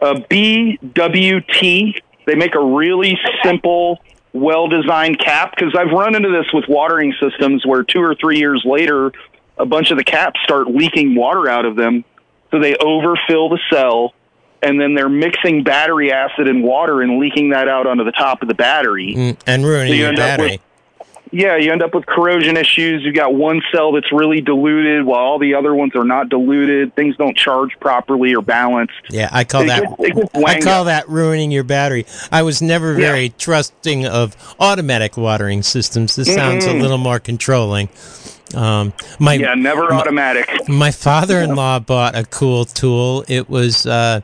Uh, 0.00 0.14
BWT. 0.30 2.00
They 2.26 2.34
make 2.36 2.54
a 2.54 2.64
really 2.64 3.18
simple, 3.44 3.98
well 4.32 4.68
designed 4.68 5.18
cap 5.18 5.54
because 5.56 5.74
I've 5.76 5.90
run 5.90 6.14
into 6.14 6.30
this 6.30 6.52
with 6.52 6.64
watering 6.68 7.14
systems 7.20 7.64
where 7.66 7.82
two 7.82 8.00
or 8.00 8.14
three 8.14 8.38
years 8.38 8.62
later, 8.64 9.12
a 9.58 9.66
bunch 9.66 9.90
of 9.90 9.98
the 9.98 10.04
caps 10.04 10.40
start 10.44 10.68
leaking 10.68 11.14
water 11.14 11.48
out 11.48 11.64
of 11.64 11.76
them. 11.76 12.04
So 12.50 12.58
they 12.60 12.76
overfill 12.76 13.48
the 13.48 13.58
cell 13.72 14.14
and 14.62 14.80
then 14.80 14.94
they're 14.94 15.08
mixing 15.08 15.62
battery 15.64 16.12
acid 16.12 16.48
and 16.48 16.62
water 16.62 17.00
and 17.02 17.18
leaking 17.18 17.50
that 17.50 17.68
out 17.68 17.86
onto 17.86 18.04
the 18.04 18.12
top 18.12 18.42
of 18.42 18.48
the 18.48 18.54
battery. 18.54 19.14
Mm, 19.16 19.36
and 19.46 19.64
ruining 19.64 19.88
So 19.88 19.94
you 19.94 20.00
your 20.00 20.08
end 20.10 20.18
up 20.18 20.38
battery. 20.38 20.50
with- 20.52 20.60
Yeah, 21.32 21.56
you 21.56 21.70
end 21.70 21.80
up 21.82 21.94
with 21.94 22.06
corrosion 22.06 22.56
issues. 22.56 23.02
You've 23.04 23.14
got 23.14 23.34
one 23.34 23.62
cell 23.72 23.92
that's 23.92 24.10
really 24.10 24.40
diluted 24.40 25.04
while 25.04 25.20
all 25.20 25.38
the 25.38 25.54
other 25.54 25.74
ones 25.74 25.94
are 25.94 26.04
not 26.04 26.28
diluted. 26.28 26.94
Things 26.96 27.16
don't 27.16 27.36
charge 27.36 27.70
properly 27.78 28.34
or 28.34 28.42
balanced. 28.42 28.94
yeah, 29.10 29.28
I 29.30 29.44
call 29.44 29.62
It 29.62 29.66
that. 29.68 29.82
gets- 29.82 29.94
it 30.00 30.32
gets 30.32 30.44
I 30.44 30.60
call 30.60 30.80
up. 30.80 30.86
that 30.86 31.08
ruining 31.08 31.52
your 31.52 31.62
battery. 31.62 32.04
I 32.32 32.42
was 32.42 32.60
never 32.60 32.94
Yeah. 32.94 33.12
very 33.12 33.28
trusting 33.38 34.06
of 34.06 34.36
automatic 34.58 35.16
watering 35.16 35.62
systems. 35.62 36.16
This 36.16 36.34
sounds 36.34 36.64
a 36.66 36.72
little 36.72 36.98
more 36.98 37.20
controlling. 37.20 37.88
Um, 38.52 38.92
my 39.20 39.34
Yeah, 39.34 39.54
never 39.54 39.94
automatic. 39.94 40.50
my 40.68 40.90
father-in-law 41.06 41.78
bought 41.80 42.16
a 42.16 42.24
cool 42.24 42.64
tool. 42.64 43.24
It 43.28 43.48
was 43.48 43.86
uh, 43.86 44.22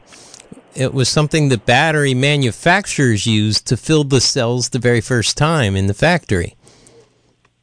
it 0.74 0.92
was 0.92 1.08
something 1.08 1.50
that 1.50 1.64
battery 1.66 2.14
manufacturers 2.14 3.28
use 3.28 3.60
to 3.62 3.76
fill 3.76 4.02
the 4.02 4.20
cells 4.20 4.70
the 4.70 4.80
very 4.80 5.00
first 5.00 5.36
time 5.38 5.76
in 5.76 5.86
the 5.86 5.94
factory. 5.94 6.55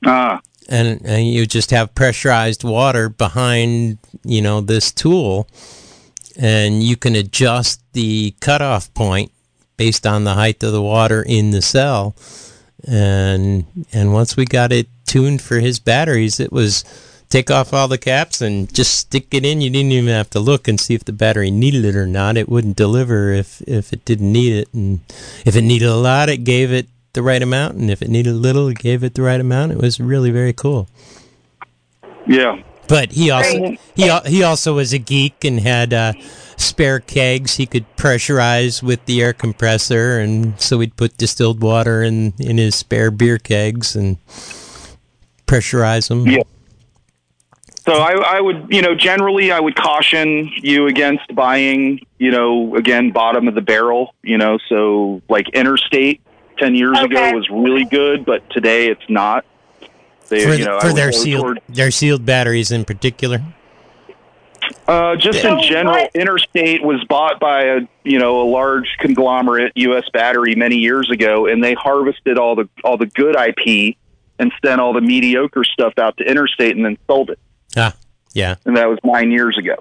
Ah. 0.05 0.41
and, 0.69 1.01
and 1.05 1.27
you 1.27 1.45
just 1.45 1.71
have 1.71 1.95
pressurized 1.95 2.63
water 2.63 3.09
behind 3.09 3.97
you 4.23 4.41
know 4.41 4.61
this 4.61 4.91
tool 4.91 5.47
and 6.37 6.83
you 6.83 6.95
can 6.95 7.15
adjust 7.15 7.81
the 7.93 8.33
cutoff 8.39 8.93
point 8.93 9.31
based 9.77 10.05
on 10.05 10.23
the 10.23 10.33
height 10.33 10.63
of 10.63 10.71
the 10.71 10.81
water 10.81 11.23
in 11.23 11.51
the 11.51 11.61
cell. 11.61 12.15
And 12.85 13.65
and 13.93 14.13
once 14.13 14.35
we 14.35 14.45
got 14.45 14.71
it 14.71 14.87
tuned 15.05 15.41
for 15.41 15.59
his 15.59 15.79
batteries 15.79 16.39
it 16.39 16.51
was 16.51 16.83
take 17.29 17.49
off 17.49 17.73
all 17.73 17.87
the 17.87 17.97
caps 17.97 18.41
and 18.41 18.71
just 18.73 18.95
stick 18.95 19.27
it 19.31 19.45
in. 19.45 19.61
You 19.61 19.69
didn't 19.69 19.91
even 19.91 20.13
have 20.13 20.29
to 20.31 20.39
look 20.39 20.67
and 20.67 20.79
see 20.79 20.93
if 20.93 21.05
the 21.05 21.13
battery 21.13 21.49
needed 21.49 21.85
it 21.85 21.95
or 21.95 22.05
not. 22.05 22.37
It 22.37 22.49
wouldn't 22.49 22.75
deliver 22.75 23.31
if 23.31 23.61
if 23.61 23.93
it 23.93 24.03
didn't 24.05 24.31
need 24.31 24.53
it. 24.53 24.73
And 24.73 24.99
if 25.45 25.55
it 25.55 25.61
needed 25.63 25.87
a 25.87 25.95
lot 25.95 26.29
it 26.29 26.43
gave 26.43 26.71
it 26.71 26.87
the 27.13 27.23
right 27.23 27.41
amount 27.41 27.75
and 27.75 27.89
if 27.89 28.01
it 28.01 28.09
needed 28.09 28.31
a 28.31 28.35
little 28.35 28.67
it 28.67 28.77
gave 28.79 29.03
it 29.03 29.13
the 29.15 29.21
right 29.21 29.39
amount 29.39 29.71
it 29.71 29.77
was 29.77 29.99
really 29.99 30.31
very 30.31 30.53
cool 30.53 30.87
Yeah. 32.27 32.61
but 32.87 33.11
he 33.13 33.29
also 33.31 33.75
he 33.95 34.11
he 34.25 34.43
also 34.43 34.75
was 34.75 34.93
a 34.93 34.97
geek 34.99 35.43
and 35.45 35.59
had 35.59 35.93
uh, 35.93 36.13
spare 36.57 36.99
kegs 36.99 37.55
he 37.55 37.65
could 37.65 37.85
pressurize 37.97 38.83
with 38.83 39.05
the 39.05 39.21
air 39.21 39.33
compressor, 39.33 40.19
and 40.19 40.59
so 40.61 40.79
he'd 40.79 40.95
put 40.95 41.17
distilled 41.17 41.61
water 41.61 42.03
in 42.03 42.33
in 42.39 42.57
his 42.57 42.75
spare 42.75 43.11
beer 43.11 43.37
kegs 43.37 43.95
and 43.95 44.17
pressurize 45.47 46.09
them. 46.09 46.27
Yeah. 46.27 46.43
So 47.85 47.93
I, 47.93 48.37
I 48.37 48.41
would, 48.41 48.67
you 48.69 48.81
know, 48.81 48.95
generally 48.95 49.51
I 49.51 49.59
would 49.59 49.75
caution 49.75 50.49
you 50.61 50.87
against 50.87 51.33
buying, 51.35 51.99
you 52.17 52.31
know, 52.31 52.75
again, 52.75 53.11
bottom 53.11 53.47
of 53.49 53.55
the 53.55 53.61
barrel, 53.61 54.15
you 54.23 54.37
know, 54.37 54.57
so 54.69 55.21
like 55.27 55.49
Interstate 55.49 56.21
10 56.57 56.75
years 56.75 56.99
ago 56.99 57.31
was 57.33 57.49
really 57.49 57.85
good, 57.85 58.25
but 58.25 58.47
today 58.49 58.87
it's 58.87 59.07
not. 59.09 59.45
They, 60.29 60.45
For, 60.45 60.53
you 60.53 60.65
know, 60.65 60.79
for 60.79 60.93
their 60.93 61.11
sealed 61.11 61.41
toward- 61.43 61.61
their 61.69 61.91
sealed 61.91 62.25
batteries 62.25 62.71
in 62.71 62.85
particular. 62.85 63.41
Uh, 64.87 65.15
just 65.17 65.41
So 65.41 65.57
in 65.57 65.63
general, 65.63 65.95
what- 65.95 66.11
Interstate 66.15 66.83
was 66.83 67.03
bought 67.09 67.39
by 67.39 67.63
a 67.63 67.79
you 68.03 68.17
know 68.19 68.41
a 68.41 68.47
large 68.47 68.87
conglomerate, 68.99 69.73
U.S. 69.75 70.05
Battery, 70.13 70.55
many 70.55 70.77
years 70.77 71.09
ago, 71.11 71.47
and 71.47 71.63
they 71.63 71.73
harvested 71.73 72.37
all 72.37 72.55
the 72.55 72.69
all 72.83 72.97
the 72.97 73.05
good 73.07 73.35
IP 73.35 73.97
and 74.39 74.51
sent 74.65 74.79
all 74.79 74.93
the 74.93 75.01
mediocre 75.01 75.63
stuff 75.65 75.93
out 75.99 76.17
to 76.17 76.23
Interstate 76.23 76.75
and 76.75 76.85
then 76.85 76.97
sold 77.07 77.29
it. 77.29 77.39
Ah, 77.77 77.93
yeah. 78.33 78.55
And 78.65 78.77
that 78.77 78.87
was 78.89 78.99
nine 79.03 79.31
years 79.31 79.57
ago. 79.57 79.75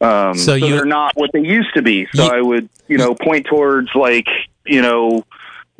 Um, 0.00 0.34
So 0.34 0.58
so 0.58 0.66
you- 0.66 0.74
they're 0.76 0.84
not 0.84 1.12
what 1.16 1.30
they 1.32 1.40
used 1.40 1.72
to 1.74 1.82
be. 1.82 2.06
So 2.12 2.24
You- 2.24 2.30
I 2.30 2.40
would 2.40 2.68
you 2.88 2.98
know 2.98 3.14
point 3.14 3.46
towards 3.46 3.88
like 3.94 4.26
you 4.66 4.82
know 4.82 5.24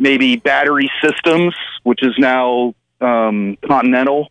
maybe 0.01 0.34
battery 0.36 0.90
systems, 1.01 1.55
which 1.84 2.03
is 2.03 2.14
now 2.18 2.74
um, 3.01 3.57
Continental. 3.64 4.28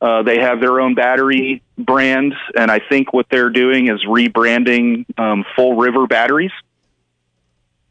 Uh, 0.00 0.22
they 0.22 0.38
have 0.38 0.60
their 0.62 0.80
own 0.80 0.94
battery 0.94 1.62
brand, 1.76 2.34
and 2.56 2.70
I 2.70 2.78
think 2.78 3.12
what 3.12 3.26
they're 3.30 3.50
doing 3.50 3.88
is 3.88 4.02
rebranding 4.06 5.04
um, 5.18 5.44
Full 5.56 5.76
River 5.76 6.06
batteries. 6.06 6.52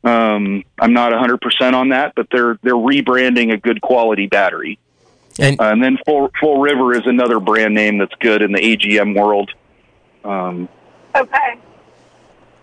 Um, 0.04 0.64
I'm 0.80 0.94
not 0.94 1.12
100% 1.12 1.74
on 1.74 1.90
that, 1.90 2.14
but 2.16 2.28
they're 2.32 2.58
they're 2.64 2.74
rebranding 2.74 3.54
a 3.54 3.58
good 3.58 3.82
quality 3.82 4.28
battery. 4.28 4.80
And 5.38 5.60
Uh, 5.60 5.66
and 5.66 5.84
then 5.84 5.98
Full 6.06 6.32
Full 6.40 6.62
River 6.62 6.94
is 6.96 7.06
another 7.06 7.40
brand 7.40 7.76
name 7.76 7.98
that's 8.00 8.16
good 8.20 8.42
in 8.42 8.54
the 8.54 8.60
AGM 8.60 9.14
world. 9.14 9.52
Um, 10.24 10.68
Okay. 11.16 11.58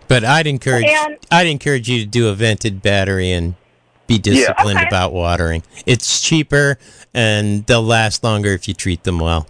but 0.07 0.23
I'd 0.25 0.47
encourage 0.47 0.85
And- 0.87 1.17
I'd 1.31 1.47
encourage 1.47 1.87
you 1.89 1.99
to 1.99 2.05
do 2.05 2.27
a 2.27 2.33
vented 2.33 2.81
battery 2.81 3.31
and 3.31 3.53
be 4.07 4.17
disciplined 4.17 4.79
Okay. 4.79 4.87
about 4.87 5.13
watering. 5.13 5.63
It's 5.85 6.21
cheaper 6.21 6.77
and 7.13 7.65
they'll 7.65 7.83
last 7.83 8.23
longer 8.23 8.51
if 8.53 8.67
you 8.67 8.73
treat 8.73 9.03
them 9.03 9.19
well. 9.19 9.47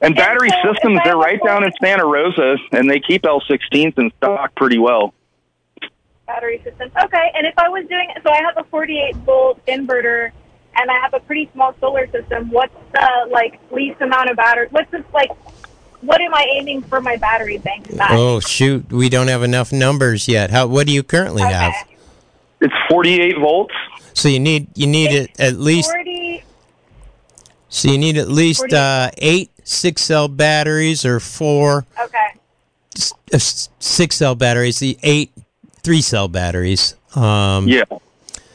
and 0.00 0.14
battery 0.16 0.50
so 0.50 0.72
systems, 0.72 1.00
they're 1.04 1.12
have 1.12 1.14
a 1.14 1.18
right 1.18 1.40
down 1.44 1.64
in 1.64 1.72
Santa 1.80 2.04
Rosa, 2.04 2.56
and 2.72 2.90
they 2.90 2.98
keep 3.00 3.22
L16s 3.22 3.96
in 3.98 4.10
stock 4.18 4.54
pretty 4.56 4.78
well. 4.78 5.14
battery 6.26 6.60
systems. 6.64 6.92
Okay, 7.04 7.30
and 7.34 7.46
if 7.46 7.54
I 7.58 7.68
was 7.68 7.86
doing 7.88 8.08
so, 8.22 8.30
I 8.30 8.42
have 8.42 8.56
a 8.56 8.64
48 8.64 9.16
volt 9.16 9.64
inverter, 9.66 10.30
and 10.76 10.90
I 10.90 10.98
have 11.00 11.14
a 11.14 11.20
pretty 11.20 11.48
small 11.52 11.74
solar 11.80 12.06
system. 12.10 12.50
What's 12.50 12.74
the 12.92 13.28
like 13.30 13.60
least 13.70 14.00
amount 14.00 14.30
of 14.30 14.36
battery? 14.36 14.66
What's 14.70 14.90
the 14.90 15.04
like? 15.14 15.30
What 16.00 16.20
am 16.20 16.34
I 16.34 16.46
aiming 16.52 16.82
for 16.82 17.00
my 17.00 17.16
battery 17.16 17.58
bank 17.58 17.86
size? 17.86 18.08
Oh 18.10 18.40
shoot, 18.40 18.90
we 18.92 19.08
don't 19.08 19.28
have 19.28 19.42
enough 19.44 19.72
numbers 19.72 20.26
yet. 20.26 20.50
How 20.50 20.66
what 20.66 20.86
do 20.88 20.92
you 20.92 21.02
currently 21.04 21.42
okay. 21.42 21.52
have? 21.52 21.74
It's 22.62 22.74
48 22.88 23.38
volts. 23.38 23.74
So 24.14 24.28
you 24.28 24.40
need 24.40 24.68
you 24.74 24.86
need 24.86 25.10
it 25.12 25.30
at 25.40 25.54
least 25.58 25.90
40. 25.90 26.44
so 27.68 27.88
you 27.90 27.98
need 27.98 28.16
at 28.18 28.28
least 28.28 28.60
40. 28.60 28.74
uh, 28.76 29.10
eight 29.18 29.50
six 29.64 30.02
cell 30.02 30.28
batteries 30.28 31.04
or 31.04 31.18
four 31.20 31.86
Okay. 32.02 32.18
s- 32.96 33.12
uh, 33.32 33.36
s- 33.36 33.68
six 33.78 34.16
cell 34.16 34.34
batteries. 34.34 34.78
The 34.80 34.98
eight 35.02 35.32
three 35.82 36.00
cell 36.02 36.28
batteries. 36.28 36.94
Um, 37.14 37.66
Yeah, 37.68 37.84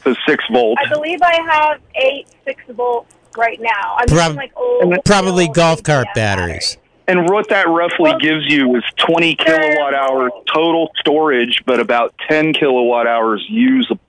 so 0.03 0.15
six 0.27 0.43
volts. 0.51 0.81
I 0.85 0.89
believe 0.89 1.21
I 1.21 1.35
have 1.49 1.79
eight 1.95 2.27
six 2.45 2.61
volts 2.69 3.11
right 3.37 3.59
now. 3.61 3.97
I'm 3.99 4.07
Prob- 4.07 4.35
like 4.35 4.51
old, 4.55 4.95
probably 5.05 5.45
old 5.45 5.55
golf 5.55 5.83
cart 5.83 6.07
AGM 6.09 6.15
batteries. 6.15 6.77
And 7.07 7.29
what 7.29 7.47
that 7.49 7.67
roughly 7.69 8.13
gives 8.19 8.45
you 8.47 8.75
is 8.75 8.83
20 8.97 9.35
kilowatt 9.35 9.93
hour 9.93 10.29
total 10.53 10.91
storage, 10.99 11.63
but 11.65 11.79
about 11.79 12.13
10 12.27 12.53
kilowatt 12.53 13.07
hours 13.07 13.45
usable. 13.47 14.01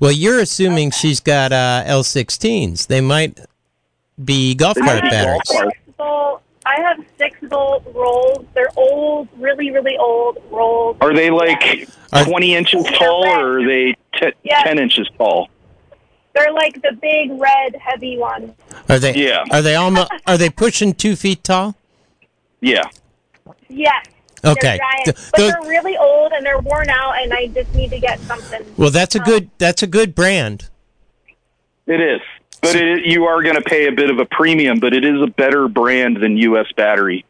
Well, 0.00 0.12
you're 0.12 0.38
assuming 0.40 0.90
she's 0.92 1.20
got 1.20 1.52
uh, 1.52 1.82
L16s. 1.86 2.86
They 2.86 3.00
might 3.00 3.38
be 4.24 4.54
golf 4.54 4.76
They 4.76 4.80
cart 4.82 5.02
batteries. 5.02 5.40
golf 5.48 5.58
cart. 5.98 6.42
I 6.66 6.80
have 6.82 6.98
six 7.16 7.38
volt 7.44 7.82
Rolls. 7.94 8.44
They're 8.54 8.68
old, 8.76 9.28
really, 9.38 9.70
really 9.70 9.96
old 9.96 10.36
Rolls. 10.50 10.98
Are 11.00 11.14
they 11.14 11.30
like 11.30 11.88
Are- 12.12 12.24
20 12.24 12.54
inches 12.54 12.84
tall 12.84 13.24
or 13.26 13.58
are 13.60 13.66
they 13.66 13.96
te- 14.14 14.32
Yeah. 14.44 14.62
10 14.64 14.78
inches 14.78 15.08
tall? 15.16 15.48
They're 16.34 16.52
like 16.52 16.74
the 16.82 16.92
big 17.00 17.30
red 17.40 17.74
heavy 17.76 18.18
ones. 18.18 18.52
Are 18.88 18.98
they? 18.98 19.14
Yeah. 19.14 19.44
Are 19.50 19.62
they 19.62 19.76
almost? 19.76 20.10
Are 20.26 20.36
they 20.36 20.50
pushing 20.50 20.92
two 20.94 21.16
feet 21.16 21.42
tall? 21.42 21.74
Yeah. 22.60 22.82
Yes. 23.68 24.06
Okay. 24.44 24.60
They're 24.60 24.78
giant, 24.78 25.04
but 25.06 25.16
those- 25.38 25.52
they're 25.52 25.68
really 25.68 25.96
old 25.96 26.32
and 26.32 26.44
they're 26.46 26.58
worn 26.60 26.88
out, 26.90 27.20
and 27.22 27.32
I 27.32 27.46
just 27.48 27.74
need 27.74 27.90
to 27.90 27.98
get 27.98 28.20
something. 28.20 28.62
well, 28.76 28.90
that's 28.90 29.14
a 29.14 29.18
good. 29.20 29.44
Um, 29.44 29.50
that's 29.58 29.82
a 29.82 29.86
good 29.86 30.14
brand. 30.14 30.68
It 31.86 32.00
is. 32.00 32.20
But 32.60 32.76
it, 32.76 33.06
you 33.06 33.24
are 33.24 33.42
going 33.42 33.54
to 33.54 33.62
pay 33.62 33.86
a 33.86 33.92
bit 33.92 34.10
of 34.10 34.18
a 34.18 34.24
premium, 34.26 34.78
but 34.80 34.92
it 34.92 35.04
is 35.04 35.20
a 35.22 35.26
better 35.28 35.68
brand 35.68 36.16
than 36.20 36.36
U.S. 36.38 36.66
Battery. 36.76 37.24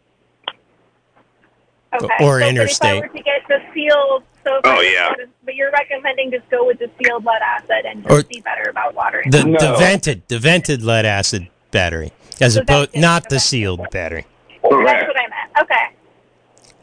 Okay. 1.95 2.24
Or 2.24 2.41
so, 2.41 2.47
interstate. 2.49 2.97
if 2.99 3.05
I 3.05 3.07
were 3.07 3.12
to 3.14 3.22
get 3.22 3.43
the 3.49 3.59
sealed, 3.74 4.22
so 4.45 4.57
if 4.57 4.61
Oh, 4.64 4.70
I 4.81 4.83
yeah. 4.83 5.09
to- 5.14 5.29
but 5.45 5.55
you're 5.55 5.70
recommending 5.70 6.31
just 6.31 6.49
go 6.51 6.64
with 6.66 6.79
the 6.79 6.91
sealed 7.03 7.24
lead 7.24 7.41
acid 7.43 7.85
and 7.87 8.03
just 8.05 8.14
Or- 8.14 8.22
be 8.22 8.41
better 8.41 8.68
about 8.70 8.95
watering. 8.95 9.31
The 9.31 9.45
No. 9.45 9.59
the 9.59 9.76
vented 9.79 10.22
the 10.29 10.39
vented 10.39 10.83
lead 10.83 11.07
acid 11.07 11.49
battery, 11.70 12.12
as 12.41 12.55
The 12.55 12.62
opposed 12.62 12.97
not 12.97 13.29
the 13.31 13.37
okay. 13.37 13.41
sealed 13.41 13.89
battery. 13.91 14.26
That's 14.63 14.73
what 15.09 15.17
I 15.17 15.29
meant. 15.29 15.51
Okay. 15.63 15.85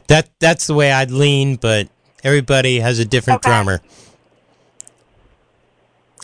That 0.08 0.28
that's 0.38 0.66
the 0.66 0.74
way 0.74 0.92
I'd 0.92 1.10
lean, 1.10 1.56
but 1.56 1.88
everybody 2.24 2.80
has 2.80 2.98
a 2.98 3.04
different 3.04 3.38
Okay. 3.44 3.50
drummer. 3.50 3.80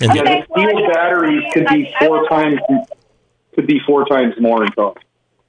And 0.00 0.10
Okay. 0.10 0.18
Yeah, 0.24 0.40
the 0.40 0.46
well, 0.48 0.66
steel 0.68 0.84
I- 0.86 0.92
batteries 0.92 1.52
could 1.52 1.66
be 1.66 1.94
I 2.00 2.06
four 2.06 2.28
times 2.28 2.60
could 3.54 3.66
be 3.66 3.78
four 3.86 4.04
times 4.06 4.34
more 4.40 4.62
in 4.64 4.70
cost. 4.70 4.98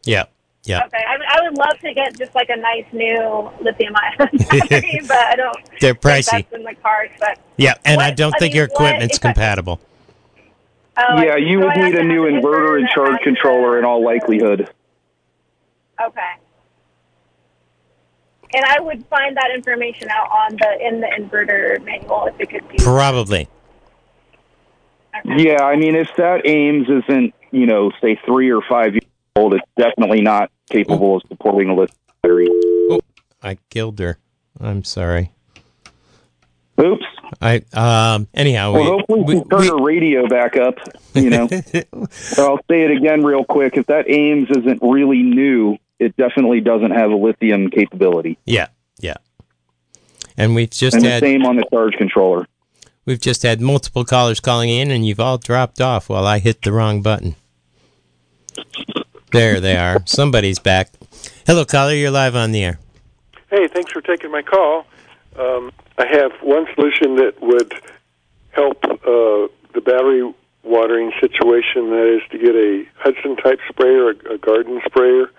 yeah, 0.03 0.25
yeah, 0.65 0.83
Okay, 0.85 0.97
I, 0.97 1.15
I 1.37 1.41
would 1.47 1.57
love 1.57 1.79
to 1.79 1.93
get 1.93 2.17
just 2.17 2.35
like 2.35 2.49
a 2.49 2.57
nice 2.57 2.83
new 2.91 3.49
lithium 3.61 3.93
ion 3.95 4.17
battery, 4.49 4.99
but 5.07 5.17
I 5.17 5.35
don't. 5.37 5.55
they're 5.79 5.93
think 5.93 6.01
pricey. 6.01 6.31
That's 6.31 6.53
in 6.53 6.63
the 6.63 6.75
cards, 6.75 7.13
but 7.19 7.39
Yeah, 7.57 7.75
and 7.85 8.01
I 8.01 8.11
don't 8.11 8.35
I 8.35 8.39
think 8.39 8.51
mean, 8.53 8.57
your 8.57 8.67
what 8.67 8.73
equipment's 8.89 9.17
if 9.17 9.25
I- 9.25 9.27
compatible. 9.29 9.79
uh, 10.97 11.21
yeah, 11.25 11.37
you 11.37 11.61
so 11.61 11.67
would 11.67 11.77
I 11.77 11.89
need 11.89 11.95
a 11.95 12.03
new 12.03 12.23
inverter 12.23 12.77
and 12.77 12.89
charge 12.89 13.21
controller 13.21 13.79
in 13.79 13.85
all 13.85 14.03
likelihood. 14.03 14.69
Okay. 16.01 16.21
And 18.55 18.63
I 18.65 18.79
would 18.81 19.05
find 19.07 19.35
that 19.35 19.49
information 19.55 20.09
out 20.09 20.29
on 20.29 20.55
the 20.57 20.87
in 20.87 21.01
the 21.01 21.07
inverter 21.07 21.83
manual 21.83 22.27
if 22.27 22.39
it 22.39 22.49
could 22.49 22.67
be. 22.69 22.77
Probably. 22.77 23.47
Okay. 25.25 25.43
Yeah, 25.43 25.63
I 25.63 25.75
mean, 25.75 25.95
if 25.95 26.09
that 26.17 26.45
AIMS 26.45 26.87
isn't, 26.89 27.33
you 27.51 27.65
know, 27.65 27.91
say 28.01 28.19
three 28.25 28.51
or 28.51 28.61
five 28.67 28.93
years 28.93 29.03
old, 29.35 29.53
it's 29.53 29.63
definitely 29.77 30.21
not 30.21 30.51
capable 30.69 31.17
of 31.17 31.23
supporting 31.27 31.69
a 31.69 31.75
lithium 31.75 31.97
battery. 32.21 32.47
I 33.41 33.57
killed 33.69 33.99
her. 33.99 34.17
I'm 34.59 34.83
sorry. 34.83 35.31
Oops. 36.79 37.05
I 37.41 37.61
um. 37.73 38.27
Anyhow, 38.33 38.73
Well, 38.73 38.83
we, 38.83 38.87
hopefully 38.89 39.21
we 39.23 39.33
we, 39.35 39.39
can 39.41 39.49
turn 39.49 39.59
we- 39.61 39.67
her 39.67 39.83
radio 39.83 40.27
back 40.27 40.57
up. 40.57 40.75
You 41.13 41.29
know, 41.29 41.47
but 41.71 42.39
I'll 42.39 42.59
say 42.69 42.81
it 42.83 42.91
again 42.91 43.23
real 43.23 43.43
quick. 43.45 43.77
If 43.77 43.87
that 43.87 44.09
AIMS 44.09 44.49
isn't 44.57 44.79
really 44.81 45.21
new, 45.23 45.77
it 46.03 46.15
definitely 46.17 46.61
doesn't 46.61 46.91
have 46.91 47.11
a 47.11 47.15
lithium 47.15 47.69
capability. 47.69 48.37
yeah, 48.45 48.67
yeah. 48.99 49.15
And 50.37 50.55
we've 50.55 50.69
just 50.71 50.95
And 50.95 51.05
the 51.05 51.09
had 51.09 51.21
same 51.23 51.45
on 51.45 51.55
the 51.57 51.65
charge 51.71 51.93
controller. 51.93 52.47
we've 53.05 53.21
just 53.21 53.43
had 53.43 53.61
multiple 53.61 54.03
callers 54.03 54.39
calling 54.39 54.69
in, 54.69 54.89
and 54.91 55.05
you've 55.05 55.19
all 55.19 55.37
dropped 55.37 55.79
off 55.79 56.09
while 56.09 56.25
I 56.25 56.39
hit 56.39 56.61
the 56.63 56.71
wrong 56.71 57.01
button. 57.01 57.35
There 59.31 59.59
they 59.59 59.77
are. 59.77 60.01
Somebody's 60.05 60.59
back. 60.59 60.91
Hello, 61.45 61.65
caller. 61.65 61.93
You're 61.93 62.11
live 62.11 62.35
on 62.35 62.51
the 62.51 62.63
air. 62.63 62.79
Hey, 63.49 63.67
thanks 63.67 63.91
for 63.91 64.01
taking 64.01 64.31
my 64.31 64.41
call. 64.41 64.85
Um, 65.37 65.71
I 65.97 66.05
have 66.07 66.31
one 66.41 66.65
solution 66.75 67.15
that 67.17 67.35
would 67.41 67.73
help 68.51 68.83
uh, 68.85 69.47
the 69.73 69.81
battery 69.83 70.31
watering 70.63 71.11
situation. 71.19 71.89
That 71.89 72.19
is 72.21 72.21
to 72.31 72.37
get 72.37 72.55
a 72.55 72.85
Hudson 72.97 73.35
type 73.37 73.59
sprayer, 73.69 74.09
a, 74.09 74.33
a 74.33 74.37
garden 74.37 74.81
sprayer. 74.85 75.31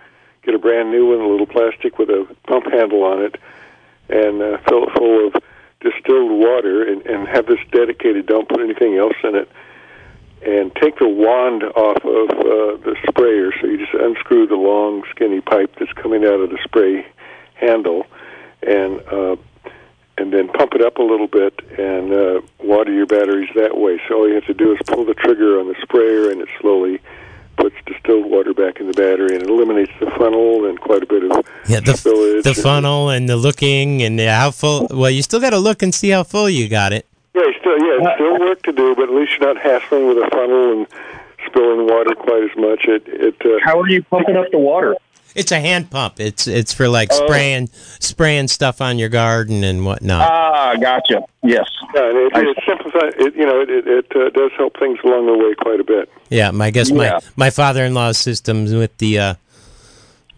Get 0.45 0.55
a 0.55 0.59
brand 0.59 0.90
new 0.90 1.11
one, 1.11 1.20
a 1.20 1.28
little 1.28 1.47
plastic 1.47 1.99
with 1.99 2.11
a 2.11 2.26
pump 2.47 2.66
handle 2.70 3.03
on 3.03 3.22
it, 3.22 3.40
and 4.09 4.42
uh, 4.42 4.59
fill 4.68 4.84
it 4.84 4.92
full 4.97 5.26
of 5.26 5.34
distilled 5.80 6.30
water, 6.30 6.82
and, 6.86 7.05
and 7.07 7.28
have 7.28 7.47
this 7.47 7.59
dedicated. 7.72 8.26
Don't 8.26 8.49
put 8.49 8.61
anything 8.61 8.97
else 8.97 9.16
in 9.22 9.34
it. 9.34 9.49
And 10.47 10.74
take 10.74 10.99
the 10.99 11.09
wand 11.09 11.62
off 11.62 12.05
of 12.05 12.30
uh, 12.30 12.84
the 12.84 12.97
sprayer, 13.09 13.51
so 13.59 13.66
you 13.66 13.78
just 13.78 13.95
unscrew 13.95 14.47
the 14.47 14.57
long, 14.57 15.03
skinny 15.11 15.40
pipe 15.40 15.74
that's 15.78 15.92
coming 15.95 16.24
out 16.24 16.40
of 16.40 16.51
the 16.51 16.59
spray 16.62 17.07
handle, 17.55 18.07
and 18.62 19.01
uh, 19.11 19.36
and 20.18 20.32
then 20.32 20.49
pump 20.49 20.74
it 20.74 20.82
up 20.82 20.99
a 20.99 21.03
little 21.03 21.26
bit 21.26 21.59
and 21.78 22.12
uh, 22.12 22.40
water 22.62 22.92
your 22.92 23.07
batteries 23.07 23.49
that 23.57 23.76
way. 23.76 24.01
So 24.07 24.16
all 24.16 24.28
you 24.28 24.34
have 24.34 24.47
to 24.47 24.55
do 24.55 24.72
is 24.72 24.78
pull 24.86 25.05
the 25.05 25.14
trigger 25.14 25.59
on 25.59 25.68
the 25.68 25.74
sprayer, 25.82 26.30
and 26.30 26.40
it 26.40 26.49
slowly 26.61 27.01
puts 27.57 27.77
distilled 27.87 28.27
water 28.31 28.53
back 28.55 28.81
in 28.81 28.87
the 28.87 28.93
battery, 28.93 29.35
and 29.35 29.43
it 29.45 29.51
eliminates 29.51 29.93
the 30.01 30.07
funnel 30.13 30.67
and 30.67 30.81
quite 30.81 31.03
a 31.03 31.07
bit 31.07 31.23
of 31.25 31.31
Yeah, 31.69 31.81
the 31.81 31.93
spillage. 31.93 32.43
the 32.43 32.51
and- 32.51 32.57
funnel 32.59 33.11
and 33.11 33.29
the 33.29 33.37
looking 33.37 34.03
and 34.03 34.19
the 34.19 34.27
how 34.33 34.51
full. 34.51 34.87
Well, 34.91 35.11
you 35.11 35.23
still 35.23 35.41
got 35.41 35.51
to 35.51 35.59
look 35.59 35.83
and 35.83 35.95
see 35.95 36.11
how 36.11 36.23
full 36.25 36.49
you 36.51 36.69
got 36.69 36.93
it. 36.93 37.07
Yeah, 37.35 37.43
still 37.61 37.79
yeah, 37.79 37.99
it's 38.09 38.15
still 38.15 38.39
work 38.39 38.63
to 38.63 38.73
do, 38.73 38.95
but 38.95 39.05
at 39.09 39.15
least 39.15 39.39
you're 39.39 39.53
not 39.55 39.63
hassling 39.63 40.07
with 40.09 40.19
a 40.19 40.29
funnel 40.31 40.73
and 40.73 40.87
spilling 41.47 41.87
water 41.87 42.15
quite 42.15 42.45
as 42.45 42.57
much. 42.57 42.85
It 42.87 43.03
it 43.09 43.35
uh, 43.45 43.59
How 43.65 43.81
are 43.81 43.89
you 43.89 44.03
pumping 44.05 44.37
up 44.37 44.51
the 44.53 44.59
water? 44.59 44.97
It's 45.35 45.51
a 45.53 45.59
hand 45.61 45.91
pump. 45.91 46.20
It's 46.20 46.47
it's 46.47 46.72
for 46.72 46.89
like 46.89 47.09
Oh. 47.12 47.26
spraying 47.26 47.68
spraying 47.99 48.49
stuff 48.49 48.80
on 48.80 48.99
your 48.99 49.09
garden 49.09 49.64
and 49.64 49.85
whatnot. 49.85 50.30
Ah, 50.30 50.74
gotcha. 50.80 51.22
Yes. 51.43 51.66
Yeah, 51.95 52.09
and 52.09 52.16
it, 52.18 52.32
it 52.37 52.59
simplifies. 52.66 53.12
It, 53.18 53.35
you 53.37 53.45
know, 53.45 53.61
it 53.61 53.68
it, 53.70 53.87
it 53.87 54.07
uh, 54.16 54.30
does 54.30 54.51
help 54.57 54.78
things 54.78 54.99
along 55.05 55.26
the 55.26 55.37
way 55.37 55.55
quite 55.55 55.80
a 55.80 55.85
bit. 55.85 56.09
yeah, 56.30 56.51
my 56.53 56.66
I 56.66 56.70
guess 56.70 56.91
Yeah. 56.91 56.97
my 56.97 57.20
my 57.37 57.51
father-in-law's 57.51 58.18
systems 58.18 58.72
with 58.74 58.97
the 58.99 59.18
uh, 59.18 59.35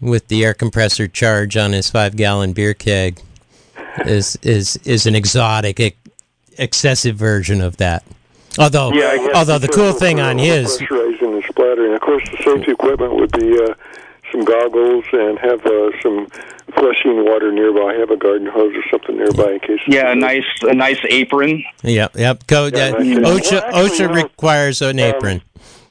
with 0.01 0.27
the 0.27 0.43
air 0.45 0.53
compressor 0.53 1.07
charge 1.07 1.55
on 1.57 1.71
his 1.73 1.89
five 1.89 2.15
gallon 2.15 2.53
beer 2.53 2.73
keg 2.73 3.19
is 4.05 4.35
is 4.41 4.77
is 4.77 5.05
an 5.05 5.15
exotic, 5.15 5.79
ex- 5.79 5.97
excessive 6.57 7.15
version 7.15 7.61
of 7.61 7.77
that. 7.77 8.03
Although 8.59 8.91
Yeah, 8.93 9.27
although 9.35 9.59
the 9.59 9.67
cool 9.67 9.93
thing 9.93 10.19
on 10.19 10.37
his 10.39 10.77
pressurizing 10.79 11.35
and 11.35 11.43
splattering. 11.47 11.93
Of 11.93 12.01
course, 12.01 12.23
the 12.31 12.37
safety 12.43 12.71
equipment 12.71 13.13
would 13.15 13.31
be 13.31 13.59
uh, 13.59 13.73
some 14.31 14.43
goggles 14.43 15.05
and 15.13 15.37
have 15.39 15.65
uh, 15.65 15.91
some 16.01 16.27
flushing 16.73 17.23
water 17.25 17.51
nearby. 17.51 17.93
Have 17.93 18.11
a 18.11 18.17
garden 18.17 18.47
hose 18.47 18.73
or 18.75 18.83
something 18.89 19.17
nearby 19.17 19.53
in 19.53 19.59
case. 19.59 19.79
Yeah, 19.87 20.11
a 20.11 20.15
nice 20.15 20.45
a 20.63 20.73
nice 20.73 20.99
apron. 21.09 21.63
Yep, 21.83 22.15
yep. 22.17 22.47
Code 22.47 22.75
Yeah, 22.75 22.87
uh, 22.95 22.99
nice 23.03 23.17
OSHA 23.17 23.21
Well, 23.23 23.37
actually, 23.37 23.89
OSHA 23.89 23.99
you 23.99 24.23
requires 24.23 24.81
an 24.81 24.99
apron. 24.99 25.41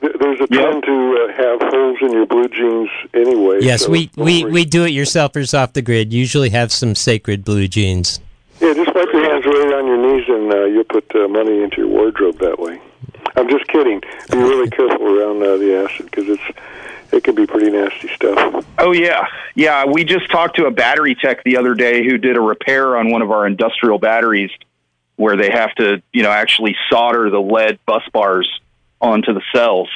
Th- 0.01 0.12
There's 0.20 0.41
a 0.41 0.47
trend 0.47 0.84
to 0.84 1.28
uh, 1.28 1.32
have 1.43 1.61
holes 1.72 1.99
in 2.03 2.12
your 2.12 2.26
blue 2.26 2.49
jeans 2.49 2.91
anyway. 3.14 3.59
yes, 3.61 3.84
so 3.84 3.91
we 3.91 4.07
don't 4.09 4.24
we 4.24 4.43
worry. 4.45 4.53
we 4.53 4.64
do 4.64 4.84
it 4.84 4.91
yourselfers 4.91 5.57
off 5.59 5.72
the 5.72 5.82
grid. 5.82 6.12
Usually 6.12 6.51
have 6.51 6.70
some 6.70 6.95
sacred 6.95 7.45
blue 7.45 7.66
jeans. 7.68 8.20
Yeah, 8.61 8.72
just 8.74 8.95
wipe 8.95 9.09
your 9.12 9.22
hands 9.30 9.45
right 9.45 9.72
on 9.74 9.87
your 9.87 9.99
knees, 9.99 10.28
and 10.28 10.53
uh, 10.53 10.64
you'll 10.64 10.84
put 10.84 11.14
uh, 11.14 11.28
money 11.28 11.62
into 11.62 11.78
your 11.78 11.89
wardrobe 11.89 12.39
that 12.39 12.59
way. 12.59 12.80
I'm 13.37 13.49
just 13.51 13.66
kidding. 13.68 14.01
Be 14.30 14.39
really 14.39 14.70
careful 14.70 15.07
around 15.07 15.43
uh, 15.43 15.57
the 15.59 15.84
acid 15.84 16.07
because 16.11 16.28
it's 16.28 16.59
it 17.12 17.24
can 17.24 17.34
be 17.34 17.46
pretty 17.46 17.70
nasty 17.70 18.09
stuff. 18.09 18.64
Oh 18.78 18.92
yeah, 18.92 19.26
yeah. 19.54 19.84
We 19.84 20.04
just 20.04 20.30
talked 20.30 20.57
to 20.57 20.66
a 20.66 20.70
battery 20.70 21.14
tech 21.14 21.44
the 21.44 21.57
other 21.57 21.74
day 21.74 22.04
who 22.04 22.18
did 22.18 22.36
a 22.36 22.40
repair 22.40 22.96
on 22.96 23.11
one 23.11 23.22
of 23.22 23.30
our 23.30 23.46
industrial 23.46 23.98
batteries, 23.98 24.50
where 25.16 25.36
they 25.36 25.50
have 25.50 25.74
to, 25.76 26.02
you 26.12 26.22
know, 26.22 26.30
actually 26.30 26.76
solder 26.90 27.30
the 27.30 27.40
lead 27.40 27.78
bus 27.86 28.02
bars 28.12 28.48
onto 29.00 29.32
the 29.32 29.42
cells. 29.52 29.88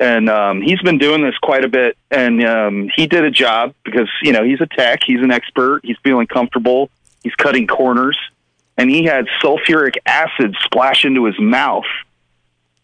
And 0.00 0.30
um, 0.30 0.62
he's 0.62 0.80
been 0.80 0.98
doing 0.98 1.22
this 1.22 1.36
quite 1.38 1.64
a 1.64 1.68
bit, 1.68 1.96
and 2.10 2.44
um, 2.44 2.90
he 2.94 3.06
did 3.06 3.24
a 3.24 3.30
job 3.30 3.74
because 3.84 4.08
you 4.22 4.32
know 4.32 4.44
he's 4.44 4.60
a 4.60 4.66
tech, 4.66 5.00
he's 5.04 5.20
an 5.20 5.32
expert, 5.32 5.80
he's 5.82 5.96
feeling 6.04 6.26
comfortable, 6.26 6.90
he's 7.22 7.34
cutting 7.34 7.66
corners, 7.66 8.16
and 8.76 8.88
he 8.88 9.04
had 9.04 9.26
sulfuric 9.42 9.96
acid 10.06 10.56
splash 10.64 11.04
into 11.04 11.24
his 11.24 11.38
mouth, 11.40 11.86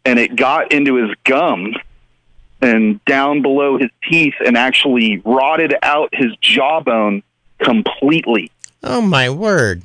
and 0.04 0.18
it 0.18 0.34
got 0.34 0.72
into 0.72 0.96
his 0.96 1.14
gums 1.22 1.76
and 2.64 3.04
down 3.04 3.42
below 3.42 3.78
his 3.78 3.90
teeth 4.08 4.34
and 4.44 4.56
actually 4.56 5.18
rotted 5.24 5.74
out 5.82 6.08
his 6.12 6.34
jawbone 6.40 7.22
completely. 7.58 8.50
Oh 8.82 9.00
my 9.00 9.30
word! 9.30 9.82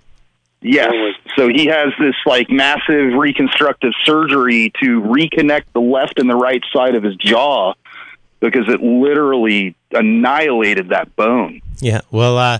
Yes. 0.62 0.92
So 1.36 1.48
he 1.48 1.68
has 1.68 1.94
this 2.00 2.16
like 2.26 2.50
massive 2.50 3.14
reconstructive 3.14 3.94
surgery 4.04 4.72
to 4.82 5.02
reconnect 5.02 5.64
the 5.74 5.82
left 5.82 6.20
and 6.20 6.30
the 6.30 6.36
right 6.36 6.62
side 6.74 6.96
of 6.96 7.04
his 7.04 7.16
jaw 7.16 7.74
because 8.40 8.68
it 8.68 8.82
literally 8.82 9.76
annihilated 9.92 10.90
that 10.90 11.16
bone. 11.16 11.62
Yeah. 11.80 12.02
Well, 12.12 12.38
uh, 12.38 12.60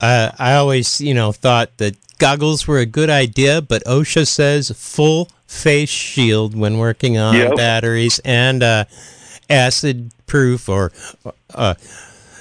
uh, 0.00 0.32
I 0.38 0.54
always 0.54 1.00
you 1.00 1.14
know 1.14 1.30
thought 1.32 1.76
that 1.78 1.96
goggles 2.18 2.66
were 2.66 2.78
a 2.78 2.86
good 2.86 3.10
idea, 3.10 3.62
but 3.62 3.84
OSHA 3.84 4.26
says 4.26 4.70
full 4.76 5.28
face 5.46 5.88
shield 5.88 6.54
when 6.56 6.78
working 6.78 7.16
on 7.18 7.34
Yep. 7.34 7.56
batteries 7.56 8.20
and 8.24 8.62
uh, 8.62 8.84
acid 9.50 10.12
proof 10.26 10.68
or 10.68 10.92
uh, 11.54 11.74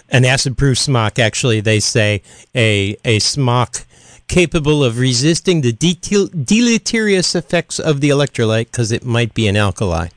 an 0.10 0.26
acid 0.26 0.58
proof 0.58 0.78
smock. 0.78 1.20
Actually, 1.20 1.60
they 1.60 1.80
say 1.80 2.22
a 2.56 2.96
a 3.04 3.20
smock 3.20 3.86
capable 4.28 4.84
of 4.84 5.00
resisting 5.00 5.62
the 5.62 5.74
detel- 5.74 6.46
deleterious 6.46 7.36
effects 7.36 7.80
of 7.80 8.00
the 8.00 8.10
electrolyte 8.10 8.66
because 8.66 8.92
it 8.92 9.04
might 9.04 9.34
be 9.34 9.48
an 9.48 9.58
alkali. 9.58 10.08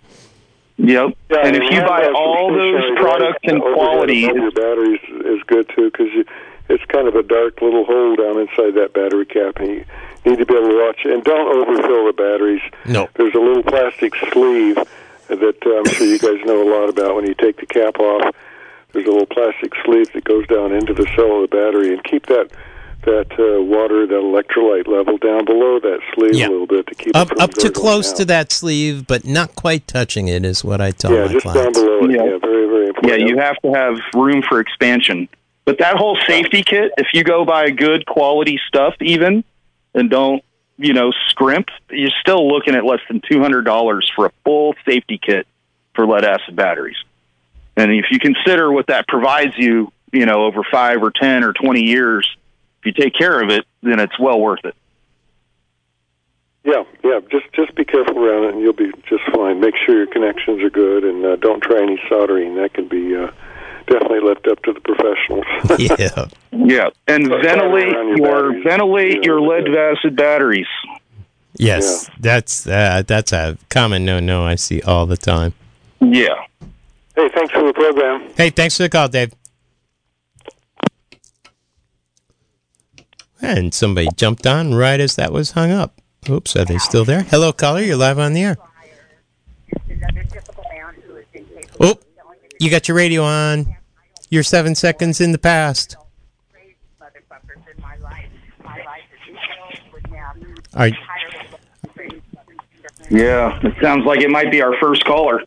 Yep. 0.77 1.17
Yeah, 1.31 1.39
and 1.45 1.57
if 1.57 1.63
you 1.63 1.81
buy 1.81 2.11
all 2.15 2.53
those 2.53 2.99
products 2.99 3.41
and 3.45 3.61
quality, 3.61 4.25
above 4.25 4.37
your 4.37 4.51
batteries 4.51 5.01
is 5.25 5.43
good 5.47 5.69
too 5.75 5.91
because 5.91 6.11
it's 6.69 6.85
kind 6.87 7.09
of 7.09 7.15
a 7.15 7.23
dark 7.23 7.61
little 7.61 7.85
hole 7.85 8.17
down 8.17 8.41
inside 8.41 8.75
that 8.75 8.93
battery 8.93 9.27
cap, 9.27 9.57
and 9.57 9.69
you 9.69 9.85
need 10.25 10.39
to 10.39 10.47
be 10.47 10.55
able 10.55 10.69
to 10.69 10.87
watch 10.87 11.01
it. 11.05 11.13
And 11.13 11.25
don't 11.25 11.57
overfill 11.57 12.07
the 12.07 12.13
batteries. 12.13 12.63
No. 12.87 13.09
There's 13.15 13.35
a 13.35 13.39
little 13.39 13.63
plastic 13.63 14.15
sleeve 14.33 14.79
that 15.37 15.57
uh, 15.67 15.79
I'm 15.79 15.85
sure 15.95 16.07
you 16.07 16.19
guys 16.19 16.45
know 16.45 16.63
a 16.63 16.69
lot 16.69 16.89
about. 16.89 17.17
When 17.17 17.27
you 17.27 17.35
take 17.35 17.59
the 17.59 17.67
cap 17.67 17.99
off, 17.99 18.35
there's 18.93 19.07
a 19.07 19.11
little 19.11 19.27
plastic 19.27 19.73
sleeve 19.85 20.13
that 20.13 20.25
goes 20.25 20.47
down 20.47 20.73
into 20.73 20.93
the 20.95 21.07
cell 21.17 21.43
of 21.43 21.51
the 21.51 21.57
battery, 21.57 21.93
and 21.93 22.03
keep 22.05 22.27
that 22.27 22.51
that 23.05 23.33
uh, 23.33 23.61
water, 23.61 24.07
that 24.07 24.15
electrolyte 24.15 24.87
level 24.87 25.19
down 25.19 25.45
below 25.45 25.81
that 25.81 25.99
sleeve 26.15 26.37
Yeah. 26.37 26.47
a 26.47 26.51
little 26.51 26.69
bit 26.69 26.87
to 26.87 26.95
keep 26.95 27.17
Up 27.17 27.33
it 27.33 27.41
up 27.41 27.51
too 27.53 27.69
gurgling 27.69 27.75
close 27.83 28.11
out. 28.13 28.17
to 28.19 28.25
that 28.27 28.53
sleeve, 28.53 29.09
but 29.09 29.25
not 29.25 29.57
quite 29.57 29.89
touching 29.89 30.29
it 30.29 30.45
is 30.45 30.63
what 30.65 30.81
I 30.81 30.93
tell 30.93 31.13
Yeah, 31.13 31.27
my 31.27 31.33
just 31.33 31.45
down 31.47 31.53
clients. 31.55 31.81
below 31.81 32.05
it. 32.05 32.11
Yeah. 32.13 32.25
Yeah, 32.25 32.39
very 32.39 32.67
very 32.69 32.87
important. 32.89 33.21
Yeah, 33.21 33.27
you 33.27 33.39
have 33.39 33.57
to 33.63 33.73
have 33.73 33.99
room 34.15 34.41
for 34.49 34.61
expansion. 34.61 35.29
But 35.65 35.79
that 35.79 35.97
whole 35.97 36.17
safety 36.29 36.63
kit, 36.63 36.93
if 36.97 37.09
you 37.13 37.25
go 37.25 37.45
buy 37.45 37.71
good 37.71 38.07
quality 38.07 38.61
stuff, 38.69 38.95
even 39.01 39.43
and 39.95 40.09
don't 40.09 40.45
you 40.83 40.93
know 40.93 41.13
scrimp, 41.29 41.69
you're 41.91 42.11
still 42.21 42.49
looking 42.49 42.75
at 42.75 42.85
less 42.85 43.01
than 43.09 43.21
two 43.21 43.41
hundred 43.41 43.65
dollars 43.65 44.11
for 44.15 44.27
a 44.27 44.33
full 44.45 44.75
safety 44.85 45.19
kit 45.25 45.47
for 45.95 46.07
lead 46.07 46.25
acid 46.25 46.57
batteries. 46.57 46.97
And 47.77 47.91
if 47.93 48.07
you 48.11 48.19
consider 48.19 48.71
what 48.71 48.89
that 48.89 49.09
provides 49.09 49.55
you, 49.57 49.93
you 50.13 50.27
know, 50.27 50.45
over 50.45 50.63
five 50.71 51.03
or 51.03 51.11
ten 51.11 51.45
or 51.45 51.53
twenty 51.53 51.85
years, 51.85 52.29
if 52.81 52.87
you 52.87 52.93
take 52.93 53.15
care 53.15 53.41
of 53.41 53.51
it, 53.51 53.65
then 53.83 54.01
it's 54.01 54.19
well 54.19 54.41
worth 54.41 54.65
it. 54.65 54.75
Yeah, 56.65 56.85
yeah. 57.03 57.21
Just 57.31 57.53
just 57.53 57.75
be 57.75 57.85
careful 57.85 58.19
around 58.19 58.45
it, 58.45 58.55
and 58.55 58.63
you'll 58.63 58.73
be 58.73 58.93
just 59.09 59.25
fine. 59.35 59.61
Make 59.61 59.75
sure 59.85 59.97
your 59.97 60.07
connections 60.07 60.63
are 60.63 60.71
good, 60.71 61.05
and 61.05 61.25
uh, 61.25 61.37
don't 61.37 61.63
try 61.63 61.83
any 61.83 62.01
soldering. 62.09 62.57
That 62.57 62.75
can 62.75 62.89
be 62.89 63.17
uh, 63.17 63.31
definitely 63.93 64.21
left 64.21 64.47
up 64.49 64.63
to 64.63 64.73
the 64.73 64.81
professionals. 64.81 65.45
yeah. 66.01 66.27
Yeah, 66.53 66.89
and 67.07 67.29
But 67.29 67.43
ventilate 67.43 67.93
your 67.93 68.17
your 68.17 68.63
ventilate 68.63 69.13
you 69.13 69.17
know, 69.17 69.25
your 69.25 69.41
lead 69.41 69.77
acid 69.77 70.17
batteries. 70.17 70.67
Yes, 71.59 72.11
that's 72.19 72.67
uh, 72.67 73.03
that's 73.07 73.33
a 73.33 73.59
common 73.69 74.05
no-no 74.05 74.45
I 74.45 74.55
see 74.55 74.81
all 74.83 75.07
the 75.07 75.19
time. 75.19 75.53
Yeah. 76.01 76.35
hey, 77.15 77.29
thanks 77.35 77.53
for 77.53 77.67
the 77.67 77.73
program. 77.75 78.31
Hey, 78.37 78.51
thanks 78.51 78.77
for 78.77 78.85
the 78.85 78.89
call, 78.89 79.09
Dave. 79.09 79.35
And 83.41 83.75
somebody 83.75 84.09
jumped 84.17 84.47
on 84.47 84.75
right 84.75 84.99
as 85.01 85.17
that 85.17 85.33
was 85.33 85.51
hung 85.53 85.71
up. 85.71 86.01
Oops, 86.29 86.55
are 86.57 86.65
they 86.65 86.79
still 86.79 87.05
there? 87.05 87.23
Hello, 87.23 87.53
caller. 87.53 87.81
You're 87.81 87.97
live 87.97 88.19
on 88.19 88.33
the 88.33 88.43
air. 88.45 88.57
Oh, 91.81 91.99
you 92.61 92.71
got 92.71 92.87
your 92.87 92.97
radio 92.97 93.25
on. 93.25 93.77
You're 94.33 94.43
seven 94.43 94.75
seconds 94.75 95.21
in 95.21 95.33
the 95.33 95.39
past. 95.39 95.95
Are, 100.73 100.89
Yeah, 103.11 103.61
it 103.63 103.75
sounds 103.83 104.07
like 104.07 104.21
it 104.21 104.31
might 104.31 104.51
be 104.51 104.63
our 104.63 104.75
first 104.81 105.05
caller. 105.05 105.43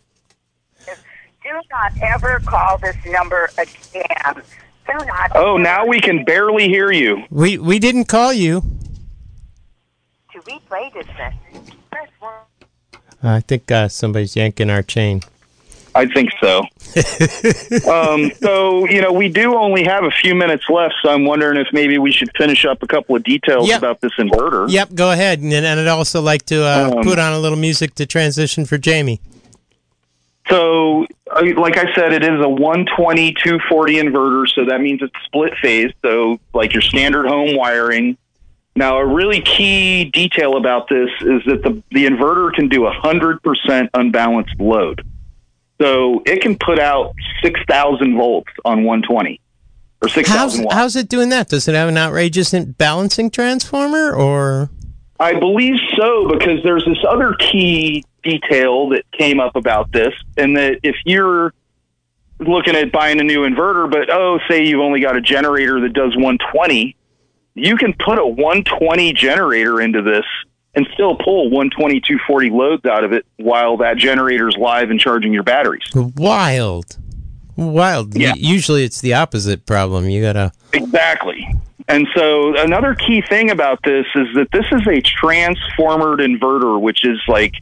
Do 0.85 1.61
not 1.71 1.93
ever 1.99 2.39
call 2.45 2.77
this 2.77 2.95
number 3.07 3.49
again. 3.57 4.43
Do 4.85 5.05
not. 5.07 5.31
Oh, 5.33 5.57
now 5.57 5.87
we 5.87 5.99
can 5.99 6.23
barely 6.23 6.67
hear 6.67 6.91
you. 6.91 7.23
we 7.31 7.57
we 7.57 7.79
didn't 7.79 8.05
call 8.05 8.33
you. 8.33 8.61
To 10.33 10.39
replay 10.41 10.93
this 10.93 11.07
message, 11.17 11.75
press 11.91 12.09
one. 12.19 12.33
I 13.23 13.39
think 13.39 13.71
uh, 13.71 13.87
somebody's 13.87 14.35
yanking 14.35 14.69
our 14.69 14.83
chain. 14.83 15.21
I 15.95 16.05
think 16.07 16.29
so. 16.41 16.59
um, 17.89 18.29
so, 18.41 18.85
you 18.87 19.01
know, 19.01 19.13
we 19.13 19.29
do 19.29 19.55
only 19.55 19.85
have 19.85 20.03
a 20.03 20.11
few 20.11 20.35
minutes 20.35 20.65
left, 20.69 20.93
so 21.01 21.09
I'm 21.09 21.23
wondering 21.25 21.57
if 21.57 21.67
maybe 21.71 21.97
we 21.97 22.11
should 22.11 22.29
finish 22.37 22.65
up 22.65 22.83
a 22.83 22.87
couple 22.87 23.15
of 23.15 23.23
details 23.23 23.69
Yep. 23.69 23.77
about 23.79 24.01
this 24.01 24.11
inverter. 24.19 24.69
Yep, 24.69 24.93
go 24.93 25.11
ahead. 25.11 25.39
And, 25.39 25.53
and 25.53 25.79
I'd 25.79 25.87
also 25.87 26.21
like 26.21 26.45
to 26.47 26.63
uh, 26.65 26.91
Um, 26.97 27.03
put 27.03 27.17
on 27.17 27.31
a 27.31 27.39
little 27.39 27.57
music 27.57 27.95
to 27.95 28.05
transition 28.05 28.65
for 28.65 28.77
Jamie. 28.77 29.21
So, 30.49 31.07
like 31.33 31.77
I 31.77 31.93
said, 31.95 32.11
it 32.11 32.23
is 32.23 32.39
a 32.41 32.49
120 32.49 33.33
240 33.33 33.93
inverter, 33.95 34.47
so 34.47 34.65
that 34.65 34.79
means 34.81 35.01
it's 35.01 35.13
split 35.25 35.53
phase, 35.61 35.91
so 36.03 36.39
like 36.53 36.73
your 36.73 36.81
standard 36.83 37.25
home 37.25 37.55
wiring. 37.55 38.17
Now, 38.75 38.97
a 38.99 39.05
really 39.05 39.39
key 39.41 40.05
detail 40.05 40.57
about 40.57 40.89
this 40.89 41.09
is 41.21 41.41
that 41.45 41.63
the, 41.63 41.81
the 41.91 42.05
inverter 42.05 42.53
can 42.53 42.67
do 42.67 42.81
100% 42.81 43.89
unbalanced 43.93 44.59
load. 44.59 45.03
So 45.79 46.23
it 46.25 46.41
can 46.41 46.57
put 46.57 46.79
out 46.79 47.13
6,000 47.43 48.15
volts 48.15 48.51
on 48.63 48.83
120 48.83 49.41
or 50.01 50.09
6,000 50.09 50.37
How's, 50.37 50.59
watts. 50.59 50.75
how's 50.75 50.95
it 50.95 51.09
doing 51.09 51.29
that? 51.29 51.49
Does 51.49 51.67
it 51.67 51.75
have 51.75 51.89
an 51.89 51.97
outrageous 51.97 52.53
balancing 52.53 53.29
transformer 53.29 54.13
or? 54.13 54.69
I 55.19 55.37
believe 55.37 55.75
so 55.97 56.29
because 56.29 56.63
there's 56.63 56.85
this 56.85 56.97
other 57.07 57.33
key 57.33 58.05
detail 58.23 58.89
that 58.89 59.09
came 59.11 59.39
up 59.39 59.55
about 59.55 59.91
this, 59.91 60.13
and 60.35 60.57
that 60.57 60.79
if 60.83 60.95
you're 61.05 61.53
looking 62.39 62.75
at 62.75 62.91
buying 62.91 63.21
a 63.21 63.23
new 63.23 63.41
inverter, 63.41 63.89
but 63.89 64.09
oh, 64.09 64.39
say 64.49 64.65
you've 64.65 64.81
only 64.81 64.99
got 64.99 65.15
a 65.15 65.21
generator 65.21 65.79
that 65.81 65.93
does 65.93 66.15
120, 66.15 66.95
you 67.53 67.77
can 67.77 67.93
put 67.93 68.19
a 68.19 68.25
120 68.25 69.13
generator 69.13 69.79
into 69.79 70.01
this 70.01 70.25
and 70.75 70.87
still 70.93 71.15
pull 71.15 71.49
120 71.49 72.01
240 72.01 72.49
loads 72.49 72.85
out 72.85 73.03
of 73.03 73.13
it 73.13 73.25
while 73.37 73.77
that 73.77 73.97
generator's 73.97 74.55
live 74.57 74.89
and 74.89 74.99
charging 74.99 75.33
your 75.33 75.43
batteries. 75.43 75.89
Wild. 75.93 76.97
Wild. 77.55 78.15
Yeah. 78.15 78.33
Usually 78.35 78.83
it's 78.83 79.01
the 79.01 79.13
opposite 79.13 79.65
problem. 79.65 80.09
You 80.09 80.21
gotta. 80.21 80.51
Exactly. 80.73 81.47
And 81.87 82.07
so 82.15 82.57
another 82.57 82.95
key 82.95 83.21
thing 83.21 83.51
about 83.51 83.79
this 83.83 84.05
is 84.15 84.27
that 84.35 84.47
this 84.51 84.65
is 84.71 84.81
a 84.87 85.01
transformered 85.01 86.19
inverter, 86.19 86.81
which 86.81 87.05
is 87.05 87.19
like 87.27 87.53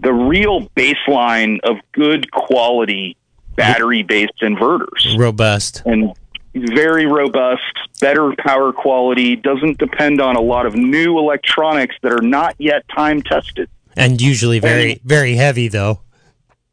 the 0.00 0.12
real 0.12 0.68
baseline 0.70 1.58
of 1.64 1.76
good 1.92 2.30
quality 2.30 3.16
battery 3.56 4.02
based 4.02 4.40
inverters. 4.40 5.18
Robust. 5.18 5.82
And 5.84 6.12
very 6.58 7.06
robust, 7.06 7.62
better 8.00 8.32
power 8.38 8.72
quality, 8.72 9.36
doesn't 9.36 9.78
depend 9.78 10.20
on 10.20 10.36
a 10.36 10.40
lot 10.40 10.66
of 10.66 10.74
new 10.74 11.18
electronics 11.18 11.96
that 12.02 12.12
are 12.12 12.22
not 12.22 12.54
yet 12.58 12.86
time 12.88 13.22
tested. 13.22 13.68
And 13.96 14.20
usually 14.20 14.60
very, 14.60 15.00
very 15.04 15.34
heavy, 15.34 15.68
though. 15.68 16.00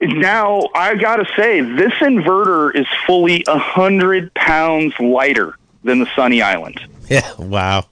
Now, 0.02 0.68
I 0.76 0.96
got 0.96 1.18
to 1.18 1.26
say, 1.36 1.62
this 1.62 1.94
inverter 1.94 2.76
is 2.76 2.86
fully 3.08 3.44
100 3.48 4.34
pounds 4.34 4.94
lighter 5.00 5.58
than 5.84 6.00
the 6.00 6.08
Sunny 6.16 6.42
Island. 6.42 6.82
Yeah. 7.10 7.30
Wow. 7.38 7.86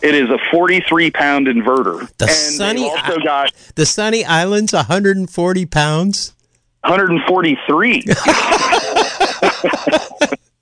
It 0.00 0.14
is 0.14 0.30
a 0.30 0.38
43 0.50 1.10
pound 1.10 1.48
inverter. 1.48 2.08
The 2.18 2.26
and 2.26 2.32
Sunny 2.32 2.88
also 2.88 3.18
got 3.20 3.52
The 3.74 3.86
Sunny 3.86 4.24
Islands, 4.24 4.72
140 4.72 5.66
pounds. 5.66 6.34
143. 6.84 8.04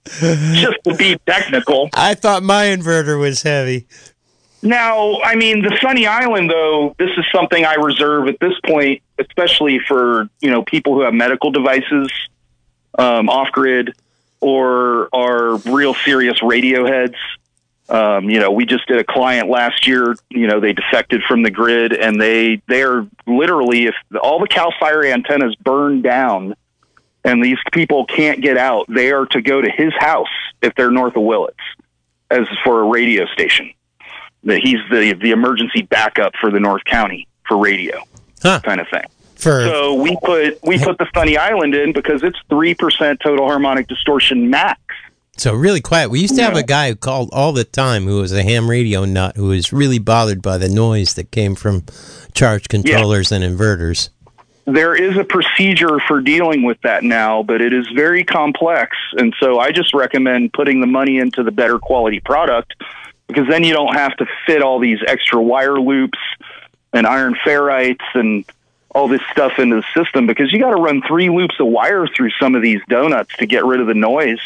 Just 0.20 0.78
to 0.84 0.94
be 0.94 1.16
technical. 1.26 1.90
I 1.92 2.14
thought 2.14 2.42
my 2.42 2.66
inverter 2.66 3.18
was 3.18 3.42
heavy. 3.42 3.86
Now, 4.62 5.20
I 5.22 5.36
mean, 5.36 5.62
the 5.62 5.78
Sunny 5.82 6.07
Island, 6.07 6.50
though, 6.50 6.94
this 6.98 7.11
is 7.16 7.24
something 7.32 7.64
I 7.64 7.74
reserve 7.74 8.28
at 8.28 8.40
this 8.40 8.54
point, 8.64 9.02
especially 9.18 9.78
for 9.78 10.28
you 10.40 10.50
know 10.50 10.62
people 10.62 10.94
who 10.94 11.02
have 11.02 11.14
medical 11.14 11.50
devices 11.50 12.11
um, 12.98 13.28
off 13.28 13.52
grid 13.52 13.94
or 14.40 15.09
are 15.14 15.57
real 15.59 15.94
serious 15.94 16.42
radio 16.42 16.86
heads. 16.86 17.16
Um, 17.88 18.28
you 18.28 18.40
know, 18.40 18.50
we 18.50 18.66
just 18.66 18.86
did 18.88 18.98
a 18.98 19.04
client 19.04 19.48
last 19.48 19.86
year. 19.86 20.16
You 20.30 20.48
know, 20.48 20.59
they 20.59 20.72
defected 20.72 21.22
from 21.22 21.42
the 21.42 21.50
grid, 21.50 21.92
and 21.92 22.20
they 22.20 22.61
they 22.66 22.82
are 22.82 23.07
literally 23.26 23.86
if 23.86 23.94
all 24.20 24.40
the 24.40 24.48
Cal 24.48 24.72
Fire 24.80 25.04
antennas 25.04 25.54
burn 25.57 26.02
down, 26.02 26.54
and 27.27 27.45
these 27.45 27.59
people 27.72 28.07
can't 28.07 28.41
get 28.41 28.57
out, 28.57 28.87
they 28.89 29.11
are 29.12 29.27
to 29.27 29.43
go 29.43 29.61
to 29.61 29.70
his 29.70 29.93
house 29.99 30.29
if 30.62 30.74
they're 30.77 30.91
north 30.91 31.14
of 31.16 31.22
Willits 31.24 31.57
as 32.31 32.47
for 32.64 32.81
a 32.81 32.85
radio 32.87 33.27
station 33.27 33.70
that 34.45 34.61
he's 34.62 34.79
the 34.91 35.12
the 35.20 35.33
emergency 35.33 35.83
backup 35.83 36.33
for 36.41 36.51
the 36.51 36.61
North 36.61 36.85
County 36.85 37.29
for 37.47 37.59
radio 37.59 38.03
Huh. 38.43 38.61
kind 38.64 38.81
of 38.81 38.89
thing. 38.89 39.05
For 39.37 39.64
So 39.66 39.95
we 39.95 40.16
put 40.24 40.59
we 40.62 40.79
put 40.79 40.97
the 40.99 41.07
Sunny 41.14 41.37
Island 41.37 41.74
in 41.74 41.93
because 41.93 42.22
it's 42.22 42.39
three 42.49 42.74
percent 42.74 43.20
total 43.20 43.47
harmonic 43.47 43.87
distortion 43.89 44.49
max. 44.49 44.81
So 45.39 45.53
really 45.53 45.83
quiet. 45.83 46.09
We 46.11 46.20
used 46.20 46.35
to 46.37 46.43
have 46.43 46.55
Yeah. 46.55 46.61
a 46.61 46.62
guy 46.62 46.89
who 46.89 46.97
called 46.97 47.29
all 47.33 47.53
the 47.53 47.64
time 47.64 48.07
who 48.07 48.20
was 48.20 48.33
a 48.33 48.43
ham 48.43 48.70
radio 48.70 49.05
nut 49.05 49.37
who 49.37 49.49
was 49.49 49.70
really 49.72 49.99
bothered 49.99 50.41
by 50.41 50.57
the 50.59 50.68
noise 50.70 51.12
that 51.14 51.31
came 51.31 51.55
from 51.55 51.85
charge 52.35 52.68
controllers 52.68 53.31
and 53.33 53.45
inverters. 53.45 54.09
There 54.67 54.97
is 54.97 55.17
a 55.17 55.23
procedure 55.23 56.01
for 56.09 56.21
dealing 56.21 56.64
with 56.64 56.81
that 56.83 57.05
now, 57.05 57.45
but 57.45 57.62
it 57.62 57.73
is 57.73 57.87
very 57.95 58.25
complex, 58.25 58.97
and 59.12 59.33
so 59.39 59.61
I 59.61 59.71
just 59.71 59.95
recommend 59.95 60.53
putting 60.53 60.81
the 60.81 60.89
money 60.89 61.19
into 61.19 61.45
the 61.45 61.53
better 61.53 61.79
quality 61.79 62.19
product 62.19 62.75
because 63.29 63.49
then 63.49 63.62
you 63.62 63.73
don't 63.73 63.95
have 63.95 64.17
to 64.17 64.27
fit 64.45 64.62
all 64.62 64.81
these 64.81 64.99
extra 65.07 65.41
wire 65.41 65.81
loops 65.81 66.19
and 66.93 67.07
iron 67.07 67.35
ferrites 67.47 68.05
and 68.14 68.45
all 68.91 69.09
this 69.09 69.21
stuff 69.31 69.59
into 69.59 69.77
the 69.77 70.03
system 70.03 70.27
because 70.27 70.53
you 70.53 70.59
got 70.59 70.71
to 70.71 70.81
run 70.81 71.03
three 71.07 71.29
loops 71.29 71.55
of 71.61 71.67
wire 71.67 72.09
through 72.09 72.31
some 72.41 72.55
of 72.55 72.62
these 72.62 72.81
donuts 72.89 73.37
to 73.37 73.47
get 73.47 73.64
rid 73.64 73.81
of 73.81 73.87
the 73.87 73.95
noise 73.95 74.41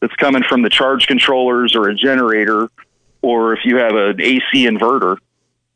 that's 0.00 0.14
coming 0.14 0.42
from 0.42 0.62
the 0.62 0.68
charge 0.68 1.06
controllers 1.06 1.74
or 1.74 1.88
a 1.88 1.94
generator 1.94 2.68
or 3.22 3.54
if 3.54 3.64
you 3.64 3.76
have 3.78 3.94
an 3.94 4.20
AC 4.20 4.66
inverter, 4.66 5.16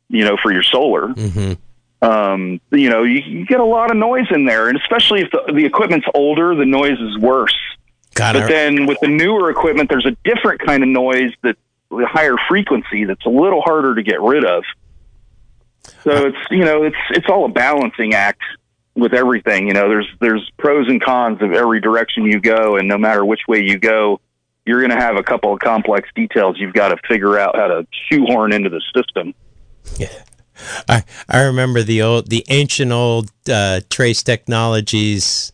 you 0.09 0.23
know, 0.23 0.37
for 0.37 0.53
your 0.53 0.63
solar. 0.63 1.09
hmm 1.09 1.53
Um, 2.01 2.59
you 2.71 2.89
know, 2.89 3.03
you, 3.03 3.21
you 3.21 3.45
get 3.45 3.59
a 3.59 3.65
lot 3.65 3.91
of 3.91 3.97
noise 3.97 4.25
in 4.31 4.45
there, 4.45 4.69
and 4.69 4.77
especially 4.77 5.21
if 5.21 5.29
the, 5.31 5.53
the 5.53 5.65
equipment's 5.65 6.07
older, 6.15 6.55
the 6.55 6.65
noise 6.65 6.99
is 6.99 7.17
worse. 7.19 7.55
God, 8.15 8.33
But 8.33 8.43
I- 8.43 8.47
then 8.47 8.85
with 8.87 8.99
the 9.01 9.07
newer 9.07 9.49
equipment, 9.49 9.89
there's 9.89 10.05
a 10.05 10.15
different 10.23 10.61
kind 10.65 10.83
of 10.83 10.89
noise 10.89 11.31
that 11.43 11.57
the 11.89 12.07
higher 12.07 12.35
frequency 12.47 13.05
that's 13.05 13.25
a 13.25 13.29
little 13.29 13.61
harder 13.61 13.95
to 13.95 14.01
get 14.03 14.21
rid 14.21 14.45
of. 14.45 14.63
So 16.03 16.27
it's 16.27 16.37
you 16.49 16.63
know 16.63 16.83
it's 16.83 16.95
it's 17.09 17.27
all 17.27 17.45
a 17.45 17.49
balancing 17.49 18.13
act 18.13 18.41
with 18.95 19.13
everything. 19.13 19.67
You 19.67 19.73
know, 19.73 19.89
there's 19.89 20.07
there's 20.19 20.49
pros 20.57 20.87
and 20.87 21.03
cons 21.03 21.41
of 21.41 21.51
every 21.53 21.81
direction 21.81 22.23
you 22.25 22.39
go, 22.39 22.77
and 22.77 22.87
no 22.87 22.97
matter 22.97 23.25
which 23.25 23.41
way 23.47 23.61
you 23.61 23.77
go, 23.77 24.19
you're 24.65 24.79
going 24.79 24.91
to 24.91 25.03
have 25.03 25.17
a 25.17 25.23
couple 25.23 25.53
of 25.53 25.59
complex 25.59 26.07
details 26.15 26.57
you've 26.59 26.73
got 26.73 26.89
to 26.89 26.97
figure 27.07 27.37
out 27.37 27.55
how 27.55 27.67
to 27.67 27.87
shoehorn 28.09 28.53
into 28.53 28.69
the 28.69 28.81
system. 28.95 29.33
I 30.89 31.03
I 31.29 31.41
remember 31.43 31.83
the 31.83 32.01
old, 32.01 32.29
the 32.29 32.45
ancient 32.49 32.91
old 32.91 33.31
uh, 33.51 33.81
Trace 33.89 34.23
Technologies 34.23 35.51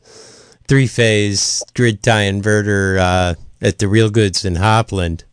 three 0.67 0.87
phase 0.87 1.63
grid 1.75 2.03
tie 2.03 2.23
inverter 2.23 2.99
uh, 2.99 3.35
at 3.61 3.79
the 3.79 3.87
Real 3.87 4.09
Goods 4.09 4.43
in 4.45 4.55
Hopland. 4.55 5.23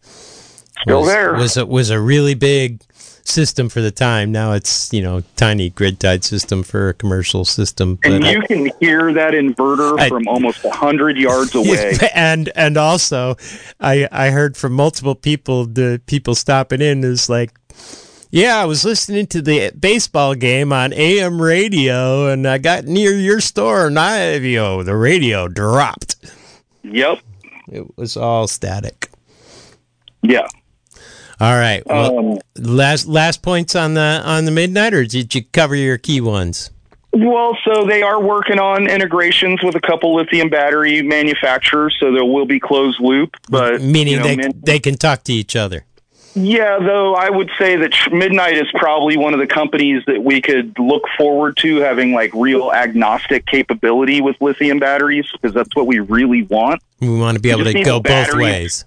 Still 0.82 1.00
was, 1.00 1.08
there. 1.08 1.34
was 1.34 1.56
a, 1.56 1.66
was 1.66 1.90
a 1.90 2.00
really 2.00 2.34
big 2.34 2.80
system 3.26 3.68
for 3.70 3.80
the 3.80 3.90
time. 3.90 4.30
Now 4.30 4.52
it's 4.52 4.92
you 4.92 5.02
know 5.02 5.22
tiny 5.36 5.70
grid 5.70 5.98
tied 5.98 6.24
system 6.24 6.62
for 6.62 6.90
a 6.90 6.94
commercial 6.94 7.44
system. 7.44 7.98
And 8.04 8.20
But 8.22 8.28
I- 8.28 8.32
you 8.32 8.42
can 8.42 8.70
hear 8.80 9.12
that 9.12 9.32
inverter 9.32 9.98
I- 9.98 10.08
from 10.08 10.28
almost 10.28 10.64
a 10.64 10.70
hundred 10.70 11.16
yards 11.16 11.54
away. 11.54 11.94
and 12.14 12.50
and 12.54 12.76
also, 12.76 13.36
I 13.80 14.08
I 14.12 14.30
heard 14.30 14.56
from 14.56 14.72
multiple 14.74 15.14
people 15.14 15.66
the 15.66 16.00
people 16.06 16.34
stopping 16.34 16.80
in 16.80 17.02
is 17.02 17.28
like, 17.28 17.52
yeah, 18.34 18.56
I 18.60 18.64
was 18.64 18.84
listening 18.84 19.28
to 19.28 19.40
the 19.40 19.70
baseball 19.78 20.34
game 20.34 20.72
on 20.72 20.92
AM 20.92 21.40
radio, 21.40 22.26
and 22.26 22.48
I 22.48 22.58
got 22.58 22.84
near 22.84 23.12
your 23.12 23.40
store, 23.40 23.86
and 23.86 23.96
I 23.96 24.34
you 24.34 24.56
know 24.56 24.82
the 24.82 24.96
radio 24.96 25.46
dropped. 25.46 26.16
Yep. 26.82 27.20
It 27.68 27.96
was 27.96 28.16
all 28.16 28.48
static. 28.48 29.08
Yeah. 30.22 30.48
All 31.38 31.56
right. 31.56 31.86
Well, 31.86 32.18
Um, 32.18 32.38
last 32.56 33.06
last 33.06 33.40
points 33.40 33.76
on 33.76 33.94
the 33.94 34.20
on 34.24 34.46
the 34.46 34.50
MidNite, 34.50 34.92
or 34.94 35.04
did 35.04 35.32
you 35.32 35.44
cover 35.52 35.76
your 35.76 35.98
key 35.98 36.20
ones? 36.20 36.70
well, 37.12 37.56
so 37.64 37.86
they 37.86 38.02
are 38.02 38.20
working 38.20 38.58
on 38.58 38.88
integrations 38.90 39.62
with 39.62 39.76
a 39.76 39.80
couple 39.80 40.16
lithium 40.16 40.48
battery 40.48 41.00
manufacturers, 41.02 41.96
so 42.00 42.12
there 42.12 42.24
will 42.24 42.46
be 42.46 42.58
closed 42.58 42.98
loop. 43.00 43.36
But 43.48 43.80
Meaning 43.80 44.14
you 44.14 44.18
know, 44.18 44.24
they 44.24 44.48
they 44.72 44.78
can 44.80 44.96
talk 44.96 45.22
to 45.24 45.32
each 45.32 45.54
other. 45.54 45.84
Yeah, 46.34 46.78
though 46.80 47.14
I 47.14 47.30
would 47.30 47.50
say 47.58 47.76
that 47.76 47.92
MidNite 47.92 48.60
is 48.60 48.68
probably 48.74 49.16
one 49.16 49.34
of 49.34 49.40
the 49.40 49.46
companies 49.46 50.02
that 50.06 50.22
we 50.22 50.40
could 50.40 50.76
look 50.78 51.04
forward 51.16 51.56
to 51.58 51.76
having 51.76 52.12
like 52.12 52.34
real 52.34 52.72
agnostic 52.72 53.46
capability 53.46 54.20
with 54.20 54.36
lithium 54.40 54.80
batteries 54.80 55.30
because 55.30 55.54
that's 55.54 55.74
what 55.76 55.86
we 55.86 56.00
really 56.00 56.42
want. 56.42 56.82
We 57.00 57.08
want 57.08 57.36
to 57.36 57.40
be 57.40 57.50
able 57.50 57.64
to 57.64 57.82
go 57.84 58.00
both 58.00 58.34
ways. 58.34 58.84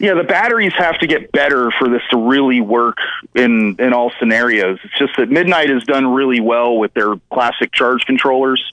Yeah, 0.00 0.14
the 0.14 0.24
batteries 0.24 0.72
have 0.78 0.98
to 1.00 1.06
get 1.06 1.30
better 1.30 1.70
for 1.78 1.88
this 1.90 2.00
to 2.10 2.16
really 2.16 2.62
work 2.62 2.96
in 3.34 3.76
in 3.78 3.92
all 3.92 4.10
scenarios. 4.18 4.78
It's 4.82 4.98
just 4.98 5.12
that 5.18 5.28
MidNite 5.28 5.68
has 5.68 5.84
done 5.84 6.06
really 6.06 6.40
well 6.40 6.78
with 6.78 6.94
their 6.94 7.16
classic 7.30 7.70
charge 7.70 8.06
controllers 8.06 8.72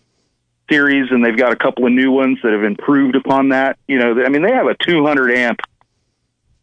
series, 0.69 1.11
and 1.11 1.23
they've 1.23 1.37
got 1.37 1.51
a 1.51 1.55
couple 1.57 1.85
of 1.85 1.91
new 1.91 2.11
ones 2.11 2.39
that 2.43 2.53
have 2.53 2.63
improved 2.63 3.15
upon 3.15 3.49
that. 3.49 3.77
You 3.87 3.99
know, 3.99 4.23
I 4.23 4.29
mean, 4.29 4.41
they 4.41 4.53
have 4.53 4.67
a 4.67 4.75
200 4.75 5.31
amp, 5.31 5.59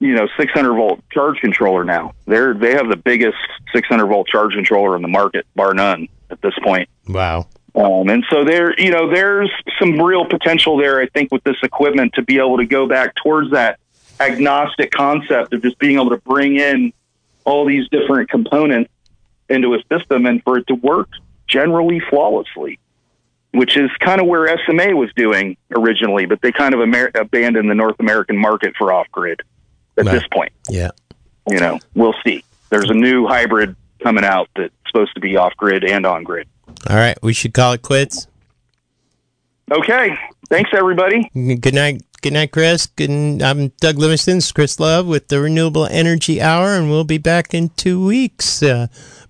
you 0.04 0.14
know, 0.14 0.28
600 0.38 0.74
volt 0.74 1.00
charge 1.10 1.38
controller 1.40 1.82
now. 1.82 2.12
They're 2.26 2.52
they 2.52 2.72
have 2.72 2.90
the 2.90 2.96
biggest 2.96 3.38
600 3.72 4.06
volt 4.06 4.28
charge 4.28 4.52
controller 4.52 4.96
in 4.96 5.02
the 5.02 5.08
market, 5.08 5.46
bar 5.56 5.72
none, 5.72 6.08
at 6.28 6.42
this 6.42 6.52
point. 6.62 6.90
Wow. 7.08 7.48
Um, 7.74 8.10
and 8.10 8.22
so 8.30 8.44
there, 8.44 8.78
you 8.78 8.90
know, 8.90 9.10
there's 9.10 9.50
some 9.78 9.98
real 10.00 10.26
potential 10.26 10.76
there, 10.76 11.00
I 11.00 11.06
think, 11.06 11.32
with 11.32 11.42
this 11.42 11.56
equipment 11.62 12.12
to 12.14 12.22
be 12.22 12.36
able 12.36 12.58
to 12.58 12.66
go 12.66 12.86
back 12.86 13.14
towards 13.16 13.50
that 13.52 13.80
agnostic 14.20 14.90
concept 14.90 15.54
of 15.54 15.62
just 15.62 15.78
being 15.78 15.96
able 15.96 16.10
to 16.10 16.18
bring 16.18 16.56
in 16.56 16.92
all 17.44 17.66
these 17.66 17.88
different 17.88 18.28
components 18.28 18.90
into 19.48 19.74
a 19.74 19.78
system 19.90 20.26
and 20.26 20.42
for 20.44 20.58
it 20.58 20.66
to 20.66 20.74
work 20.74 21.08
generally 21.48 22.00
flawlessly, 22.10 22.78
which 23.52 23.78
is 23.78 23.90
kind 24.00 24.20
of 24.20 24.26
where 24.26 24.54
SMA 24.66 24.94
was 24.94 25.10
doing 25.16 25.56
originally, 25.74 26.26
but 26.26 26.42
they 26.42 26.52
kind 26.52 26.74
of 26.74 26.80
Amer- 26.80 27.10
abandoned 27.14 27.70
the 27.70 27.74
North 27.74 27.98
American 27.98 28.36
market 28.36 28.74
for 28.76 28.92
off 28.92 29.06
grid 29.10 29.40
at 29.98 30.06
Right. 30.06 30.12
this 30.12 30.24
point. 30.32 30.52
Yeah. 30.68 30.90
You 31.50 31.58
know, 31.60 31.78
we'll 31.94 32.14
see. 32.24 32.42
There's 32.70 32.90
a 32.90 32.94
new 32.94 33.26
hybrid 33.26 33.76
coming 34.02 34.24
out 34.24 34.48
that's 34.56 34.72
supposed 34.86 35.14
to 35.14 35.20
be 35.20 35.36
off 35.36 35.56
grid 35.56 35.84
and 35.84 36.04
on 36.06 36.24
grid. 36.24 36.48
All 36.88 36.96
right. 36.96 37.16
We 37.22 37.32
should 37.32 37.54
call 37.54 37.72
it 37.72 37.82
quits. 37.82 38.26
Okay. 39.70 40.16
Thanks, 40.50 40.70
everybody. 40.74 41.30
Good 41.34 41.74
night. 41.74 42.02
Good 42.22 42.32
night, 42.32 42.52
Chris. 42.52 42.86
Good, 42.86 43.10
I'm 43.42 43.68
Doug 43.80 43.98
Livingstone. 43.98 44.38
It's 44.38 44.50
Chris 44.52 44.80
Love 44.80 45.06
with 45.06 45.28
the 45.28 45.40
Renewable 45.40 45.86
Energy 45.86 46.40
Hour, 46.40 46.68
and 46.74 46.88
we'll 46.90 47.04
be 47.04 47.18
back 47.18 47.52
in 47.52 47.68
two 47.70 48.02
weeks, 48.04 48.62
uh, 48.62 48.86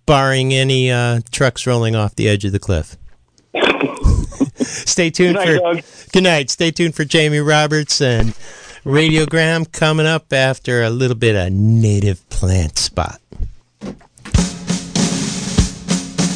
barring 0.06 0.52
any 0.54 0.92
uh, 0.92 1.20
trucks 1.32 1.66
rolling 1.66 1.96
off 1.96 2.14
the 2.14 2.28
edge 2.28 2.44
of 2.44 2.52
the 2.52 2.60
cliff. 2.60 2.96
Stay 4.56 5.10
tuned 5.10 5.36
Good 5.36 5.46
night, 5.46 5.46
for 5.46 5.74
Doug. 5.74 5.84
good 6.12 6.22
night. 6.22 6.50
Stay 6.50 6.70
tuned 6.70 6.94
for 6.94 7.04
Jamie 7.04 7.38
Roberts 7.40 8.00
and 8.00 8.34
Radiogram 8.84 9.72
coming 9.72 10.04
up 10.04 10.30
after 10.30 10.82
a 10.82 10.90
little 10.90 11.16
bit 11.16 11.34
of 11.34 11.50
native 11.50 12.28
plant 12.28 12.76
spot. 12.78 13.18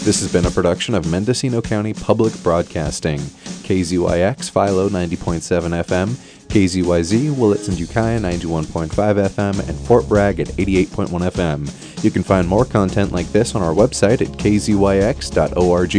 This 0.05 0.21
has 0.23 0.33
been 0.33 0.47
a 0.47 0.51
production 0.51 0.95
of 0.95 1.11
Mendocino 1.11 1.61
County 1.61 1.93
Public 1.93 2.33
Broadcasting, 2.43 3.19
KZYX 3.19 4.51
Philo 4.51 4.89
90.7 4.89 5.85
FM, 5.85 6.09
KZYZ 6.49 7.37
Willits 7.37 7.69
and 7.69 7.79
Ukiah 7.79 8.19
91.5 8.19 8.89
FM, 8.89 9.69
and 9.69 9.79
Fort 9.81 10.09
Bragg 10.09 10.41
at 10.41 10.49
88.1 10.49 11.09
FM. 11.31 12.03
You 12.03 12.11
can 12.11 12.23
find 12.23 12.49
more 12.49 12.65
content 12.65 13.13
like 13.13 13.27
this 13.27 13.55
on 13.55 13.61
our 13.61 13.75
website 13.75 14.23
at 14.23 14.29
kzyx.org 14.39 15.95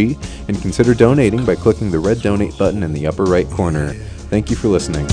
and 0.48 0.62
consider 0.64 0.96
donating 0.96 1.46
by 1.46 1.54
clicking 1.54 1.92
the 1.92 2.00
red 2.00 2.24
donate 2.24 2.58
button 2.58 2.82
in 2.82 2.94
the 2.94 3.06
upper 3.06 3.26
right 3.26 3.48
corner. 3.52 3.94
Thank 4.32 4.50
you 4.50 4.56
for 4.56 4.70
listening. 4.70 5.08